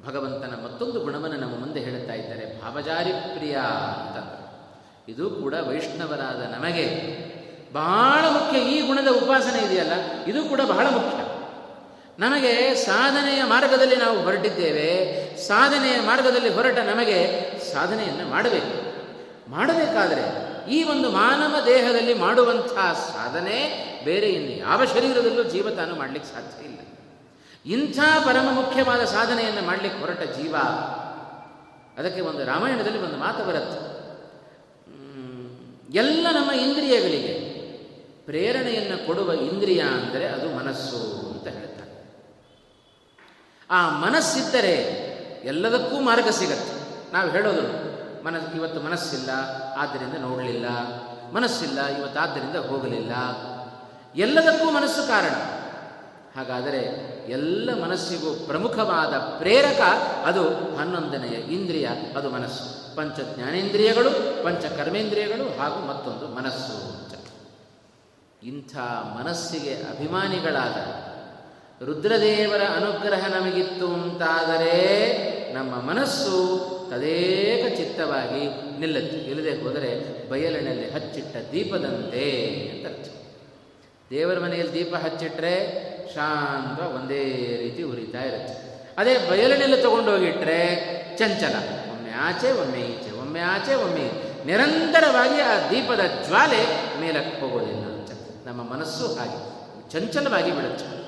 ಭಗವಂತನ 0.08 0.64
ಮತ್ತೊಂದು 0.64 1.00
ಗುಣವನ್ನು 1.00 1.38
ನಮ್ಮ 1.38 1.60
ಮುಂದೆ 1.60 1.80
ಹೇಳುತ್ತಾ 1.80 2.14
ಇದ್ದಾರೆ, 2.14 2.62
ಭಾವಜಾರಿ 2.62 3.12
ಪ್ರಿಯ 3.12 3.56
ಅಂತ. 4.00 4.18
ಇದು 5.10 5.30
ಕೂಡ 5.30 5.54
ವೈಷ್ಣವರಾದ 5.54 6.42
ನಮಗೆ 6.54 6.86
ಬಹಳ 7.74 8.30
ಮುಖ್ಯ. 8.30 8.60
ಈ 8.60 8.88
ಗುಣದ 8.88 9.08
ಉಪಾಸನೆ 9.24 9.66
ಇದೆಯಲ್ಲ, 9.66 9.92
ಇದು 10.28 10.44
ಕೂಡ 10.44 10.62
ಬಹಳ 10.62 10.88
ಮುಖ್ಯ. 10.88 11.29
ನಮಗೆ 12.22 12.54
ಸಾಧನೆಯ 12.90 13.42
ಮಾರ್ಗದಲ್ಲಿ 13.54 13.98
ನಾವು 14.04 14.18
ಹೊರಟಿದ್ದೇವೆ, 14.26 14.90
ಸಾಧನೆಯ 15.48 15.98
ಮಾರ್ಗದಲ್ಲಿ 16.08 16.50
ಹೊರಟ 16.58 16.80
ನಮಗೆ 16.92 17.20
ಸಾಧನೆಯನ್ನು 17.74 18.26
ಮಾಡಬೇಕು. 18.34 18.76
ಮಾಡಬೇಕಾದರೆ 19.54 20.26
ಈ 20.76 20.80
ಒಂದು 20.94 21.08
ಮಾನವ 21.12 21.54
ದೇಹದಲ್ಲಿ 21.66 22.16
ಮಾಡುವಂಥ 22.24 22.74
ಸಾಧನೆ 23.14 23.60
ಬೇರೆ 24.08 24.28
ಇನ್ನು 24.38 24.54
ಯಾವ 24.66 24.80
ಶರೀರದಲ್ಲೂ 24.94 25.44
ಜೀವ 25.54 25.70
ತಾನು 25.80 25.94
ಮಾಡಲಿಕ್ಕೆ 26.02 26.30
ಸಾಧ್ಯ 26.34 26.68
ಇಲ್ಲ. 26.70 26.80
ಇಂಥ 27.76 28.00
ಪರಮ 28.26 28.48
ಮುಖ್ಯವಾದ 28.60 29.02
ಸಾಧನೆಯನ್ನು 29.16 29.64
ಮಾಡಲಿಕ್ಕೆ 29.70 30.00
ಹೊರಟ 30.04 30.24
ಜೀವ, 30.38 30.56
ಅದಕ್ಕೆ 32.00 32.22
ಒಂದು 32.32 32.44
ರಾಮಾಯಣದಲ್ಲಿ 32.52 33.02
ಒಂದು 33.08 33.18
ಮಾತು 33.26 33.42
ಬರುತ್ತೆ. 33.50 33.80
ಎಲ್ಲ 36.04 36.26
ನಮ್ಮ 36.38 36.52
ಇಂದ್ರಿಯಗಳಿಗೆ 36.66 37.36
ಪ್ರೇರಣೆಯನ್ನು 38.28 38.98
ಕೊಡುವ 39.08 39.30
ಇಂದ್ರಿಯ 39.50 39.82
ಅಂದರೆ 39.98 40.26
ಅದು 40.36 40.48
ಮನಸ್ಸು. 40.60 41.02
ಆ 43.72 43.90
ಮನಸ್ಸಿದ್ದರೆ 43.90 44.76
ಎಲ್ಲದಕ್ಕೂ 45.44 46.00
ಮಾರ್ಗ 46.00 46.28
ಸಿಗತ್ತೆ. 46.28 46.74
ನಾವು 47.14 47.30
ಹೇಳೋದು, 47.30 47.90
ಮನಸ್, 48.24 48.56
ಇವತ್ತು 48.56 48.82
ಮನಸ್ಸಿಲ್ಲ, 48.82 49.30
ಆದ್ದರಿಂದ 49.78 50.14
ನೋಡಲಿಲ್ಲ. 50.14 50.66
ಮನಸ್ಸಿಲ್ಲ 51.34 51.86
ಇವತ್ತು 51.86 52.20
ಆದ್ದರಿಂದ 52.20 52.56
ಹೋಗಲಿಲ್ಲ. 52.56 53.12
ಎಲ್ಲದಕ್ಕೂ 54.16 54.72
ಮನಸ್ಸು 54.72 55.08
ಕಾರಣ. 55.08 55.34
ಹಾಗಾದರೆ 56.40 56.80
ಎಲ್ಲ 57.30 57.84
ಮನಸ್ಸಿಗೂ 57.84 58.48
ಪ್ರಮುಖವಾದ 58.48 59.18
ಪ್ರೇರಕ 59.18 59.82
ಅದು 60.26 60.44
ಹನ್ನೊಂದನೆಯ 60.78 61.32
ಇಂದ್ರಿಯ, 61.32 61.88
ಅದು 62.18 62.30
ಮನಸ್ಸು. 62.30 62.96
ಪಂಚ 62.96 63.20
ಜ್ಞಾನೇಂದ್ರಿಯಗಳು 63.36 64.44
ಪಂಚ 64.44 64.66
ಕರ್ಮೇಂದ್ರಿಯಗಳು 64.66 65.60
ಹಾಗೂ 65.60 65.86
ಮತ್ತೊಂದು 65.86 66.36
ಮನಸ್ಸು. 66.36 67.00
ಇಂಥ 68.44 68.78
ಮನಸ್ಸಿಗೆ 69.18 69.74
ಅಭಿಮಾನಿಗಳಾದ 69.74 71.09
ರುದ್ರದೇವರ 71.86 72.62
ಅನುಗ್ರಹ 72.62 73.28
ನಮಗಿತ್ತು 73.28 73.88
ಅಂತಾದರೆ 73.88 74.74
ನಮ್ಮ 75.54 75.76
ಮನಸ್ಸು 75.76 76.36
ತದೇಕ 76.92 77.78
ಚಿತ್ತವಾಗಿ 77.78 78.44
ನಿಲ್ಲುತ್ತೆ. 78.80 79.18
ಇಲ್ಲದೆ 79.18 79.62
ಹೋದರೆ 79.62 79.92
ಬಯಲಿನಲ್ಲಿ 80.30 80.92
ಹಚ್ಚಿಟ್ಟ 80.92 81.38
ದೀಪದಂತೆ 81.52 82.26
ಅಂತ 82.74 82.88
ಅರ್ಥ. 82.88 83.10
ದೇವರ 84.10 84.40
ಮನೆಯಲ್ಲಿ 84.40 84.74
ದೀಪ 84.74 84.96
ಹಚ್ಚಿಟ್ರೆ 84.96 85.54
ಶಾಂತ 86.14 86.80
ಒಂದೇ 86.80 87.24
ರೀತಿ 87.62 87.84
ಉರಿತಾ 87.84 88.24
ಇರುತ್ತೆ. 88.24 88.88
ಅದೇ 88.98 89.18
ಬಯಲಿನಲ್ಲಿ 89.30 89.82
ತಗೊಂಡೋಗಿಟ್ರೆ 89.82 90.60
ಚಂಚಲ. 91.18 91.56
ಒಮ್ಮೆ 91.92 92.12
ಆಚೆ, 92.12 92.52
ಒಮ್ಮೆ 92.52 92.80
ಈಚೆ, 92.80 93.20
ಒಮ್ಮೆ 93.20 93.40
ಆಚೆ, 93.40 93.76
ಒಮ್ಮೆ 93.76 94.12
ನಿರಂತರವಾಗಿ 94.46 95.42
ಆ 95.42 95.70
ದೀಪದ 95.70 96.02
ಜ್ವಾಲೆ 96.28 96.62
ಮೇಲಕ್ಕೆ 97.02 97.42
ಹೋಗೋದಿಲ್ಲ 97.42 97.84
ಅಂತ. 97.84 98.12
ನಮ್ಮ 98.48 98.74
ಮನಸ್ಸು 98.74 99.16
ಹಾಗೆ, 99.16 99.40
ಚಂಚಲವಾಗಿ 99.92 100.52
ಬಿಡುತ್ತೆ. 100.52 100.99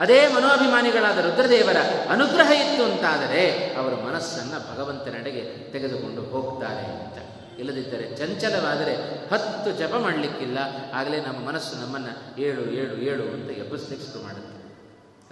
ಅದೇ 0.00 0.28
ಮನೋಭಿಮಾನಿಗಳಾದ 0.28 1.18
ರುದ್ರದೇವರ 1.18 1.76
ಅನುಗ್ರಹ 2.10 2.50
ಇತ್ತು 2.50 2.84
ಅಂತಾದರೆ 2.84 3.74
ಅವರ 3.78 3.94
ಮನಸ್ಸನ್ನು 3.94 4.74
ಭಗವಂತನೆಡೆಗೆ 4.74 5.72
ತೆಗೆದುಕೊಂಡು 5.72 6.22
ಹೋಗ್ತಾರೆ 6.22 6.84
ಅಂತ. 6.84 7.18
ಇಲ್ಲದಿದ್ದರೆ 7.58 8.16
ಚಂಚಲವಾದರೆ 8.16 8.94
ಹತ್ತು 9.32 9.70
ಜಪ 9.70 9.94
ಮಾಡಲಿಕ್ಕಿಲ್ಲ. 9.94 10.58
ಆಗಲೇ 10.94 11.20
ನಮ್ಮ 11.20 11.48
ಮನಸ್ಸು 11.48 11.76
ನಮ್ಮನ್ನು 11.76 12.40
ಏಳು 12.40 12.60
ಏಳು 12.60 12.96
ಏಳು 12.96 13.22
ಅಂತ 13.22 13.50
ಎಬ್ಬಿಸ್ಲಿಕ್ಕೆ 13.50 14.12
ಶುರು 14.12 14.24
ಮಾಡುತ್ತೆ. 14.24 14.58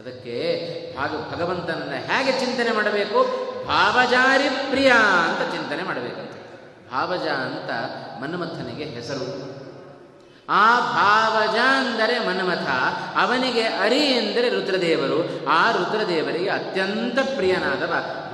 ಅದಕ್ಕೆ 0.02 0.96
ಭಾಗ, 0.96 1.34
ಭಗವಂತನನ್ನು 1.34 2.06
ಹೇಗೆ 2.06 2.32
ಚಿಂತನೆ 2.32 2.72
ಮಾಡಬೇಕು? 2.72 3.46
ಭಾವಜಾರಿ 3.66 4.48
ಪ್ರಿಯ 4.48 4.92
ಅಂತ 5.28 5.54
ಚಿಂತನೆ 5.54 5.82
ಮಾಡಬೇಕಂತೆ. 5.82 6.46
ಭಾವಜ 6.90 7.28
ಅಂತ 7.28 7.70
ಮನ್ಮಥನಿಗೆ 8.22 8.84
ಹೆಸರು. 8.84 9.55
ಆ 10.48 10.80
ಭಾವಜ 10.80 11.56
ಅಂದರೆ 11.56 12.26
ಮನ್ಮಥ, 12.26 12.68
ಅವನಿಗೆ 13.16 13.62
ಅರಿ 13.62 13.98
ಎಂದರೆ 13.98 14.48
ರುದ್ರದೇವರು, 14.48 15.46
ಆ 15.46 15.70
ರುದ್ರದೇವರಿಗೆ 15.70 16.48
ಅತ್ಯಂತ 16.48 17.18
ಪ್ರಿಯನಾದ 17.36 17.82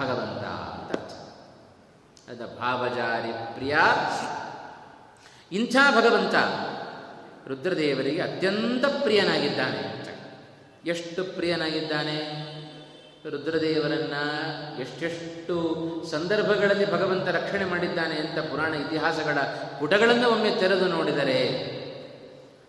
ಭಗವಂತ 0.00 0.44
ಅಂತ 0.44 0.96
ಅದ 2.30 2.58
ಭಾವಜಾರಿ 2.60 3.32
ಪ್ರಿಯ. 3.32 3.76
ಇಂಥ 5.52 5.76
ಭಗವಂತ 5.90 6.34
ರುದ್ರದೇವರಿಗೆ 7.48 8.20
ಅತ್ಯಂತ 8.20 8.84
ಪ್ರಿಯನಾಗಿದ್ದಾನೆ 8.86 10.02
ಎಷ್ಟು 10.86 11.24
ಪ್ರಿಯನಾಗಿದ್ದಾನೆ? 11.24 12.52
ರುದ್ರದೇವರನ್ನ 13.30 14.14
ಎಷ್ಟೆಷ್ಟು 14.80 15.56
ಸಂದರ್ಭಗಳಲ್ಲಿ 16.10 16.92
ಭಗವಂತ 16.92 17.28
ರಕ್ಷಣೆ 17.28 17.64
ಮಾಡಿದ್ದಾನೆ 17.64 18.14
ಅಂತ 18.14 18.38
ಪುರಾಣ 18.38 18.74
ಇತಿಹಾಸಗಳ 18.74 19.38
ಪುಟಗಳನ್ನು 19.80 20.28
ಒಮ್ಮೆ 20.28 20.50
ತೆರೆದು 20.50 20.88
ನೋಡಿದರೆ 20.88 21.71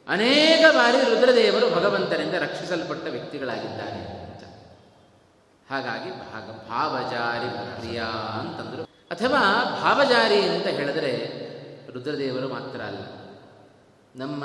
ಅನೇಕ 0.08 0.76
ಬಾರಿ 0.76 0.98
ರುದ್ರದೇವರು 0.98 1.76
ಭಗವಂತನಿಂದ 1.76 2.34
ರಕ್ಷಿಸಲ್ಪಟ್ಟ 2.34 3.08
ವ್ಯಕ್ತಿಗಳಾಗಿದ್ದಾರೆ 3.08 4.00
ಅಂತ. 4.00 4.44
ಹಾಗಾಗಿ 5.72 6.12
ಭಾಗ 6.12 6.70
ಭಾವಜಾರಿ 6.70 7.48
ಭಕ್ತಿಯ 7.48 8.04
ಅಂತಂದರು. 8.40 8.84
ಅಥವಾ 8.84 9.40
ಭಾವಜಾರಿ 9.82 10.42
ಅಂತ 10.42 10.68
ಹೇಳಿದರೆ 10.68 11.44
ರುದ್ರದೇವರು 11.94 12.48
ಮಾತ್ರ 12.50 12.82
ಅಲ್ಲ. 12.82 13.00
ನಮ್ಮ 14.16 14.44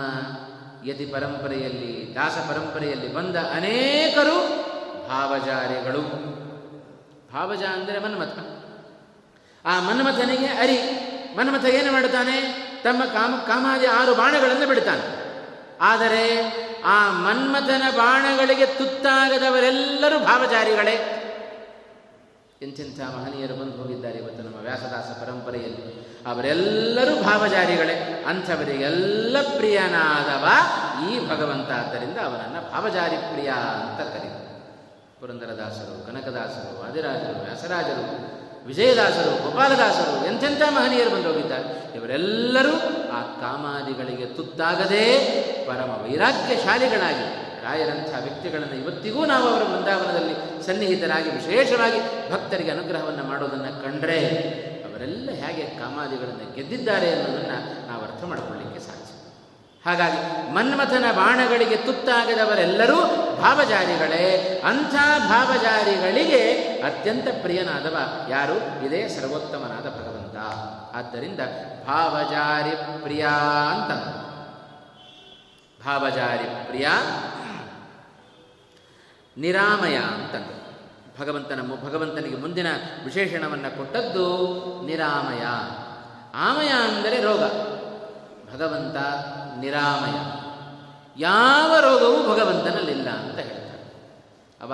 ಯತಿ 0.87 1.07
ಪರಂಪರೆಯಲ್ಲಿ, 1.07 2.15
ದಾಸ 2.15 2.39
ಪರಂಪರೆಯಲ್ಲಿ 2.39 3.15
ಬಂದ 3.15 3.37
ಅನೇಕರು 3.37 4.39
ಭಾವಜಾರಿಗಳು. 5.09 6.03
ಭಾವಜ 7.33 7.63
ಅಂದರೆ 7.63 7.99
ಮನ್ಮಥ. 7.99 8.39
ಆ 9.65 9.81
ಮನ್ಮಥನಿಗೆ 9.81 10.47
ಅರಿ. 10.47 10.79
ಮನ್ಮಥ 11.37 11.65
ಏನು 11.65 11.93
ಮಾಡುತ್ತಾನೆ? 11.93 12.69
ತಮ್ಮ 12.85 13.05
ಕಾಮ 13.05 13.35
ಕಾಮಾದಿ 13.47 13.87
ಆರು 13.87 14.15
ಬಾಣಗಳನ್ನು 14.15 14.67
ಬಿಡ್ತಾನೆ 14.67 15.18
ಆದರೆ 15.81 16.55
ಆ 16.85 17.11
ಮನ್ಮಥನ 17.11 17.83
ಬಾಣಗಳಿಗೆ 17.97 18.67
ತುತ್ತಾಗದವರೆಲ್ಲರೂ 18.67 20.19
ಭಾವಜಾರಿಗಳೇ. 20.19 21.25
ಎಂತೆಂಥ 22.63 23.01
ಮಹನೀಯರು 23.01 23.55
ಬಂದು 23.55 23.83
ಹೋಗಿದ್ದಾರೆ 23.83 24.19
ಇವತ್ತು 24.19 24.43
ನಮ್ಮ 24.43 24.57
ವ್ಯಾಸದಾಸ 24.57 25.25
ಪರಂಪರೆಯಲ್ಲಿ. 25.25 26.09
ಅವರೆಲ್ಲರೂ 26.27 27.23
ಭಾವಜಾರಿಗಳೇ. 27.23 28.25
ಅಂಥವರಿಗೆಲ್ಲ 28.29 29.37
ಪ್ರಿಯನಾದವ 29.57 30.49
ಈ 31.11 31.29
ಭಗವಂತ. 31.29 31.71
ಆದ್ದರಿಂದ 31.71 32.19
ಅವನನ್ನು 32.19 32.71
ಭಾವಜಾರಿ 32.71 33.17
ಪ್ರಿಯ 33.17 33.49
ಅಂತ 33.51 34.01
ಕರೀತಾರೆ. 34.01 34.49
ಪುರಂದರದಾಸರು, 35.21 36.07
ಕನಕದಾಸರು, 36.07 36.89
ಆದಿರಾಜರು, 36.89 37.45
ವ್ಯಾಸರಾಜರು 37.45 38.38
ವಿಜಯದಾಸರು, 38.69 39.43
ಗೋಪಾಲದಾಸರು, 39.45 40.27
ಎಂಥೆಂಥ 40.27 40.63
ಮಹನೀಯರು 40.69 41.11
ಬಂದು 41.11 41.29
ಹೋಗಿದ್ದಾರೆ. 41.29 41.67
ಇವರೆಲ್ಲರೂ 41.99 42.75
ಆ 43.13 43.21
ಕಾಮಾದಿಗಳಿಗೆ 43.41 44.27
ತುತ್ತಾಗದೇ 44.27 45.05
ಪರಮ 45.69 45.91
ವೈರಾಗ್ಯಶಾಲಿಗಳಾಗಿ 46.05 47.27
ರಾಯರಂಥ 47.65 48.11
ವ್ಯಕ್ತಿಗಳನ್ನು 48.23 48.77
ಇವತ್ತಿಗೂ 48.83 49.25
ನಾವು 49.27 49.47
ಅವರ 49.49 49.63
ಬೃಂದಾವನದಲ್ಲಿ 49.63 50.35
ಸನ್ನಿಹಿತರಾಗಿ 50.67 51.31
ವಿಶೇಷವಾಗಿ 51.31 52.01
ಭಕ್ತರಿಗೆ 52.33 52.71
ಅನುಗ್ರಹವನ್ನು 52.71 53.25
ಮಾಡೋದನ್ನು 53.25 53.73
ಕಂಡ್ರೆ 53.85 54.19
ಅವರೆಲ್ಲ 54.87 55.31
ಹೇಗೆ 55.43 55.65
ಕಾಮಾದಿಗಳನ್ನು 55.81 56.55
ಗೆದ್ದಿದ್ದಾರೆ 56.57 57.09
ಅನ್ನೋದನ್ನು 57.13 57.59
ನಾವು 57.89 58.01
ಅರ್ಥ 58.03 58.23
ಮಾಡಿಕೊಳ್ಳಿಕ್ಕೆ 58.25 58.78
ಸಾಧ್ಯ 58.78 58.78
ಹಾಗಾಗಿ 59.87 60.53
ಮನ್ಮಥನ 60.53 61.05
ಬಾಣಗಳಿಗೆ 61.13 61.77
ತುತ್ತಾಗದವರೆಲ್ಲರೂ 61.77 63.01
ಭಾವಜಾರಿಗಳೇ. 63.43 64.63
ಅಂಥ 64.65 64.95
ಭಾವಜಾರಿಗಳಿಗೆ 65.29 66.43
ಅತ್ಯಂತ 66.83 67.29
ಪ್ರಿಯನಾದವ 67.43 67.97
ಯಾರು? 68.31 68.87
ಇದೇ 68.87 69.09
ಸರ್ವೋತ್ತಮನಾದ 69.09 69.87
ಭಗವಂತ. 70.01 70.37
ಆದ್ದರಿಂದ 70.97 71.41
ಭಾವಜಾರಿ 71.87 72.77
ಪ್ರಿಯ 73.03 73.27
ಅಂತ. 73.71 73.93
ಭಾವಜಾರಿ 75.87 76.67
ಪ್ರಿಯ, 76.67 76.89
ನಿರಾಮಯ 79.37 79.97
ಅಂತಂದು 79.97 80.59
ಭಗವಂತನ 81.21 81.61
ಭಗವಂತನಿಗೆ 81.85 82.37
ಮುಂದಿನ 82.37 82.67
ವಿಶೇಷಣವನ್ನು 83.05 83.77
ಕೊಟ್ಟದ್ದು 83.77 84.27
ನಿರಾಮಯ. 84.87 85.45
ಆಮಯ 86.35 86.69
ಅಂದರೆ 86.69 87.23
ರೋಗ. 87.23 87.43
ಭಗವಂತ 88.55 88.97
ನಿರಾಮಯ. 89.61 90.49
ಯಾವ 91.23 91.77
ರೋಗವೂ 91.81 92.35
ಭಗವಂತನಲ್ಲಿಲ್ಲ 92.35 93.09
ಅಂತ 93.09 93.39
ಹೇಳ್ತಾರೆ. 93.39 93.93
ಅವ 94.61 94.73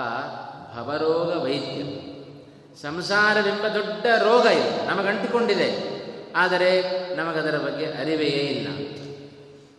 ಭವರೋಗ 0.75 1.43
ವೈದ್ಯ. 1.43 2.05
ಸಂಸಾರವೆಂಬ 2.81 3.67
ದೊಡ್ಡ 3.67 4.05
ರೋಗ 4.05 4.45
ಇದು, 4.45 4.85
ನಮಗಂಟಿಕೊಂಡಿದೆ. 4.85 5.95
ಆದರೆ 6.35 6.81
ನಮಗದರ 7.15 7.57
ಬಗ್ಗೆ 7.57 7.85
ಅರಿವೆಯೇ 7.85 8.43
ಇಲ್ಲ. 8.43 8.67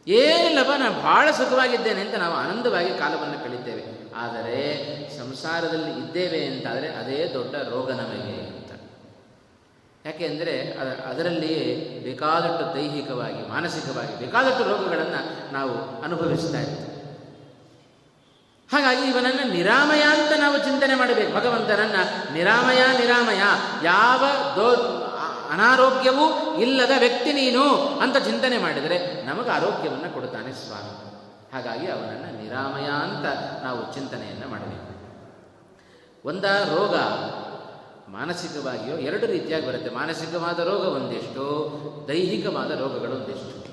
ಏನಿಲ್ಲಪ್ಪ, 0.09 0.71
ನಾನು 0.79 1.03
ಭಾಳ 1.03 1.31
ಸುಖವಾಗಿದ್ದೇನೆ 1.31 2.01
ಅಂತ 2.01 2.15
ನಾವು 2.15 2.35
ಆನಂದವಾಗಿ 2.35 2.99
ಕಾಲವನ್ನು 2.99 3.45
ಕಳಿತೇವೆ. 3.45 4.15
ಆದರೆ 4.17 4.87
ಸಂಸಾರದಲ್ಲಿ 5.19 5.91
ಇದ್ದೇವೆ 5.91 6.45
ಅಂತಾದರೆ 6.45 6.89
ಅದೇ 6.89 7.31
ದೊಡ್ಡ 7.35 7.55
ರೋಗ 7.55 7.91
ನಮಗೆ. 7.91 8.56
ಅಂತ 10.07 10.13
ಯಾಕೆ 10.15 10.25
ಅಂದರೆ 10.33 10.55
ಅದರಲ್ಲಿಯೇ 11.11 11.63
ಬೇಕಾದಷ್ಟು 12.05 12.65
ದೈಹಿಕವಾಗಿ, 12.75 13.41
ಮಾನಸಿಕವಾಗಿ 13.49 14.15
ಬೇಕಾದಷ್ಟು 14.19 14.63
ರೋಗಗಳನ್ನು 14.71 15.21
ನಾವು 15.53 15.75
ಅನುಭವಿಸ್ತಾ 16.03 16.59
ಇರ್ತೇವೆ. 16.59 16.93
ಹಾಗಾಗಿ 18.73 19.03
ಇವನನ್ನು 19.11 19.45
ನಿರಾಮಯ 19.53 20.03
ಅಂತ 20.15 20.33
ನಾವು 20.41 20.57
ಚಿಂತನೆ 20.59 20.95
ಮಾಡಬೇಕು. 20.95 21.31
ಭಗವಂತನನ್ನು 21.35 22.03
ನಿರಾಮಯ 22.35 22.83
ನಿರಾಮಯ, 23.01 23.43
ಯಾವ 23.83 24.23
ದೋ 24.57 24.69
ಅನಾರೋಗ್ಯವೂ 25.55 26.27
ಇಲ್ಲದ 26.59 26.95
ವ್ಯಕ್ತಿ 26.99 27.33
ನೀನು 27.33 27.65
ಅಂತ 28.05 28.17
ಚಿಂತನೆ 28.17 28.59
ಮಾಡಿದರೆ 28.59 28.99
ನಮಗೆ 29.27 29.51
ಆರೋಗ್ಯವನ್ನು 29.51 30.11
ಕೊಡುತ್ತಾನೆ 30.15 30.53
ಸ್ವಾಮಿ. 30.63 30.95
ಹಾಗಾಗಿ 31.53 31.87
ಅವನನ್ನು 31.87 32.31
ನಿರಾಮಯ 32.43 32.89
ಅಂತ 33.07 33.27
ನಾವು 33.65 33.81
ಚಿಂತನೆಯನ್ನು 33.95 34.49
ಮಾಡಬೇಕು. 34.51 34.83
ಒಂದ 36.29 36.45
ರೋಗ 36.45 36.95
ಮಾನಸಿಕವಾಗಿಯೋ 38.09 38.97
ಎರಡು 38.97 39.27
ರೀತಿಯಾಗಿ 39.27 39.67
ಬರುತ್ತೆ. 39.67 39.91
ಮಾನಸಿಕವಾದ 39.91 40.59
ರೋಗ 40.59 40.81
ಒಂದಿಷ್ಟು, 40.81 41.45
ದೈಹಿಕವಾದ 42.09 42.71
ರೋಗಗಳು 42.71 43.11
ಒಂದಿಷ್ಟು. 43.11 43.67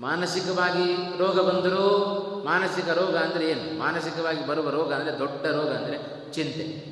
ಮಾನಸಿಕವಾಗಿ 0.00 1.18
ರೋಗ 1.18 1.40
ಬಂದರೂ 1.40 2.06
ಮಾನಸಿಕ 2.44 2.88
ರೋಗ 2.88 3.16
ಅಂದರೆ 3.16 3.50
ಏನು? 3.50 3.78
ಮಾನಸಿಕವಾಗಿ 3.78 4.46
ಬರುವ 4.46 4.70
ರೋಗ 4.70 4.92
ಅಂದರೆ 4.92 5.18
ದೊಡ್ಡ 5.18 5.46
ರೋಗ 5.46 5.68
ಅಂದರೆ 5.68 5.96
ಚಿಂತೆ. 6.32 6.90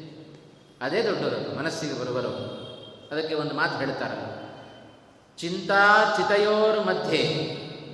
ಅದೇ 0.83 1.03
ದೊಡ್ಡ 1.03 1.23
ರೋಗ, 1.23 1.59
ಮನಸ್ಸಿಗೆ 1.59 2.01
ಬರುವ 2.01 2.21
ರೋಗ. 2.21 2.35
ಅದಕ್ಕೆ 3.13 3.35
ಒಂದು 3.35 3.55
ಮಾತು 3.55 3.79
ಹೇಳ್ತಾರೆ. 3.79 4.49
ಚಿಂತಾ 5.39 6.15
ಚಿತಯೋರ್ 6.17 6.87
ಮಧ್ಯೆ 6.87 7.23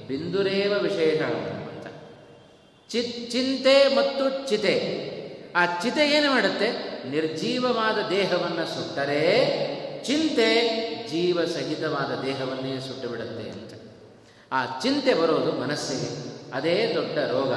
ಬಿಂದುರೇವ 0.08 0.82
ವಿಶೇಷ 0.82 1.22
ಅಂತ. 1.22 1.86
ಚಿತ್ 2.90 3.30
ಚಿಂತೆ 3.30 3.96
ಮತ್ತು 3.96 4.48
ಚಿತೆ. 4.48 4.74
ಆ 5.56 5.66
ಚಿತೆ 5.66 6.10
ಏನು 6.10 6.30
ಮಾಡುತ್ತೆ? 6.30 6.93
ನಿರ್ಜೀವವಾದ 7.10 8.08
ದೇಹವನ್ನು 8.08 8.66
ಸುಟ್ಟರೆ 8.66 9.24
ಚಿಂತೆ 10.04 10.84
ಜೀವ 11.10 11.44
ಸಹಿತವಾದ 11.44 12.22
ದೇಹವನ್ನೇ 12.22 12.80
ಸುಟ್ಟು 12.80 13.08
ಬಿಡುತ್ತೆ 13.08 13.50
ಅಂತ. 13.50 13.72
ಆ 14.52 14.80
ಚಿಂತೆ 14.80 15.14
ಬರೋದು 15.14 15.52
ಮನಸ್ಸಿಗೆ. 15.52 16.34
ಅದೇ 16.52 16.92
ದೊಡ್ಡ 16.94 17.18
ರೋಗ. 17.18 17.54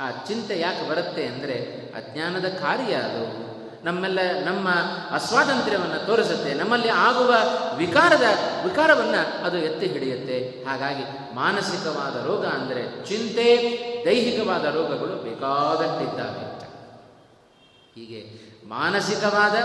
ಆ 0.00 0.24
ಚಿಂತೆ 0.24 0.60
ಯಾಕೆ 0.60 0.90
ಬರುತ್ತೆ 0.90 1.26
ಅಂದರೆ 1.26 1.54
ಅಜ್ಞಾನದ 1.96 2.48
ಕಾರ್ಯ 2.48 2.94
ಅದು. 2.94 3.48
ನಮ್ಮೆಲ್ಲ 3.84 4.18
ನಮ್ಮ 4.44 4.68
ಅಸ್ವಾತಂತ್ರ್ಯವನ್ನು 5.14 6.06
ತೋರಿಸುತ್ತೆ. 6.06 6.54
ನಮ್ಮಲ್ಲಿ 6.54 6.88
ಆಗುವ 6.88 7.34
ವಿಕಾರದ 7.76 8.24
ವಿಕಾರವನ್ನು 8.64 9.44
ಅದು 9.44 9.56
ಎತ್ತಿ 9.56 9.86
ಹಿಡಿಯುತ್ತೆ. 9.86 10.64
ಹಾಗಾಗಿ 10.64 11.34
ಮಾನಸಿಕವಾದ 11.34 12.26
ರೋಗ 12.26 12.46
ಅಂದರೆ 12.46 13.04
ಚಿಂತೆ, 13.04 13.46
ದೈಹಿಕವಾದ 14.04 14.64
ರೋಗಗಳು 14.64 15.22
ಬೇಕಾದಟ್ಟಿದ್ದಾವೆ 15.22 16.58
ಹೀಗೆ 17.96 18.47
ಮಾನಸಿಕವಾದ, 18.68 19.56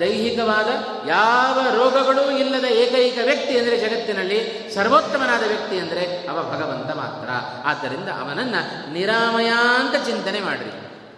ದೈಹಿಕವಾದ 0.00 0.70
ಯಾವ 1.08 1.60
ರೋಗಗಳೂ 1.76 2.30
ಇಲ್ಲದ 2.30 2.64
ಏಕೈಕ 2.64 3.18
ವ್ಯಕ್ತಿ 3.24 3.58
ಅಂದರೆ 3.58 3.76
ಜಗತ್ತಿನಲ್ಲಿ 3.80 4.70
ಸರ್ವೋತ್ತಮನಾದ 4.74 5.42
ವ್ಯಕ್ತಿ 5.46 5.78
ಅಂದರೆ 5.78 6.26
ಅವ 6.26 6.42
ಭಗವಂತ 6.52 6.90
ಮಾತ್ರ. 6.96 7.28
ಆದ್ದರಿಂದ 7.64 8.08
ಅವನನ್ನು 8.08 8.92
ನಿರಾಮಯ 8.92 9.50
ಅಂತ 9.78 10.06
ಚಿಂತನೆ 10.06 10.40
ಮಾಡಿರಿ. 10.40 10.72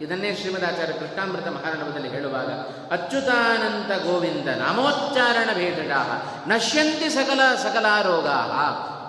ಇದನ್ನೇ 0.05 0.35
ಶ್ರೀಮದಾಚಾರ್ಯ 0.35 0.93
ಕೃಷ್ಣಾಮೃತ 0.93 1.49
ಮಹಾರಣವದಲ್ಲಿ 1.49 2.09
ಹೇಳುವಾಗ 2.09 2.51
ಅಚ್ಯುತಾನಂದ 2.93 3.91
ಗೋವಿಂದ 4.05 4.49
ನಾಮೋಚ್ಚಾರಣ 4.49 5.49
ಭೇಟಾ 5.55 6.01
ನಶ್ಯಂತಿ 6.49 7.09
ಸಕಲ 7.09 7.41
ಸಕಲಾರೋಗಾ 7.63 8.39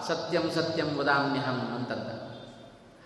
ಸತ್ಯಂ 0.08 0.52
ಸತ್ಯಂ 0.56 0.90
ವದಾಮ್ಯಹಂ 0.98 1.60
ಅಂತಂದ. 1.76 2.21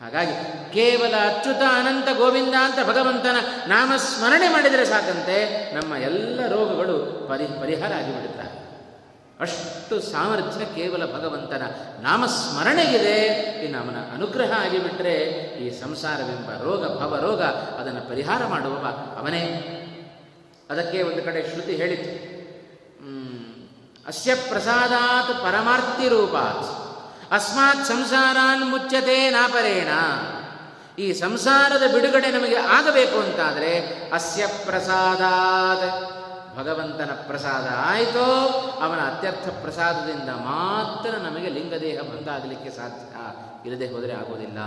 ಹಾಗಾಗಿ 0.02 0.34
ಕೇವಲ 0.74 1.16
ಅಚ್ಯುತ 1.16 1.62
ಅನಂತ 1.76 2.08
ಗೋವಿಂದ 2.18 2.56
ಅಂತ 2.62 2.80
ಭಗವಂತನ 2.90 3.36
ನಾಮಸ್ಮರಣೆ 3.68 4.48
ಮಾಡಿದರೆ 4.48 4.86
ಸಾಕಂತೆ 4.86 5.38
ನಮ್ಮ 5.76 5.96
ಎಲ್ಲ 5.96 6.48
ರೋಗಗಳು 6.48 7.28
ಪರಿ 7.30 7.46
ಪರಿಹಾರ 7.62 7.94
ಆಗಿಬಿಡುತ್ತಾರೆ 7.94 8.66
ಅಷ್ಟು 9.40 10.02
ಸಾಮರ್ಥ್ಯ 10.02 10.66
ಕೇವಲ 10.66 11.06
ಭಗವಂತನ 11.06 11.64
ನಾಮಸ್ಮರಣೆಗಿದೆ. 12.02 13.26
ಇನ್ನು 13.66 13.78
ಅವನ 13.80 13.96
ಅನುಗ್ರಹ 14.14 14.52
ಆಗಿಬಿಟ್ರೆ 14.62 15.16
ಈ 15.64 15.70
ಸಂಸಾರವೆಂಬ 15.82 16.50
ರೋಗ 16.64 16.84
ಭವ 17.00 17.20
ರೋಗ 17.22 17.42
ಅದನ್ನು 17.80 18.10
ಪರಿಹಾರ 18.10 18.46
ಮಾಡುವವ 18.46 18.86
ಅವನೇ. 19.20 19.44
ಅದಕ್ಕೆ 20.70 21.04
ಒಂದು 21.04 21.24
ಕಡೆ 21.24 21.42
ಶ್ರುತಿ 21.52 21.76
ಹೇಳಿತು 21.76 22.36
ಅಸ್ಯ 24.08 24.36
ಪ್ರಸಾದಾತ್ 24.36 25.44
ಪರಮಾರ್ಥಿ 25.44 26.08
ರೂಪಾತ್. 26.08 26.85
ಅಸ್ಮಾತ್ 27.32 27.88
ಸಂಸಾರಾನ್ 27.88 28.72
ಮುಚ್ಚತೆ 28.72 29.30
ನಾಪರೇಣ 29.30 29.88
ಈ 31.00 31.14
ಸಂಸಾರದ 31.14 31.94
ಬಿಡುಗಡೆ 31.94 32.32
ನಮಗೆ 32.32 32.56
ಆಗಬೇಕು 32.56 33.20
ಅಂತಾದರೆ 33.20 33.80
ಅಸ್ಯ 34.14 34.48
ಪ್ರಸಾದಾತ್. 34.48 36.16
ಭಗವಂತನ 36.58 37.10
ಪ್ರಸಾದ 37.28 37.90
ಆಯಿತೋ, 37.90 38.26
ಅವನ 38.84 39.00
ಅತ್ಯರ್ಥ 39.00 39.48
ಪ್ರಸಾದದಿಂದ 39.48 40.30
ಮಾತ್ರ 40.30 41.10
ನಮಗೆ 41.18 41.50
ಲಿಂಗದೇಹ 41.50 42.02
ಬಂದಾಗಲಿಕ್ಕೆ 42.02 42.70
ಸಾಧ್ಯ 42.70 43.70
ಇಲ್ಲದೆ 43.70 43.88
ಹೋದರೆ 43.94 44.14
ಆಗೋದಿಲ್ಲ. 44.14 44.60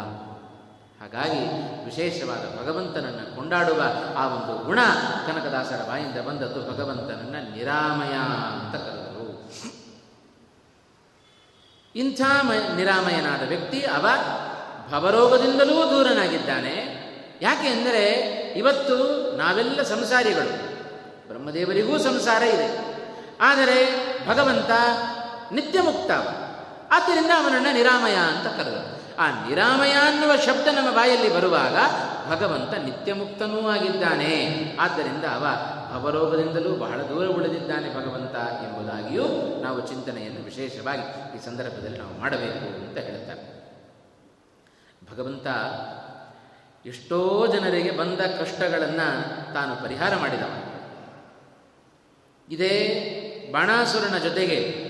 ಹಾಗಾಗಿ 1.00 1.40
ವಿಶೇಷವಾದ 1.84 2.62
ಭಗವಂತನನ್ನು 2.62 3.36
ಕೊಂಡಾಡುವ 3.36 3.82
ಆ 4.16 4.26
ಒಂದು 4.26 4.64
ಗುಣ 4.64 4.78
ಕನಕದಾಸರ 5.26 5.88
ಬಾಯಿಂದ 5.88 6.28
ಬಂದದ್ದು 6.28 6.72
ಭಗವಂತನನ್ನು 6.72 7.56
ನಿರಾಮಯ 7.56 8.14
ಅಂತ 8.52 8.74
ಕರೆದರು 8.74 8.97
ಇಂಥ 11.97 12.20
ಮ, 12.43 12.53
ನಿರಾಮಯನಾದ 12.76 13.49
ವ್ಯಕ್ತಿ 13.49 13.80
ಅವ 13.80 14.07
ಭವರೋಗದಿಂದಲೂ 14.91 15.91
ದೂರನಾಗಿದ್ದಾನೆ. 15.91 16.99
ಯಾಕೆ 17.43 17.68
ಅಂದರೆ 17.68 18.05
ಇವತ್ತು 18.57 18.97
ನಾವೆಲ್ಲ 19.36 19.82
ಸಂಸಾರಿಗಳು. 19.82 20.68
ಬ್ರಹ್ಮದೇವರಿಗೂ 21.28 21.99
ಸಂಸಾರ 21.99 22.43
ಇದೆ. 22.43 22.99
ಆದರೆ 23.41 24.09
ಭಗವಂತ 24.28 24.70
ನಿತ್ಯ 25.53 25.80
ಮುಕ್ತ 25.80 26.11
ಆದ್ದರಿಂದ 26.93 27.30
ಅವನನ್ನು 27.36 27.72
ನಿರಾಮಯ 27.72 28.14
ಅಂತ 28.14 28.47
ಕರೆದರು. 28.47 29.16
ಆ 29.18 29.49
ನಿರಾಮಯ 29.49 29.93
ಅನ್ನುವ 29.93 30.36
ಶಬ್ದ 30.36 30.68
ನಮ್ಮ 30.68 30.91
ಬಾಯಲ್ಲಿ 30.91 31.34
ಬರುವಾಗ 31.34 31.76
ಭಗವಂತ 32.30 32.74
ನಿತ್ಯ 32.74 33.14
ಮುಕ್ತನೂ 33.14 33.70
ಆಗಿದ್ದಾನೆ. 33.70 34.64
ಆದ್ದರಿಂದ 34.80 35.24
ಅವ 35.24 35.47
ಭವರೋಗದಿಂದಲೂ 35.93 36.76
ಬಹಳ 36.76 37.03
ದೂರ 37.03 37.26
ಉಳಿದಿದ್ದಾನೆ 37.26 37.95
ಭಗವಂತ 37.95 38.34
ಎಂಬುದಾಗಿಯೂ 38.34 39.24
ನಾವು 39.62 39.86
ಚಿಂತನೆಯನ್ನು 39.86 40.45
ವಿಶೇಷವಾಗಿ 40.45 41.36
ಈ 41.36 41.45
ಸಂದರ್ಭದಲ್ಲಿ 41.45 41.99
ನಾವು 41.99 42.18
ಮಾಡಬೇಕು 42.18 42.86
ಅಂತ 42.89 42.99
ಹೇಳ್ತಾರೆ. 42.99 43.59
ಭಗವಂತ 45.12 45.47
ಎಷ್ಟೋ 46.86 47.47
ಜನರಿಗೆ 47.47 47.91
ಬಂದ 47.91 48.20
ಕಷ್ಟಗಳನ್ನು 48.20 49.09
ತಾನು 49.55 49.82
ಪರಿಹಾರ 49.82 50.16
ಮಾಡಿದವ 50.16 50.53
ಇದೇ 52.49 52.72
ಬಾಣಾಸುರನ 53.53 54.18
ಜೊತೆಗೆ 54.18 54.89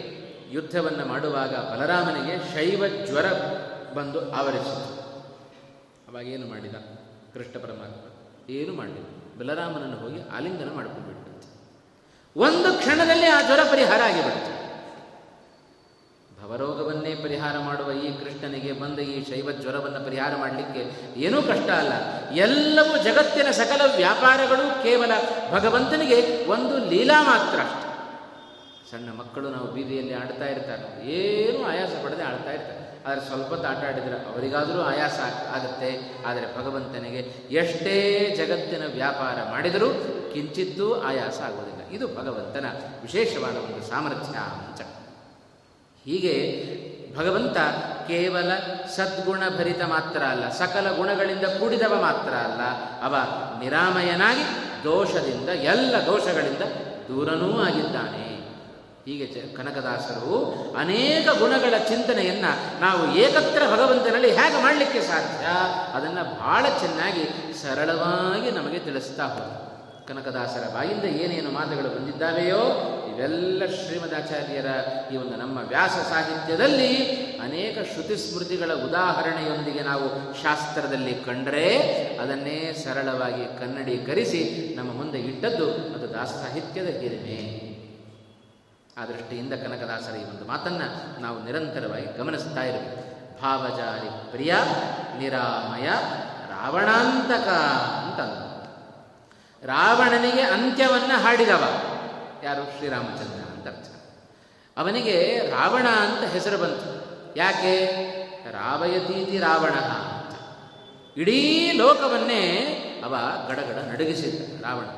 ಯುದ್ಧವನ್ನು 0.50 1.06
ಮಾಡುವಾಗ 1.06 1.54
ಬಲರಾಮನಿಗೆ 1.54 2.54
ಶೈವ 2.54 2.84
ಜ್ವರ 3.06 3.24
ಬಂದು 3.94 4.32
ಆವರಿಸಿತು. 4.32 4.98
ಅವಾಗೇನು 6.08 6.46
ಮಾಡಿದ? 6.46 6.74
ಕೃಷ್ಣ 7.34 7.60
ಪರಮಾತ್ಮ, 7.62 8.10
ಏನು 8.50 8.72
ಮಾಡಲಿಲ್ಲ? 8.74 9.17
ಬಲರಾಮನನ್ನು 9.38 9.96
ಹೋಗಿ 9.96 10.20
ಆಲಿಂಗನ 10.36 10.70
ಮಾಡಿಕೊಂಡ್ಬಿಟ್ಟಂತೆ 10.74 11.26
ಒಂದು 12.36 12.78
ಕ್ಷಣದಲ್ಲಿ 12.78 13.26
ಆ 13.26 13.40
ಜ್ವರ 13.42 13.60
ಪರಿಹಾರ 13.70 14.02
ಆಗಿಬಿಡುತ್ತೆ 14.02 14.54
ಭವರೋಗವನ್ನೇ 16.40 17.14
ಪರಿಹಾರ 17.14 17.58
ಮಾಡುವ 17.58 17.92
ಈ 17.98 18.08
ಕೃಷ್ಣನಿಗೆ 18.18 18.72
ಬಂದ 18.72 18.98
ಈ 19.08 19.24
ಶೈವ 19.24 19.50
ಜ್ವರವನ್ನು 19.60 20.04
ಪರಿಹಾರ 20.04 20.36
ಮಾಡಲಿಕ್ಕೆ 20.36 20.82
ಏನೂ 21.20 21.42
ಕಷ್ಟ 21.42 21.70
ಅಲ್ಲ. 21.72 21.92
ಎಲ್ಲವೂ 22.38 23.02
ಜಗತ್ತಿನ 23.02 23.50
ಸಕಲ 23.50 23.82
ವ್ಯಾಪಾರಗಳು 23.96 24.82
ಕೇವಲ 24.82 25.12
ಭಗವಂತನಿಗೆ 25.52 26.18
ಒಂದು 26.46 26.88
ಲೀಲಾ 26.88 27.22
ಮಾತ್ರ 27.22 27.58
ಸಣ್ಣ 28.90 29.08
ಮಕ್ಕಳು 29.18 29.48
ನಾವು 29.50 29.66
ಬೀದಿಯಲ್ಲಿ 29.66 30.14
ಆಡ್ತಾ 30.14 30.46
ಇರ್ತಾರೆ. 30.48 31.10
ಏನೂ 31.10 31.64
ಆಯಾಸ 31.64 31.88
ಪಡದೆ 32.04 32.22
ಆಡ್ತಾ 32.22 32.50
ಇರ್ತಾರೆ. 32.50 32.88
ಆದರೆ 33.06 33.20
ಸ್ವಲ್ಪ 33.20 33.52
ಆಟ 33.54 33.84
ಆಡಿದರೆ 33.84 34.32
ಅವರಿಗಾದರೂ 34.32 34.80
ಆಯಾಸ 34.80 35.18
ಆಗುತ್ತೆ. 35.56 35.90
ಆದರೆ 36.26 36.46
ಭಗವಂತನಿಗೆ 36.58 37.20
ಎಷ್ಟೇ 37.54 37.94
ಜಗತ್ತಿನ 38.38 38.82
ವ್ಯಾಪಾರ 38.94 39.50
ಮಾಡಿದರೂ 39.50 39.88
ಕಿಂಚಿದ್ದೂ 40.34 41.00
ಆಯಾಸ 41.00 41.40
ಆಗೋದಿಲ್ಲ. 41.40 41.90
ಇದು 41.90 42.08
ಭಗವಂತನ 42.08 42.64
ವಿಶೇಷವಾದ 43.02 43.56
ಒಂದು 43.56 43.88
ಸಾಮರ್ಥ್ಯ 43.88 44.38
ಅಂತ. 44.38 44.80
ಹೀಗೆ 46.04 46.34
ಭಗವಂತ 47.16 47.58
ಕೇವಲ 48.06 48.50
ಸದ್ಗುಣ 48.96 49.42
ಭರಿತ 49.58 49.82
ಮಾತ್ರ 49.82 50.22
ಅಲ್ಲ, 50.22 50.50
ಸಕಲ 50.50 50.90
ಗುಣಗಳಿಂದ 50.96 51.44
ಕೂಡಿದವ 51.44 51.94
ಮಾತ್ರ 52.00 52.34
ಅಲ್ಲ. 52.34 52.62
ಅವ 53.02 53.14
ನಿರಾಮಯನಾಗಿ 53.60 54.44
ದೋಷದಿಂದ, 54.84 55.48
ಎಲ್ಲ 55.48 55.96
ದೋಷಗಳಿಂದ 56.06 56.62
ದೂರನೂ 57.08 57.60
ಆಗಿದ್ದಾನೆ. 57.60 58.27
ಹೀಗೆ 59.08 59.26
ಕನಕದಾಸರು 59.26 60.34
ಅನೇಕ 60.78 61.28
ಗುಣಗಳ 61.38 61.74
ಚಿಂತನೆಯನ್ನು 61.88 62.80
ನಾವು 62.80 63.16
ಏಕತ್ರ 63.16 63.62
ಭಗವಂತನಲ್ಲಿ 63.70 64.30
ಹೇಗೆ 64.30 64.62
ಮಾಡಲಿಕ್ಕೆ 64.62 65.00
ಸಾಧ್ಯ? 65.00 65.46
ಅದನ್ನು 65.94 66.40
ಬಹಳ 66.40 66.66
ಚೆನ್ನಾಗಿ 66.80 67.54
ಸರಳವಾಗಿ 67.62 68.50
ನಮಗೆ 68.50 68.78
ತಿಳಿಸ್ತಾ 68.78 69.24
ಹೋದ 69.24 69.68
ಕನಕದಾಸರ 70.08 70.74
ಬಾಯಿಂದ 70.74 71.04
ಏನೇನು 71.04 71.50
ಮಾತುಗಳು 71.50 71.88
ಬಂದಿದ್ದಾವೆಯೋ, 71.88 72.60
ಇವೆಲ್ಲ 73.14 73.66
ಶ್ರೀಮದಾಚಾರ್ಯರ 73.66 74.66
ಈ 75.12 75.16
ಒಂದು 75.16 75.36
ನಮ್ಮ 75.36 75.58
ವ್ಯಾಸ 75.68 75.90
ಸಾಹಿತ್ಯದಲ್ಲಿ 75.90 77.04
ಅನೇಕ 77.40 77.78
ಶ್ರುತಿ 77.94 78.16
ಸ್ಮೃತಿಗಳ 78.16 78.72
ಉದಾಹರಣೆಯೊಂದಿಗೆ 78.72 79.80
ನಾವು 79.80 80.34
ಶಾಸ್ತ್ರದಲ್ಲಿ 80.42 81.14
ಕಂಡರೆ 81.14 81.78
ಅದನ್ನೇ 82.22 82.74
ಸರಳವಾಗಿ 82.84 83.58
ಕನ್ನಡೀಕರಿಸಿ 83.58 84.74
ನಮ್ಮ 84.76 84.92
ಮುಂದೆ 84.92 85.18
ಇಟ್ಟದ್ದು 85.18 85.70
ಅದು 85.70 86.14
ದಾಸ 86.14 86.28
ಸಾಹಿತ್ಯದ 86.28 86.86
ಹಿರಿಮೆ. 86.86 87.67
ಆ 88.98 89.04
ದೃಷ್ಟಿಯಿಂದ 89.04 89.52
ಕನಕದಾಸರ 89.52 90.16
ಈ 90.16 90.24
ಒಂದು 90.24 90.44
ಮಾತನ್ನು 90.44 91.20
ನಾವು 91.20 91.44
ನಿರಂತರವಾಗಿ 91.44 92.18
ಗಮನಿಸ್ತಾ 92.18 92.62
ಇರಬೇಕು 92.62 93.08
ಭಾವಜಾರಿ 93.42 94.30
ಪ್ರಿಯ, 94.30 94.54
ನಿರಾಮಯ, 95.18 95.86
ರಾವಣಾಂತಕ 96.50 97.48
ಅಂತಂದು 98.04 98.58
ರಾವಣನಿಗೆ 99.66 100.42
ಅಂತ್ಯವನ್ನು 100.42 101.22
ಹಾಡಿದವ. 101.22 101.64
ಯಾರು? 102.42 102.76
ಶ್ರೀರಾಮಚಂದ್ರ 102.76 103.40
ಅಂತ 103.40 103.66
ಅರ್ಥ. 103.66 103.88
ಅವನಿಗೆ 104.76 105.40
ರಾವಣ 105.50 105.88
ಅಂತ 105.88 106.32
ಹೆಸರು 106.32 106.58
ಬಂತು. 106.58 107.08
ಯಾಕೆ? 107.36 107.86
ರಾವಯತೀತಿ 108.50 109.38
ರಾವಣ 109.38 109.72
ಅಂತ. 109.72 110.38
ಇಡೀ 111.18 111.72
ಲೋಕವನ್ನೇ 111.72 112.56
ಅವ 113.04 113.16
ಗಡಗಡ 113.48 113.92
ನಡುಗಿಸಿದ್ದ 113.92 114.64
ರಾವಣ. 114.64 114.97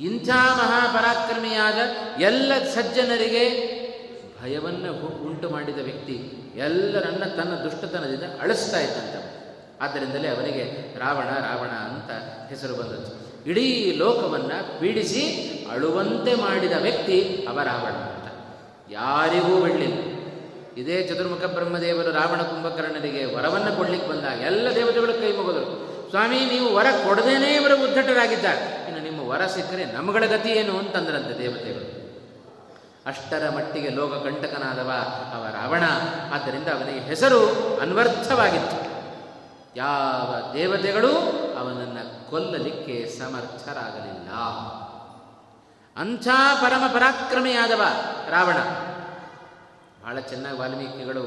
ಇಂಥ 0.00 0.28
ಮಹಾಪರಾಕ್ರಮಿಯಾದ 0.28 1.78
ಎಲ್ಲ 2.20 2.52
ಸಜ್ಜನರಿಗೆ 2.74 3.44
ಭಯವನ್ನು 4.42 4.90
ಉಂಟು 5.26 5.50
ಮಾಡಿದ 5.50 5.80
ವ್ಯಕ್ತಿ 5.82 6.16
ಎಲ್ಲರನ್ನ 6.56 7.24
ತನ್ನ 7.24 7.54
ದುಷ್ಟತನದಿಂದ 7.64 8.22
ಅಳಿಸ್ತಾ 8.40 8.80
ಇದ್ದಂತ. 8.80 9.16
ಆದ್ದರಿಂದಲೇ 9.82 10.28
ಅವನಿಗೆ 10.28 10.64
ರಾವಣ 10.98 11.28
ರಾವಣ 11.48 11.72
ಅಂತ 11.88 12.10
ಹೆಸರು 12.50 12.74
ಬಂದದ್ದು. 12.74 13.10
ಇಡೀ 13.50 13.66
ಲೋಕವನ್ನು 13.96 14.80
ಪೀಡಿಸಿ 14.80 15.22
ಅಳುವಂತೆ 15.72 16.34
ಮಾಡಿದ 16.34 16.72
ವ್ಯಕ್ತಿ 16.72 17.46
ಅವ 17.48 17.58
ರಾವಣ 17.62 17.94
ಅಂತ. 18.06 18.26
ಯಾರಿಗೂ 18.90 19.60
ಬಿಡಲಿಲ್ಲ 19.60 19.98
ಇದೇ 20.76 20.96
ಚತುರ್ಮುಖ 21.08 21.44
ಬ್ರಹ್ಮದೇವರು 21.44 22.10
ರಾವಣ 22.10 22.40
ಕುಂಭಕರ್ಣರಿಗೆ 22.42 23.22
ವರವನ್ನು 23.36 23.76
ಕೊಡ್ಲಿಕ್ಕೆ 23.76 24.08
ಬಂದಾಗ 24.08 24.40
ಎಲ್ಲ 24.40 24.74
ದೇವತೆಗಳು 24.74 25.12
ಕೈ 25.12 25.32
ಮುಗಿದರು. 25.36 25.68
ಸ್ವಾಮಿ, 26.10 26.38
ನೀವು 26.44 26.74
ವರ 26.74 26.86
ಕೊಡದೇನೇ 27.06 27.54
ಇವರು 27.54 27.76
ಉದ್ದಟರಾಗಿದ್ದಾರೆ 27.84 28.62
ವರ 29.28 29.46
ಸಿಕ್ಕರೆ 29.46 29.84
ನಮಗಳ 29.84 30.24
ಗತಿ 30.26 30.48
ಏನು 30.48 30.78
ಅಂತಂದ್ರಂತೆ 30.78 31.38
ದೇವತೆಗಳು. 31.38 31.98
ಅಷ್ಟರ 33.06 33.50
ಮಟ್ಟಿಗೆ 33.56 33.88
ಲೋಕ 33.88 34.12
ಕಂಟಕನಾದವ 34.12 34.90
ಅವ 35.34 35.46
ರಾವಣ. 35.46 35.82
ಆದ್ದರಿಂದ 36.34 36.66
ಅವನಿಗೆ 36.66 37.00
ಹೆಸರು 37.00 37.48
ಅನ್ವರ್ಥವಾಗಿತ್ತು. 37.80 38.88
ಯಾವ 39.76 40.52
ದೇವತೆಗಳು 40.52 41.08
ಅವನನ್ನು 41.58 42.30
ಕೊಲ್ಲಲಿಕ್ಕೆ 42.30 43.16
ಸಮರ್ಥರಾಗಲಿಲ್ಲ. 43.18 44.32
ಅಂಥ 45.96 46.28
ಪರಮ 46.62 46.84
ಪರಾಕ್ರಮಿಯಾದವ 46.92 47.82
ರಾವಣ. 48.30 48.56
ಬಹಳ 50.02 50.20
ಚೆನ್ನಾಗಿ 50.20 50.58
ವಾಲ್ಮೀಕಿಗಳು 50.58 51.22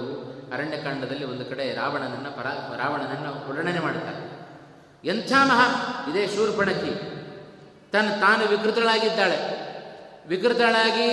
ಅರಣ್ಯಕಾಂಡದಲ್ಲಿ 0.54 1.24
ಒಂದು 1.24 1.46
ಕಡೆ 1.46 1.76
ರಾವಣನನ್ನು 1.76 2.38
ಪರಾ 2.38 2.76
ರಾವಣನನ್ನು 2.78 3.50
ವರ್ಣನೆ 3.50 3.80
ಮಾಡುತ್ತಾರೆ. 3.80 4.42
ಎಂಥ 5.08 5.32
ಮಹಾ, 5.32 6.06
ಇದೇ 6.10 6.28
ಶೂರ್ಪಣಕಿ. 6.28 7.21
ತನ್ನ 7.92 8.10
ತಾನು 8.10 8.48
ವಿಕೃತಳಾಗಿದ್ದಾಳೆ. 8.48 9.38
ವಿಕೃತಳಾಗಿ 10.28 11.10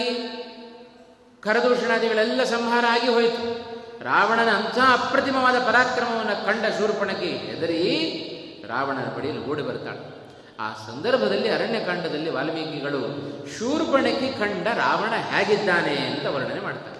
ಕರದೂಷಣಾದಿಗಳೆಲ್ಲ 1.40 2.44
ಸಂಹಾರ 2.44 2.84
ಆಗಿ 2.88 3.08
ಹೋಯಿತು. 3.08 3.68
ರಾವಣನ 4.04 4.50
ಅಂಥ 4.50 4.78
ಅಪ್ರತಿಮವಾದ 4.78 5.58
ಪರಾಕ್ರಮವನ್ನು 5.58 6.46
ಕಂಡ 6.46 6.78
ಶೂರ್ಪಣಕಿ 6.78 7.26
ಹೆದರಿ 7.26 7.82
ರಾವಣನ 8.68 9.16
ಬಳಿಯಲ್ಲಿ 9.16 9.46
ಓಡಿ 9.46 9.62
ಬರ್ತಾಳೆ 9.62 10.18
ಆ 10.60 10.72
ಸಂದರ್ಭದಲ್ಲಿ 10.72 11.48
ಅರಣ್ಯಕಾಂಡದಲ್ಲಿ 11.48 12.30
ವಾಲ್ಮೀಕಿಗಳು 12.30 13.00
ಶೂರ್ಪಣಕಿ 13.58 14.38
ಕಂಡ 14.38 14.66
ರಾವಣ 14.66 15.10
ಹೇಗಿದ್ದಾನೆ 15.10 15.96
ಅಂತ 15.96 16.26
ವರ್ಣನೆ 16.26 16.60
ಮಾಡ್ತಾರೆ. 16.60 16.98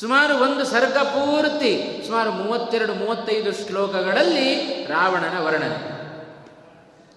ಸುಮಾರು 0.00 0.38
ಒಂದು 0.38 0.64
ಸರ್ಗ 0.64 0.96
ಪೂರ್ತಿ, 0.96 2.02
ಸುಮಾರು 2.06 2.30
ಮೂವತ್ತೆರಡು, 2.32 2.94
ಮೂವತ್ತೈದು 2.94 3.52
ಶ್ಲೋಕಗಳಲ್ಲಿ 3.52 4.54
ರಾವಣನ 4.88 5.38
ವರ್ಣನೆ. 5.38 5.89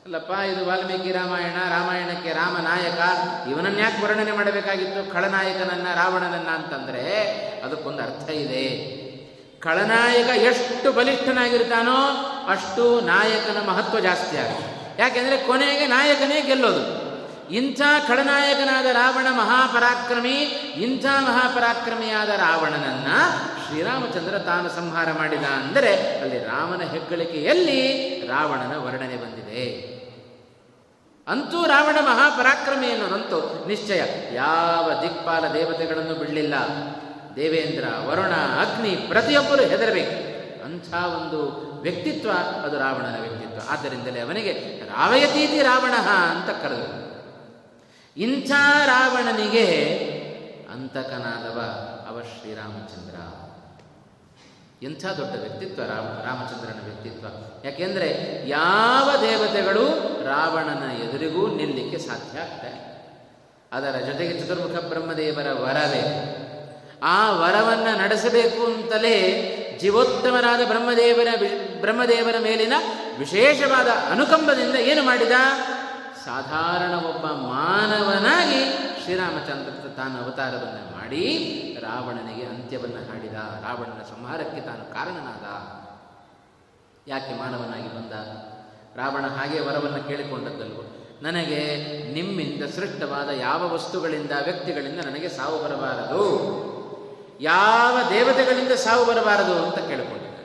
ಅಲ್ಲಪ್ಪ, 0.06 0.32
ಇದು 0.32 0.66
ವಾಲ್ಮೀಕಿ 0.66 1.12
ರಾಮಾಯಣ, 1.12 1.58
ರಾಮಾಯಣಕ್ಕೆ 1.70 2.30
ರಾಮ 2.30 2.58
ನಾಯಕ 2.58 3.00
ಇವನನ್ನ 3.50 3.80
ಯಾಕೆ 3.80 4.04
ವರ್ಣನೆ 4.04 4.32
ಮಾಡಬೇಕಾಗಿತ್ತು? 4.32 5.14
ಖಳನಾಯಕನನ್ನ, 5.14 5.88
ರಾವಣನನ್ನ 5.96 6.48
ಅಂತಂದ್ರೆ 6.48 7.04
ಅದಕ್ಕೊಂದು 7.66 8.04
ಅರ್ಥ 8.04 8.30
ಇದೆ. 8.30 8.66
ಖಳನಾಯಕ 9.60 10.28
ಎಷ್ಟು 10.28 10.92
ಬಲಿಷ್ಠನಾಗಿರ್ತಾನೋ 10.92 11.96
ಅಷ್ಟು 12.48 13.02
ನಾಯಕನ 13.02 13.70
ಮಹತ್ವ 13.70 14.00
ಜಾಸ್ತಿ 14.00 14.38
ಆಗುತ್ತೆ. 14.38 15.02
ಯಾಕೆಂದ್ರೆ 15.02 15.38
ಕೊನೆಗೆ 15.38 15.88
ನಾಯಕನೇ 15.88 16.42
ಗೆಲ್ಲೋದು. 16.42 16.84
ಇಂಥ 17.50 17.82
ಖಳನಾಯಕನಾದ 18.08 18.86
ರಾವಣ 18.86 19.28
ಮಹಾಪರಾಕ್ರಮಿ, 19.30 20.38
ಇಂಥ 20.82 21.06
ಮಹಾಪರಾಕ್ರಮಿಯಾದ 21.06 22.30
ರಾವಣನನ್ನ 22.30 23.08
ಶ್ರೀರಾಮಚಂದ್ರ 23.68 24.38
ತಾನು 24.38 24.70
ಸಂಹಾರ 24.70 25.12
ಮಾಡಿದ 25.12 25.44
ಅಂದರೆ 25.44 26.20
ಅಲ್ಲಿ 26.20 26.40
ರಾಮನ 26.40 26.82
ಹೆಗ್ಗಳಿಕೆಯಲ್ಲಿ 26.82 27.82
ರಾವಣನ 28.28 28.76
ವರ್ಣನೆ 28.78 29.18
ಬಂದಿದೆ. 29.18 29.93
ಅಂತೂ 31.28 31.66
ರಾವಣ 31.66 31.96
ಮಹಾಪರಾಕ್ರಮಿ 32.02 32.88
ಅನ್ನೋದಂತೂ 32.92 33.68
ನಿಶ್ಚಯ 33.68 34.02
ಯಾವ 34.34 34.92
ದಿಕ್ಪಾಲ 35.02 35.54
ದೇವತೆಗಳನ್ನು 35.54 36.14
ಬಿಡಲಿಲ್ಲ. 36.14 36.54
ದೇವೇಂದ್ರ, 37.36 37.88
ವರುಣ, 38.08 38.32
ಅಗ್ನಿ 38.36 38.90
ಪ್ರತಿಯೊಬ್ಬರು 38.90 39.64
ಹೆದರಬೇಕು. 39.64 40.34
ಅಂಥ 40.64 40.94
ಒಂದು 40.94 41.42
ವ್ಯಕ್ತಿತ್ವ 41.82 42.32
ಅದು 42.64 42.80
ರಾವಣನ 42.80 43.20
ವ್ಯಕ್ತಿತ್ವ. 43.22 43.70
ಆದ್ದರಿಂದಲೇ 43.70 44.20
ಅವನಿಗೆ 44.20 44.52
ರಾವಯತೀತಿ 44.86 45.62
ರಾವಣ 45.62 45.94
ಅಂತ 46.12 46.50
ಕರೆದರು. 46.64 47.04
ಇಂಥ 48.18 48.52
ರಾವಣನಿಗೆ 48.86 49.66
ಅಂತಕನಾದವ 50.74 51.60
ಅವ 52.10 52.22
ಶ್ರೀರಾಮಚಂದ್ರ. 52.22 53.16
ಎಂಥ 54.84 55.06
ದೊಡ್ಡ 55.06 55.40
ವ್ಯಕ್ತಿತ್ವ? 55.40 55.82
ರಾಮ, 55.82 56.26
ರಾಮಚಂದ್ರನ 56.28 56.80
ವ್ಯಕ್ತಿತ್ವ. 56.84 57.28
ಯಾಕೆಂದರೆ 57.66 58.10
ಯಾವ 58.50 59.10
ದೇವತೆಗಳು 59.22 59.86
ರಾವಣನ 60.26 60.92
ಎದುರಿಗೂ 60.92 61.48
ನಿಲ್ಲಿಕ್ಕೆ 61.48 61.98
ಸಾಧ್ಯ 61.98 62.40
ಆಗ್ತದೆ 62.40 62.94
ಅದರ 63.72 64.00
ಜೊತೆಗೆ 64.06 64.40
ಚತುರ್ಮುಖ 64.40 64.84
ಬ್ರಹ್ಮದೇವರ 64.84 65.52
ವರವೇ. 65.52 66.04
ಆ 67.04 67.32
ವರವನ್ನು 67.32 67.98
ನಡೆಸಬೇಕು 67.98 68.66
ಅಂತಲೇ 68.66 69.16
ಜೀವೋತ್ತಮರಾದ 69.82 70.68
ಬ್ರಹ್ಮದೇವರ 70.68 71.28
ಬ್ರಹ್ಮದೇವರ 71.80 72.36
ಮೇಲಿನ 72.40 72.74
ವಿಶೇಷವಾದ 73.20 73.88
ಅನುಕಂಪದಿಂದ 74.12 74.76
ಏನು 74.76 75.04
ಮಾಡಿದ? 75.04 75.32
ಸಾಧಾರಣ 76.26 76.94
ಒಬ್ಬ 76.96 77.26
ಮಾನವನಾಗಿ 77.26 78.78
ಶ್ರೀರಾಮಚಂದ್ರ 79.04 79.88
ತಾನು 79.88 80.24
ಅವತಾರವನ್ನು 80.24 80.98
ಮಾಡಿ 80.98 81.24
ರಾವಣನಿಗೆ 81.82 82.46
ಅಂತ್ಯವನ್ನು 82.76 83.12
ಹಾಡಿದ 83.12 83.34
ರಾವಣನ 83.34 84.04
ಸಂಹಾರಕ್ಕೆ 84.04 84.62
ತಾನು 84.62 84.94
ಕಾರಣನಾದ. 84.94 85.46
ಯಾಕೆ 87.08 87.40
ಮಾನವನಾಗಿ 87.40 87.88
ಬಂದ? 87.88 88.14
ರಾವಣ 89.00 89.28
ಹಾಗೆ 89.28 89.60
ವರವನ್ನು 89.60 90.08
ಕೇಳಿಕೊಂಡದ್ದಲ್ವ? 90.08 90.82
ನನಗೆ 91.22 91.60
ನಿಮ್ಮಿಂದ 92.14 92.64
ಸೃಷ್ಟವಾದ 92.64 93.30
ಯಾವ 93.30 93.74
ವಸ್ತುಗಳಿಂದ 93.74 94.32
ವ್ಯಕ್ತಿಗಳಿಂದ 94.44 95.00
ನನಗೆ 95.06 95.30
ಸಾವು 95.30 95.64
ಬರಬಾರದು? 95.64 96.24
ಯಾವ 97.42 98.10
ದೇವತೆಗಳಿಂದ 98.10 98.72
ಸಾವು 98.72 99.06
ಬರಬಾರದು 99.06 99.66
ಅಂತ 99.66 99.76
ಕೇಳಿಕೊಂಡಿದ್ದ. 99.76 100.40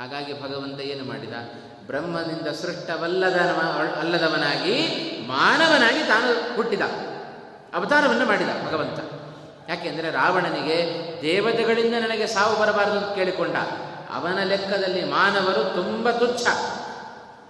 ಹಾಗಾಗಿ 0.00 0.42
ಭಗವಂತ 0.42 0.80
ಏನು 0.80 1.04
ಮಾಡಿದ? 1.04 1.34
ಬ್ರಹ್ಮನಿಂದ 1.86 2.46
ಸೃಷ್ಟವಲ್ಲದ 2.46 3.40
ಅಲ್ಲದವನಾಗಿ 3.98 4.88
ಮಾನವನಾಗಿ 5.28 5.98
ತಾನು 5.98 6.56
ಹುಟ್ಟಿದ. 6.56 6.80
ಅವತಾರವನ್ನು 7.74 8.26
ಮಾಡಿದ 8.26 8.48
ಭಗವಂತ. 8.68 9.11
ಯಾಕೆಂದರೆ 9.68 10.10
ರಾವಣನಿಗೆ 10.10 10.78
ದೇವತೆಗಳಿಂದ 11.22 11.94
ನನಗೆ 11.94 12.26
ಸಾವು 12.26 12.60
ಬರಬಾರದು 12.60 12.98
ಅಂತ 12.98 13.14
ಕೇಳಿಕೊಂಡ. 13.14 13.56
ಅವನ 14.12 14.42
ಲೆಕ್ಕದಲ್ಲಿ 14.44 15.04
ಮಾನವರು 15.04 15.74
ತುಂಬ 15.74 16.10
ತುಚ್ಛ. 16.10 16.46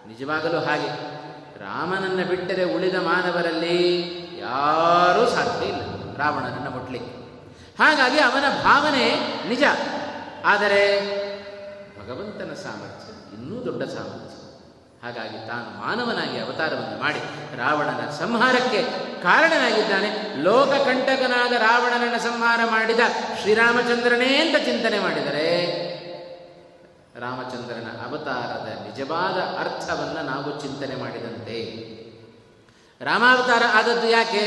ನಿಜವಾಗಲೂ 0.09 0.59
ಹಾಗೆ. 0.59 1.23
ರಾಮನನ್ನು 1.61 2.25
ಬಿಟ್ಟರೆ 2.25 2.65
ಉಳಿದ 2.65 2.95
ಮಾನವರಲ್ಲಿ 2.95 4.01
ಯಾರೂ 4.39 5.27
ಸಾಧ್ಯ 5.27 5.67
ಇಲ್ಲ 5.67 5.81
ರಾವಣನನ್ನು 6.17 6.71
ಮುಟ್ಲಿಕ್ಕೆ. 6.71 7.23
ಹಾಗಾಗಿ 7.83 8.19
ಅವನ 8.19 8.63
ಭಾವನೆ 8.63 9.15
ನಿಜ. 9.49 9.63
ಆದರೆ 10.45 11.01
ಭಗವಂತನ 12.01 12.55
ಸಾಮರ್ಥ್ಯ 12.55 13.37
ಇನ್ನೂ 13.37 13.65
ದೊಡ್ಡ 13.65 13.83
ಸಾಮರ್ಥ್ಯ. 13.83 14.22
ಹಾಗಾಗಿ 15.03 15.47
ತಾನು 15.47 15.81
ಮಾನವನಾಗಿ 15.81 16.39
ಅವತಾರವನ್ನು 16.39 17.01
ಮಾಡಿ 17.01 17.19
ರಾವಣನ 17.57 18.11
ಸಂಹಾರಕ್ಕೆ 18.11 18.83
ಕಾರಣನಾಗಿದ್ದಾನೆ. 19.23 20.43
ಲೋಕಕಂಟಕನಾದ 20.43 21.53
ರಾವಣನನ್ನು 21.53 22.19
ಸಂಹಾರ 22.19 22.61
ಮಾಡಿದ 22.71 23.01
ಶ್ರೀರಾಮಚಂದ್ರನೇ 23.41 24.37
ಅಂತ 24.37 24.57
ಚಿಂತನೆ 24.65 24.99
ಮಾಡಿದರೆ 24.99 25.49
ರಾಮಚಂದ್ರನ 27.21 27.89
ಅವತಾರದ 28.07 28.69
ನಿಜವಾದ 28.83 29.39
ಅರ್ಥವನ್ನು 29.61 30.27
ನಾವು 30.27 30.61
ಚಿಂತನೆ 30.61 30.95
ಮಾಡಿದಂತೆ. 30.95 31.59
ರಾಮಾವತಾರ 33.01 33.63
ಆದದ್ದು 33.75 34.09
ಯಾಕೆ? 34.09 34.45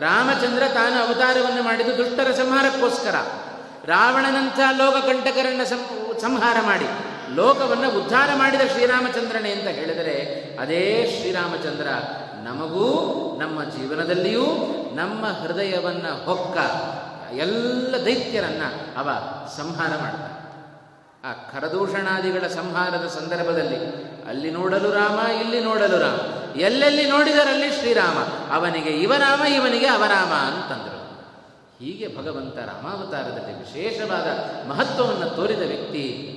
ರಾಮಚಂದ್ರ 0.00 0.62
ತಾನು 0.74 1.06
ಅವತಾರವನ್ನು 1.06 1.62
ಮಾಡಿದ್ದು 1.62 1.96
ದುಷ್ಟರ 1.96 2.32
ಸಂಹಾರಕ್ಕೋಸ್ಕರ. 2.32 3.14
ರಾವಣನಂಥ 3.84 4.60
ಲೋಕಕಂಟಕರನ್ನು 4.76 5.66
ಸಂಹಾರ 6.20 6.56
ಮಾಡಿ. 6.60 7.17
ಲೋಕವನ್ನು 7.34 8.02
ಉದ್ಧಾರ 8.02 8.28
ಮಾಡಿದ 8.34 8.60
ಶ್ರೀರಾಮಚಂದ್ರನೇ 8.60 9.50
ಅಂತ 9.50 9.68
ಹೇಳಿದರೆ 9.68 10.16
ಅದೇ 10.60 11.14
ಶ್ರೀರಾಮಚಂದ್ರ 11.18 11.86
ನಮಗೂ 12.42 12.86
ನಮ್ಮ 13.40 13.64
ಜೀವನದಲ್ಲಿಯೂ 13.64 14.44
ನಮ್ಮ 14.94 15.26
ಹೃದಯವನ್ನು 15.26 16.24
ಹೊಕ್ಕ 16.24 16.58
ಎಲ್ಲ 17.32 18.04
ದೈತ್ಯರನ್ನು 18.04 18.98
ಅವ 18.98 19.08
ಸಂಹಾರ 19.56 19.88
ಮಾಡ್ತಾನೆ. 19.88 20.38
ಆ 21.24 21.32
ಖರದೂಷಣಾದಿಗಳ 21.32 22.46
ಸಂಹಾರದ 22.46 23.06
ಸಂದರ್ಭದಲ್ಲಿ 23.06 23.76
ಅಲ್ಲಿ 24.28 24.50
ನೋಡಲು 24.50 24.90
ರಾಮ, 24.90 25.30
ಇಲ್ಲಿ 25.40 25.64
ನೋಡಲು 25.64 25.98
ರಾಮ, 25.98 26.18
ಎಲ್ಲೆಲ್ಲಿ 26.56 27.06
ನೋಡಿದರಲ್ಲಿ 27.06 27.70
ಶ್ರೀರಾಮ, 27.70 28.18
ಅವನಿಗೆ 28.54 28.90
ಇವರಾಮ 28.90 29.42
ಇವನಿಗೆ 29.42 29.86
ಅವರಾಮ 29.86 30.32
ಅಂತಂದರು. 30.32 30.98
ಹೀಗೆ 31.84 32.16
ಭಗವಂತ 32.16 32.58
ರಾಮಾವತಾರದಲ್ಲಿ 32.58 33.58
ವಿಶೇಷವಾದ 33.58 34.26
ಮಹತ್ವವನ್ನು 34.68 35.36
ತೋರಿದ 35.36 35.58
ವ್ಯಕ್ತಿ 35.58 36.34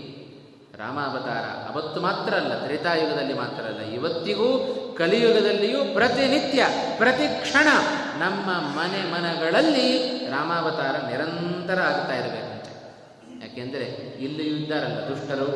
ರಾಮಾವತಾರ. 0.81 1.73
ಅವತ್ತು 1.73 2.01
ಮಾತ್ರ 2.01 2.33
ಅಲ್ಲ, 2.35 2.65
ತ್ರೇತಾಯುಗದಲ್ಲಿ 2.65 3.33
ಮಾತ್ರ 3.33 3.63
ಅಲ್ಲ. 3.63 3.79
ಇವತ್ತಿಗೂ 3.79 4.47
ಕಲಿಯುಗದಲ್ಲಿಯೂ 4.97 5.85
ಪ್ರತಿನಿತ್ಯ 5.93 6.67
ಪ್ರತಿ 6.97 7.41
ಕ್ಷಣ 7.41 7.67
ನಮ್ಮ 8.19 8.49
ಮನೆ 8.79 9.01
ಮನಗಳಲ್ಲಿ 9.11 9.87
ರಾಮಾವತಾರ 10.29 10.95
ನಿರಂತರ 11.11 11.79
ಆಗ್ತಾ 11.81 12.15
ಇರಬೇಕಂತೆ. 12.15 12.71
ಯಾಕೆಂದರೆ 13.41 13.85
ಇಲ್ಲಿಯೂ 14.19 14.55
ಇದ್ದಾರಲ್ಲ 14.55 14.99
ದುಷ್ಟರು, 15.09 15.49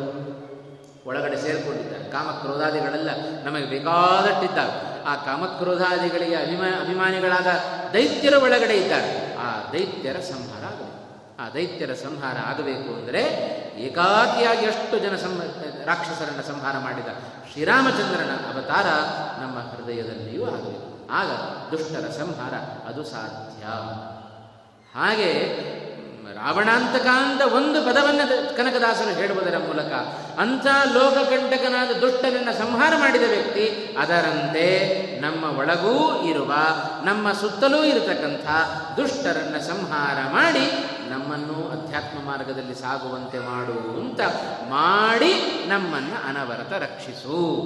ಒಳಗಡೆ 1.05 1.37
ಸೇರಿಕೊಂಡಿದ್ದಾರೆ. 1.37 2.11
ಕಾಮಕ್ರೋಧಾದಿಗಳೆಲ್ಲ 2.11 3.09
ನಮಗೆ 3.43 3.65
ಬೇಕಾದಟ್ಟಿದ್ದಾವೆ 3.65 5.03
ಆ 5.03 5.15
ಕಾಮಕ್ರೋಧಾದಿಗಳಿಗೆ 5.15 6.35
ಅಭಿಮಾ, 6.35 6.81
ಅಭಿಮಾನಿಗಳಾದ 6.81 7.49
ದೈತ್ಯರ 7.93 8.33
ಒಳಗಡೆ 8.33 8.75
ಇದ್ದಾರೆ. 8.77 9.37
ಆ 9.37 9.71
ದೈತ್ಯರ 9.71 10.17
ಸಂಹಾರ 10.19 10.63
ಆ 11.39 11.49
ದೈತ್ಯರ 11.53 11.93
ಸಂಹಾರ 11.93 12.37
ಆಗಬೇಕು 12.47 12.95
ಅಂದರೆ 12.95 13.21
ಏಕಾಕಿಯಾಗಿ 13.77 14.65
ಎಷ್ಟು 14.65 14.99
ಜನ 14.99 15.15
ಸಂ 15.15 15.41
ರಾಕ್ಷಸರನ್ನು 15.85 16.43
ಸಂಹಾರ 16.43 16.77
ಮಾಡಿದ 16.77 17.07
ಶ್ರೀರಾಮಚಂದ್ರನ 17.51 18.31
ಅವತಾರ 18.53 18.87
ನಮ್ಮ 19.41 19.59
ಹೃದಯದಲ್ಲಿಯೂ 19.59 20.45
ಆಗಬೇಕು. 20.45 21.07
ಆಗ 21.11 21.27
ದುಷ್ಟರ 21.71 22.09
ಸಂಹಾರ 22.09 22.53
ಅದು 22.89 23.03
ಸಾಧ್ಯ. 23.03 23.65
ಹಾಗೆ 24.99 25.31
ರಾವಣಾಂತಕಾಂತ 26.35 27.41
ಒಂದು 27.41 27.85
ಪದವನ್ನು 27.85 28.55
ಕನಕದಾಸರು 28.55 29.13
ಹೇಳುವುದರ 29.15 29.57
ಮೂಲಕ 29.57 29.93
ಅಂಥ 30.39 30.67
ಲೋಕಕಂಟಕನಾದ 30.93 32.01
ದುಷ್ಟನನ್ನು 32.01 32.57
ಸಂಹಾರ 32.57 32.93
ಮಾಡಿದ 32.97 33.21
ವ್ಯಕ್ತಿ 33.21 33.95
ಅದರಂತೆ 33.99 34.65
ನಮ್ಮ 35.21 35.57
ಒಳಗೂ 35.57 36.23
ಇರುವ 36.23 36.53
ನಮ್ಮ 37.03 37.31
ಸುತ್ತಲೂ 37.31 37.83
ಇರತಕ್ಕಂಥ 37.83 38.47
ದುಷ್ಟರನ್ನು 38.97 39.67
ಸಂಹಾರ 39.67 40.17
ಮಾಡಿ 40.31 40.94
ನಮ್ಮನ್ನು 41.09 41.83
ಅಧ್ಯಾತ್ಮ 41.83 42.27
ಮಾರ್ಗದಲ್ಲಿ 42.27 42.75
ಸಾಗುವಂತೆ 42.75 43.39
ಮಾಡು 43.39 43.99
ಅಂತ 43.99 44.21
ಮಾಡಿ 44.69 45.63
ನಮ್ಮನ್ನು 45.67 46.27
ಅನವರತ 46.27 46.73
ರಕ್ಷಿಸು. 46.73 47.65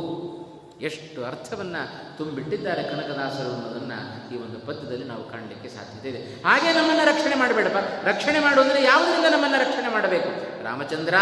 ಎಷ್ಟು 0.81 1.25
ಅರ್ಥವನ್ನು 1.25 2.17
ತುಂಬಿಟ್ಟಿದ್ದಾರೆ 2.17 2.83
ಕನಕದಾಸರು 2.83 3.53
ಅನ್ನೋದನ್ನು 3.53 4.33
ಈ 4.33 4.37
ಒಂದು 4.37 4.59
ಪದ್ಯದಲ್ಲಿ 4.59 5.05
ನಾವು 5.05 5.29
ಕಾಣಲಿಕ್ಕೆ 5.29 5.69
ಸಾಧ್ಯತೆ 5.69 6.09
ಇದೆ. 6.09 6.43
ಹಾಗೆ 6.43 6.73
ನಮ್ಮನ್ನು 6.73 7.05
ರಕ್ಷಣೆ 7.05 7.35
ಮಾಡಬೇಡಪ್ಪ. 7.35 8.07
ರಕ್ಷಣೆ 8.07 8.39
ಮಾಡುವುದರಲ್ಲಿ 8.39 8.85
ಯಾವುದರಿಂದ 8.85 9.25
ನಮ್ಮನ್ನು 9.31 9.57
ರಕ್ಷಣೆ 9.57 9.91
ಮಾಡಬೇಕು? 9.91 10.63
ರಾಮಚಂದ್ರ, 10.63 11.13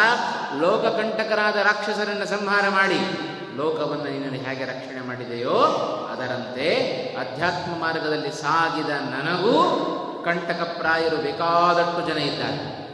ಲೋಕಕಂಟಕರಾದ 0.57 1.55
ರಾಕ್ಷಸರನ್ನು 1.55 2.25
ಸಂಹಾರ 2.25 2.69
ಮಾಡಿ. 2.69 2.99
ಲೋಕವನ್ನು 3.55 4.03
ನಿನ್ನನ್ನು 4.03 4.39
ಹೇಗೆ 4.39 4.65
ರಕ್ಷಣೆ 4.65 5.01
ಮಾಡಿದೆಯೋ 5.07 5.59
ಅದರಂತೆ 6.13 6.75
ಅಧ್ಯಾತ್ಮ 7.19 7.81
ಮಾರ್ಗದಲ್ಲಿ 7.81 8.31
ಸಾಗಿದ 8.31 8.89
ನನಗೂ 8.89 9.53
ಕಂಟಕಪ್ರಾಯರು 10.27 11.17
ಬೇಕಾದಷ್ಟು 11.17 12.07
ಜನ 12.07 12.17
ಇದ್ದಾರೆ. 12.17 12.87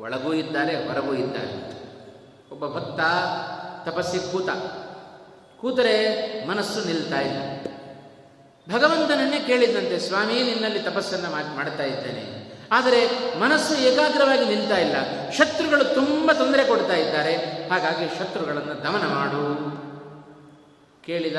ಒಳಗೂ 0.00 0.32
ಇದ್ದಾರೆ, 0.32 0.88
ಹೊರಗೂ 0.88 1.14
ಇದ್ದಾರೆ. 1.14 1.54
ಒಬ್ಬ 2.52 2.66
ಭಕ್ತ 2.66 3.00
ತಪಸ್ಸಿ 3.88 4.32
ಕೂತ, 4.32 4.48
ಕೂತರೆ 5.60 5.96
ಮನಸ್ಸು 6.48 6.84
ನಿಲ್ತಾ 6.84 7.20
ಇಲ್ಲ. 7.20 7.64
ಭಗವಂತನನ್ನೇ 8.74 9.40
ಕೇಳಿದಂತೆ 9.40 9.98
ಸ್ವಾಮಿ, 9.98 10.42
ನಿನ್ನಲ್ಲಿ 10.42 10.78
ತಪಸ್ಸನ್ನು 10.78 11.56
ಮಾಡ್ತಾ 11.56 11.82
ಇದ್ದೇನೆ. 11.82 12.52
ಆದರೆ 12.72 13.00
ಮನಸ್ಸು 13.40 13.74
ಏಕಾಗ್ರವಾಗಿ 13.74 14.44
ನಿಲ್ತಾ 14.44 14.76
ಇಲ್ಲ. 14.76 14.96
ಶತ್ರುಗಳು 15.30 15.94
ತುಂಬ 15.94 16.32
ತೊಂದರೆ 16.32 16.64
ಕೊಡ್ತಾ 16.64 16.96
ಇದ್ದಾರೆ. 16.96 17.36
ಹಾಗಾಗಿ 17.70 18.18
ಶತ್ರುಗಳನ್ನು 18.18 18.84
ದಮನ 18.84 19.06
ಮಾಡು. 19.06 19.44
ಕೇಳಿದ 21.06 21.36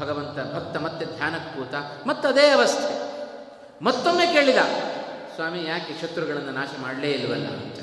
ಭಗವಂತ, 0.00 0.54
ಭಕ್ತ 0.54 0.76
ಮತ್ತೆ 0.76 1.06
ಧ್ಯಾನಕ್ಕೆ 1.06 1.58
ಕೂತ, 1.58 1.74
ಮತ್ತದೇ 2.06 2.48
ಅವಸ್ಥೆ. 2.48 3.03
ಮತ್ತೊಮ್ಮೆ 3.82 4.26
ಕೇಳಿದ, 4.26 4.56
ಸ್ವಾಮಿ, 5.34 5.64
ಯಾಕೆ 5.64 6.00
ಶತ್ರುಗಳನ್ನು 6.00 6.52
ನಾಶ 6.52 6.68
ಮಾಡಲೇ 6.80 7.10
ಇಲ್ವಲ್ಲ? 7.10 7.46
ಅಂತ. 7.46 7.78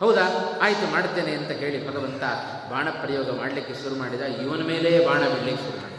ಹೌದಾ? 0.00 0.58
ಆಯಿತು, 0.62 0.90
ಮಾಡ್ತೇನೆ 0.90 1.32
ಅಂತ 1.32 1.50
ಹೇಳಿ 1.50 1.88
ಭಗವಂತ 1.88 2.22
ಬಾಣ 2.70 2.90
ಪ್ರಯೋಗ 2.90 3.30
ಮಾಡಲಿಕ್ಕೆ 3.30 3.74
ಶುರು 3.74 3.94
ಮಾಡಿದ, 3.94 4.20
ಇವನ 4.20 4.62
ಮೇಲೆ 4.62 5.06
ಬಾಣ 5.06 5.18
ಬಿಡಲಿಕ್ಕೆ 5.18 5.64
ಶುರು 5.64 5.76
ಮಾಡಿದ. 5.76 5.94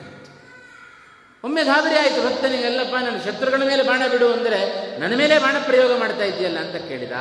ಒಮ್ಮೆ 1.44 1.64
ಗಾಬರಿ 1.64 1.96
ಆಯಿತು, 1.96 2.30
ಭಕ್ತನಿಗೆ 2.30 2.64
ಎಲ್ಲಪ್ಪ 2.64 2.96
ನನ್ನ 2.96 3.18
ಶತ್ರುಗಳ 3.26 3.64
ಮೇಲೆ 3.66 3.84
ಬಾಣ 3.84 4.02
ಬಿಡು 4.12 4.34
ಅಂದರೆ 4.34 4.60
ನನ್ನ 5.00 5.16
ಮೇಲೆ 5.16 5.40
ಬಾಣ 5.40 5.56
ಪ್ರಯೋಗ 5.66 6.00
ಮಾಡ್ತಾ 6.00 6.24
ಇದೆಯಲ್ಲ 6.24 6.58
ಅಂತ 6.60 6.76
ಕೇಳಿದ. 6.76 7.12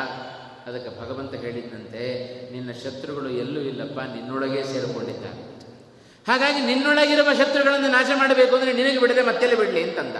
ಅದಕ್ಕೆ 0.66 1.00
ಭಗವಂತ 1.00 1.34
ಹೇಳಿದ್ದಂತೆ 1.34 2.04
ನಿನ್ನ 2.52 2.72
ಶತ್ರುಗಳು 2.72 3.30
ಎಲ್ಲೂ 3.30 3.60
ಇಲ್ಲಪ್ಪ, 3.60 4.00
ನಿನ್ನೊಳಗೆ 4.00 4.62
ಸೇರಿಕೊಂಡಿದ್ದಾರೆ. 4.64 5.54
ಹಾಗಾಗಿ 6.28 6.60
ನಿನ್ನೊಳಗಿರುವ 6.60 7.32
ಶತ್ರುಗಳನ್ನು 7.32 7.88
ನಾಶ 7.88 8.10
ಮಾಡಬೇಕು 8.16 8.56
ಅಂದರೆ 8.56 8.72
ನಿನಗೆ 8.72 9.00
ಬಿಡದೆ 9.00 9.22
ಮತ್ತೆಲ್ಲ 9.22 9.54
ಬಿಡಲಿ? 9.54 9.82
ಅಂತಂದ. 9.82 10.16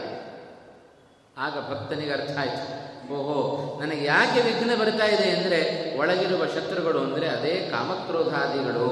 ಆಗ 1.39 1.71
ಭಕ್ತನಿಗೆ 1.71 2.13
ಅರ್ಥ 2.13 2.39
ಆಯಿತು. 2.39 2.85
ಓಹೋ, 3.15 3.39
ನನಗೆ 3.83 4.05
ಯಾಕೆ 4.05 4.41
ವಿಘ್ನ 4.41 4.81
ಬರ್ತಾ 4.81 5.07
ಇದೆ 5.07 5.31
ಅಂದರೆ 5.31 5.59
ಒಳಗಿರುವ 5.99 6.47
ಶತ್ರುಗಳು 6.47 7.01
ಅಂದರೆ 7.01 7.29
ಅದೇ 7.29 7.69
ಕಾಮಕ್ರೋಧಾದಿಗಳು. 7.71 8.89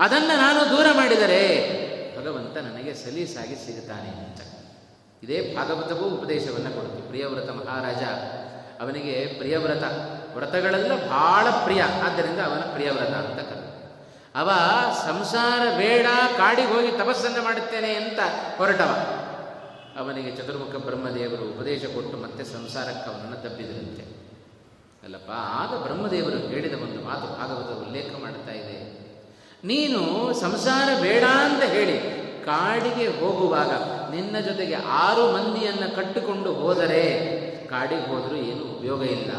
ಅದನ್ನು 0.00 0.36
ನಾನು 0.36 0.70
ದೂರ 0.70 0.86
ಮಾಡಿದರೆ 0.92 1.42
ಭಗವಂತ 2.18 2.56
ನನಗೆ 2.56 2.94
ಸಲೀಸಾಗಿ 2.94 3.54
ಸಿಗುತ್ತಾನೆ 3.54 4.08
ಅಂತ. 4.08 4.40
ಇದೇ 5.22 5.54
ಭಾಗವತವೂ 5.56 6.04
ಉಪದೇಶವನ್ನು 6.16 6.74
ಕೊಡುತ್ತೆ. 6.74 7.02
ಪ್ರಿಯವ್ರತ 7.02 7.50
ಮಹಾರಾಜ, 7.50 8.02
ಅವನಿಗೆ 8.82 9.26
ಪ್ರಿಯವ್ರತ. 9.26 9.84
ವ್ರತಗಳೆಲ್ಲ 10.36 10.92
ಬಹಳ 10.94 11.50
ಪ್ರಿಯ. 11.50 11.82
ಆದ್ದರಿಂದ 11.82 12.40
ಅವನ 12.40 12.60
ಪ್ರಿಯವ್ರತ 12.60 13.10
ಅಂತ 13.10 13.40
ಕರೆ 13.40 13.68
ಅವ 14.34 14.50
ಸಂಸಾರ 15.06 15.78
ಬೇಡ, 15.78 16.06
ಕಾಡಿಗೆ 16.36 16.68
ಹೋಗಿ 16.68 16.90
ತಪಸ್ಸನ್ನು 16.98 17.42
ಮಾಡುತ್ತೇನೆ 17.42 17.94
ಅಂತ 17.94 18.18
ಹೊರಟವ. 18.58 18.92
ಅವನಿಗೆ 19.98 20.36
ಚತುರ್ಮುಖ 20.36 20.74
ಬ್ರಹ್ಮದೇವರು 20.84 21.44
ಉಪದೇಶ 21.44 21.84
ಕೊಟ್ಟು 21.84 22.16
ಮತ್ತೆ 22.16 22.44
ಸಂಸಾರಕ್ಕೆ 22.44 23.10
ಅವನನ್ನು 23.10 23.36
ತಬ್ಬಿದರಂತೆ. 23.36 24.04
ಅಲ್ಲಪ್ಪ, 25.02 25.30
ಆಗ 25.34 25.82
ಬ್ರಹ್ಮದೇವರು 25.82 26.36
ಹೇಳಿದ 26.36 26.72
ಒಂದು 26.72 27.04
ಮಾತು 27.04 27.26
ಭಾಗವತ 27.38 27.86
ಉಲ್ಲೇಖ 27.86 28.10
ಮಾಡ್ತಾ 28.22 28.52
ಇದೆ. 28.52 28.98
ನೀನು 29.64 30.00
ಸಂಸಾರ 30.40 31.02
ಬೇಡ 31.02 31.24
ಅಂತ 31.24 31.62
ಹೇಳಿ 31.62 31.98
ಕಾಡಿಗೆ 32.44 33.20
ಹೋಗುವಾಗ 33.20 33.72
ನಿನ್ನ 34.14 34.40
ಜೊತೆಗೆ 34.40 34.74
ಆರು 34.74 35.32
ಮಂದಿಯನ್ನು 35.32 35.96
ಕಟ್ಟಿಕೊಂಡು 35.96 36.52
ಹೋದರೆ 36.52 37.02
ಕಾಡಿಗೆ 37.66 38.06
ಹೋದರೂ 38.06 38.36
ಏನು 38.36 38.64
ಉಪಯೋಗ 38.76 39.02
ಇಲ್ಲ. 39.02 39.30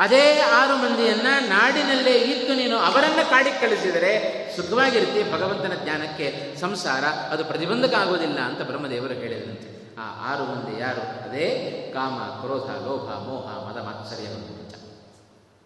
ಅದೇ 0.00 0.40
ಆರು 0.40 0.76
ಮಂದಿಯನ್ನ 0.76 1.26
ನಾಡಿನಲ್ಲೇ 1.48 2.12
ಇದ್ದು 2.12 2.54
ನೀನು 2.54 2.76
ಅವರನ್ನು 2.78 3.30
ಕಾಡಿಗೆ 3.30 3.60
ಕಳಿಸಿದರೆ 3.60 4.12
ಸುಖವಾಗಿರ್ತಿ 4.56 5.32
ಭಗವಂತನ 5.32 5.72
ಜ್ಞಾನಕ್ಕೆ 5.84 6.56
ಸಂಸಾರ, 6.60 7.04
ಅದು 7.04 7.44
ಪ್ರತಿಬಂಧಕ 7.44 7.94
ಆಗೋದಿಲ್ಲ 7.94 8.38
ಅಂತ 8.38 8.62
ಬ್ರಹ್ಮದೇವರು 8.62 9.14
ಹೇಳಿದಂತೆ. 9.14 9.96
ಆ 9.98 10.32
ಆರು 10.32 10.44
ಮಂದಿ 10.44 10.80
ಯಾರು? 10.80 11.28
ಅದೇ 11.28 11.46
ಕಾಮ, 11.94 12.18
ಕ್ರೋಧ, 12.18 12.70
ಲೋಭ, 12.70 13.10
ಮೋಹ, 13.26 13.68
ಮದ 13.68 13.82
ಮಾತ್ಸರ್ಯ 13.82 14.26
ಅಂತ 14.26 14.74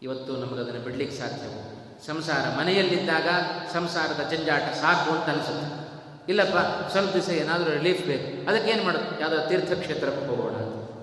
ಇವತ್ತು 0.03 0.33
ನಮಗದನ್ನು 0.37 0.81
ಬಿಡ್ಲಿಕ್ಕೆ 0.81 1.17
ಸಾಧ್ಯವು 1.17 1.75
ಸಂಸಾರ 2.07 2.59
ಮನೆಯಲ್ಲಿದ್ದಾಗ 2.59 3.29
ಸಂಸಾರದ 3.73 4.31
ಜಂಜಾಟ 4.31 4.63
ಸಾಕು 4.63 5.11
ಅಂತ 5.11 5.29
ಅನಿಸುತ್ತೆ. 5.29 5.85
ಇಲ್ಲಪ್ಪ, 6.29 6.57
ಸ್ವಲ್ಪ 6.91 7.13
ದಿವಸ 7.13 7.29
ಏನಾದರೂ 7.29 7.71
ರಿಲೀಫ್ 7.71 8.07
ಬೇಕು. 8.07 8.49
ಅದಕ್ಕೇನು 8.49 8.85
ಮಾಡೋದು? 8.85 9.21
ಯಾವುದೋ 9.21 9.47
ತೀರ್ಥಕ್ಷೇತ್ರಕ್ಕೆ 9.49 10.27
ಹೋಗೋಣ 10.27 10.57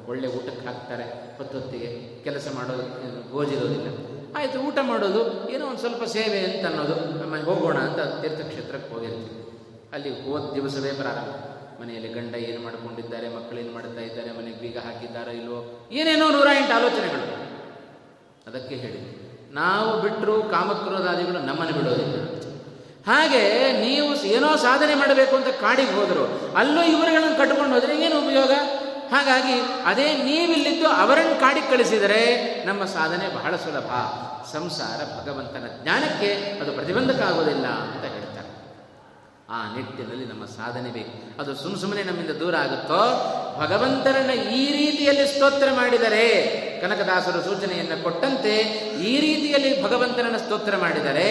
ಒಳ್ಳೆ 0.10 0.28
ಊಟಕ್ಕೆ 0.28 0.68
ಹಾಕ್ತಾರೆ. 0.68 1.31
ಹೊತ್ತೊತ್ತಿಗೆ 1.42 1.92
ಕೆಲಸ 2.26 2.48
ಮಾಡೋದು 2.58 2.86
ಗೋಜಿರೋದಿಲ್ಲ 3.36 3.88
ಆಯಿತು, 4.40 4.58
ಊಟ 4.68 4.80
ಮಾಡೋದು, 4.90 5.22
ಏನೋ 5.54 5.64
ಒಂದು 5.70 5.82
ಸ್ವಲ್ಪ 5.84 6.04
ಸೇವೆ 6.16 6.40
ಅಂತ 6.50 6.64
ಅನ್ನೋದು, 6.70 6.96
ನಮ್ಮ 7.22 7.40
ಹೋಗೋಣ 7.48 7.78
ಅಂತ 7.88 8.02
ತೀರ್ಥಕ್ಷೇತ್ರಕ್ಕೆ 8.22 8.90
ಹೋಗಿರ್ತೀವಿ. 8.94 9.40
ಅಲ್ಲಿ 9.96 10.12
ಹೋದ 10.26 10.44
ದಿವಸವೇ 10.58 10.92
ಪ್ರಾರಂಭ. 11.00 11.34
ಮನೆಯಲ್ಲಿ 11.82 12.10
ಗಂಡ 12.16 12.34
ಏನು 12.50 12.60
ಮಾಡ್ಕೊಂಡಿದ್ದಾರೆ 12.66 13.28
ಮಕ್ಕಳು 13.36 13.60
ಏನು 13.64 13.72
ಮಾಡ್ತಾ 13.78 14.02
ಇದ್ದಾರೆ, 14.08 14.30
ಮನೆಗೆ 14.38 14.58
ಬೀಗ 14.64 14.78
ಹಾಕಿದ್ದಾರೋ 14.86 15.32
ಇಲ್ವೋ, 15.40 15.60
ಏನೇನೋ 16.00 16.28
ನೂರ 16.36 16.48
ಎಂಟು 16.60 16.74
ಆಲೋಚನೆಗಳು. 16.78 17.26
ಅದಕ್ಕೆ 18.50 18.76
ಹೇಳಿ 18.84 19.02
ನಾವು 19.60 19.90
ಬಿಟ್ಟರು 20.04 20.36
ಕಾಮಕ್ರೋಧಾದಿಗಳು 20.54 21.40
ನಮ್ಮನ್ನು 21.50 21.74
ಬಿಡೋದಿಲ್ಲ. 21.80 22.18
ಹಾಗೆ 23.10 23.42
ನೀವು 23.86 24.10
ಏನೋ 24.36 24.50
ಸಾಧನೆ 24.68 24.96
ಮಾಡಬೇಕು 25.02 25.34
ಅಂತ 25.40 25.52
ಕಾಡಿಗೆ 25.64 25.94
ಹೋದರು, 26.00 26.26
ಅಲ್ಲೂ 26.62 26.84
ಇವರುಗಳನ್ನು 26.94 27.38
ಕಟ್ಕೊಂಡು 27.42 27.74
ಹೋದರೆ 27.76 27.96
ಏನು 28.06 28.16
ಉಪಯೋಗ? 28.24 28.54
ಹಾಗಾಗಿ 29.12 29.84
ಅದೇ 29.86 30.14
ನೀವಿಲ್ಲಿದ್ದು 30.14 30.88
ಅವರನ್ನು 30.88 31.40
ಕಾಡಿ 31.40 31.62
ಕಳಿಸಿದರೆ 31.62 32.22
ನಮ್ಮ 32.66 32.86
ಸಾಧನೆ 32.86 33.36
ಬಹಳ 33.36 33.56
ಸುಲಭ. 33.56 33.92
ಸಂಸಾರ 34.52 35.24
ಭಗವಂತನ 35.24 35.84
ಜ್ಞಾನಕ್ಕೆ 35.84 36.34
ಅದು 36.34 36.72
ಪ್ರತಿಬಂಧಕ 36.72 37.22
ಆಗೋದಿಲ್ಲ 37.22 37.66
ಅಂತ 37.66 38.04
ಹೇಳ್ತಾರೆ. 38.04 38.32
ಆ 39.50 39.76
ನಿಟ್ಟಿನಲ್ಲಿ 39.76 40.26
ನಮ್ಮ 40.26 40.46
ಸಾಧನೆ 40.46 40.90
ಬೇಕು. 40.90 41.42
ಅದು 41.42 41.56
ಸುಮ್ 41.56 41.78
ಸುಮ್ಮನೆ 41.78 42.04
ನಮ್ಮಿಂದ 42.04 42.30
ದೂರ 42.30 42.56
ಆಗುತ್ತೋ? 42.56 43.02
ಭಗವಂತರನ್ನು 43.60 44.34
ಈ 44.34 44.72
ರೀತಿಯಲ್ಲಿ 44.72 45.28
ಸ್ತೋತ್ರ 45.28 45.68
ಮಾಡಿದರೆ, 45.76 46.26
ಕನಕದಾಸರು 46.82 47.44
ಸೂಚನೆಯನ್ನು 47.44 48.04
ಕೊಟ್ಟಂತೆ 48.04 48.58
ಈ 49.04 49.20
ರೀತಿಯಲ್ಲಿ 49.20 49.84
ಭಗವಂತನನ್ನು 49.84 50.40
ಸ್ತೋತ್ರ 50.40 50.78
ಮಾಡಿದರೆ, 50.78 51.28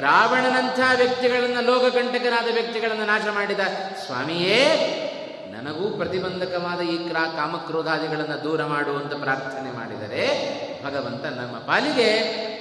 ರಾವಣನಂಥ 0.00 0.80
ವ್ಯಕ್ತಿಗಳನ್ನು 0.96 1.60
ಲೋಕಕಂಟಕರಾದ 1.60 2.54
ವ್ಯಕ್ತಿಗಳನ್ನು 2.54 3.04
ನಾಶ 3.04 3.22
ಮಾಡಿದ 3.34 3.60
ಸ್ವಾಮಿಯೇ 4.06 5.10
ನನಗೂ 5.64 5.90
ಪ್ರತಿಬಂಧಕವಾದ 5.90 6.80
ಈ 6.80 7.08
ಕ್ರಾ 7.08 7.26
ಕಾಮಕ್ರೋಧಾದಿಗಳನ್ನು 7.26 8.44
ದೂರ 8.44 8.64
ಮಾಡುವಂತ 8.64 9.14
ಪ್ರಾರ್ಥನೆ 9.14 9.70
ಮಾಡಿದರೆ 9.76 10.24
ಭಗವಂತ 10.84 11.24
ನಮ್ಮ 11.24 11.56
ಪಾಲಿಗೆ 11.58 12.08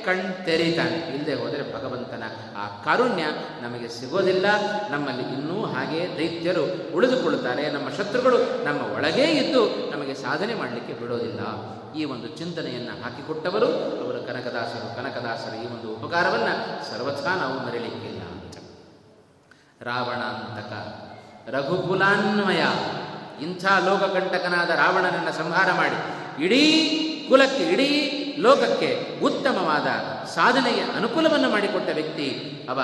ಕಣ್ 0.06 0.46
ತೆರೀತಾನೆ. 0.46 1.16
ಇಲ್ಲದೆ 1.16 1.34
ಹೋದರೆ 1.34 1.76
ಭಗವಂತನ 1.76 2.24
ಆ 2.58 2.68
ಕಾರುಣ್ಯ 2.68 3.24
ನಮಗೆ 3.62 3.88
ಸಿಗೋದಿಲ್ಲ. 3.88 4.46
ನಮ್ಮಲ್ಲಿ 4.90 5.24
ಇನ್ನೂ 5.24 5.66
ಹಾಗೆ 5.66 6.18
ದೈತ್ಯರು 6.18 6.96
ಉಳಿದುಕೊಳ್ಳುತ್ತಾರೆ. 6.96 7.70
ನಮ್ಮ 7.70 7.90
ಶತ್ರುಗಳು 7.90 8.64
ನಮ್ಮ 8.64 8.82
ಒಳಗೇ 8.82 9.24
ಇದ್ದು 9.24 9.92
ನಮಗೆ 9.92 10.14
ಸಾಧನೆ 10.14 10.54
ಮಾಡಲಿಕ್ಕೆ 10.54 10.94
ಬಿಡೋದಿಲ್ಲ. 10.94 11.40
ಈ 11.94 12.06
ಒಂದು 12.06 12.28
ಚಿಂತನೆಯನ್ನು 12.28 13.04
ಹಾಕಿಕೊಟ್ಟವರು 13.04 13.68
ಅವರು 14.06 14.28
ಕನಕದಾಸರು. 14.28 14.96
ಕನಕದಾಸರ 14.96 15.54
ಈ 15.54 15.66
ಒಂದು 15.66 15.96
ಉಪಕಾರವನ್ನು 15.96 16.86
ಸರ್ವಥಾ 16.92 17.36
ನಾವು 17.36 17.68
ಮರೆಯಲಿಕ್ಕಿಲ್ಲ 17.68 18.22
ಅಂತ 18.22 18.56
ರಾವಣ 19.82 20.16
ಅಂತಕ 20.16 21.03
ರಘುಕುಲಾನ್ವಯ. 21.48 22.64
ಇಂಥ 23.44 23.66
ಲೋಕಕಂಟಕನಾದ 23.66 24.70
ರಾವಣನನ್ನು 24.70 25.34
ಸಂಹಾರ 25.34 25.72
ಮಾಡಿ 25.72 26.14
ಇಡೀ 26.44 26.90
ಕುಲಕ್ಕೆ, 27.30 27.64
ಇಡೀ 27.64 28.10
ಲೋಕಕ್ಕೆ 28.40 29.20
ಉತ್ತಮವಾದ 29.24 29.88
ಸಾಧನೆಯ 30.28 30.84
ಅನುಕೂಲವನ್ನು 30.96 31.50
ಮಾಡಿಕೊಟ್ಟ 31.50 31.90
ವ್ಯಕ್ತಿ 31.94 32.60
ಅವ 32.70 32.76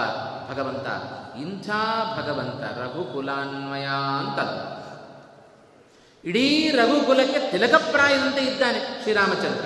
ಭಗವಂತ. 0.51 0.87
ಇಂಥ 1.37 1.69
ಭಗವಂತ 2.17 2.77
ರಘುಕುಲಾನ್ವಯ 2.77 3.87
ಅಂತ. 4.19 4.39
ಇಡೀ 6.25 6.71
ರಘುಕುಲಕ್ಕೆ 6.71 7.51
ತಿಲಕಪ್ರಾಯದಂತೆ 7.51 8.45
ಇದ್ದಾನೆ 8.45 8.79
ಶ್ರೀರಾಮಚಂದ್ರ. 8.79 9.65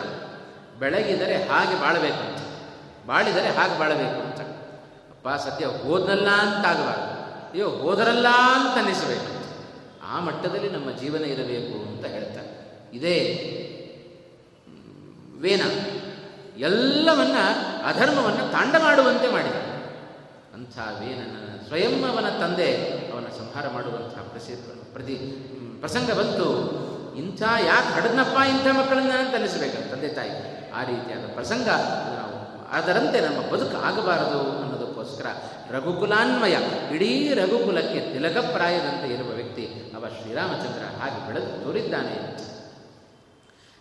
ಬೆಳಗಿದರೆ 0.79 1.43
ಹಾಗೆ 1.43 1.81
ಬಾಳಬೇಕು 1.81 2.27
ಅಂತ. 2.27 2.39
ಬಾಳಿದರೆ 3.07 3.49
ಹಾಗೆ 3.49 3.79
ಬಾಳಬೇಕು 3.79 4.21
ಅಂತ. 4.21 4.39
ಅಪ್ಪ 4.39 5.29
ಸತ್ಯ 5.29 5.65
ಹೋದಲ್ಲ 5.65 6.29
ಅಂತಾಗಬಾರ್ದು 6.29 7.12
ಅಯ್ಯೋ, 7.53 7.69
ಹೋದರಲ್ಲ 7.69 8.27
ಅಂತ 8.27 8.77
ಅನ್ನಿಸಬೇಕು. 8.77 9.43
ಆ 10.05 10.19
ಮಟ್ಟದಲ್ಲಿ 10.19 10.69
ನಮ್ಮ 10.69 10.91
ಜೀವನ 10.91 11.25
ಇರಬೇಕು 11.25 11.87
ಅಂತ 11.87 12.05
ಹೇಳ್ತಾರೆ. 12.05 12.51
ಇದೇ 12.93 13.19
ವೇನ. 15.41 15.61
ಎಲ್ಲವನ್ನ 16.57 17.37
ಅಧರ್ಮವನ್ನು 17.85 18.51
ತಾಂಡ 18.51 18.75
ಮಾಡುವಂತೆ 18.79 19.31
ಮಾಡಿದ. 19.31 19.55
ಅಂಥ 20.53 20.79
ವೇನನ 20.99 21.57
ಸ್ವಯಂ 21.67 22.11
ಅವನ 22.11 22.29
ತಂದೆ 22.29 22.69
ಅವನ 23.13 23.25
ಸಂಹಾರ 23.37 23.67
ಮಾಡುವಂಥ 23.67 24.15
ಪ್ರಸಿ, 24.17 24.53
ಪ್ರತಿ 24.93 25.15
ಪ್ರಸಂಗ 25.79 26.11
ಬಂತು. 26.11 26.47
ಇಂಥ 27.17 27.41
ಯಾಕೆ 27.41 27.93
ಹಡದ್ನಪ್ಪ 27.93 28.37
ಇಂಥ 28.49 28.67
ಮಕ್ಕಳನ್ನ 28.79 29.11
ಅಂತ 29.19 29.33
ಅನ್ನಿಸ್ಬೇಕು. 29.33 29.91
ತಂದೆ 29.91 30.07
ತಾಯಿ, 30.07 30.31
ಆ 30.71 30.83
ರೀತಿಯಾದ 30.83 31.25
ಪ್ರಸಂಗ 31.33 31.67
ನಾವು 32.17 32.35
ಅದರಂತೆ 32.71 33.19
ನಮ್ಮ 33.19 33.39
ಬದುಕು 33.51 33.77
ಆಗಬಾರದು 33.77 34.63
ಅನ್ನೋದಕ್ಕೋಸ್ಕರ 35.03 35.27
ರಘುಕುಲಾನ್ವಯ, 35.75 36.55
ಇಡೀ 36.95 37.33
ರಘುಕುಲಕ್ಕೆ 37.33 37.99
ತಿಲಕಪ್ರಾಯದಂತೆ 38.13 39.07
ಇರುವ 39.13 39.29
ವ್ಯಕ್ತಿ 39.29 39.65
ಅವ 39.95 40.05
ಶ್ರೀರಾಮಚಂದ್ರ 40.19 40.83
ಹಾಗೆ 40.99 41.19
ಬೆಳೆದು 41.27 41.51
ತೋರಿದ್ದಾನೆ. 41.63 42.15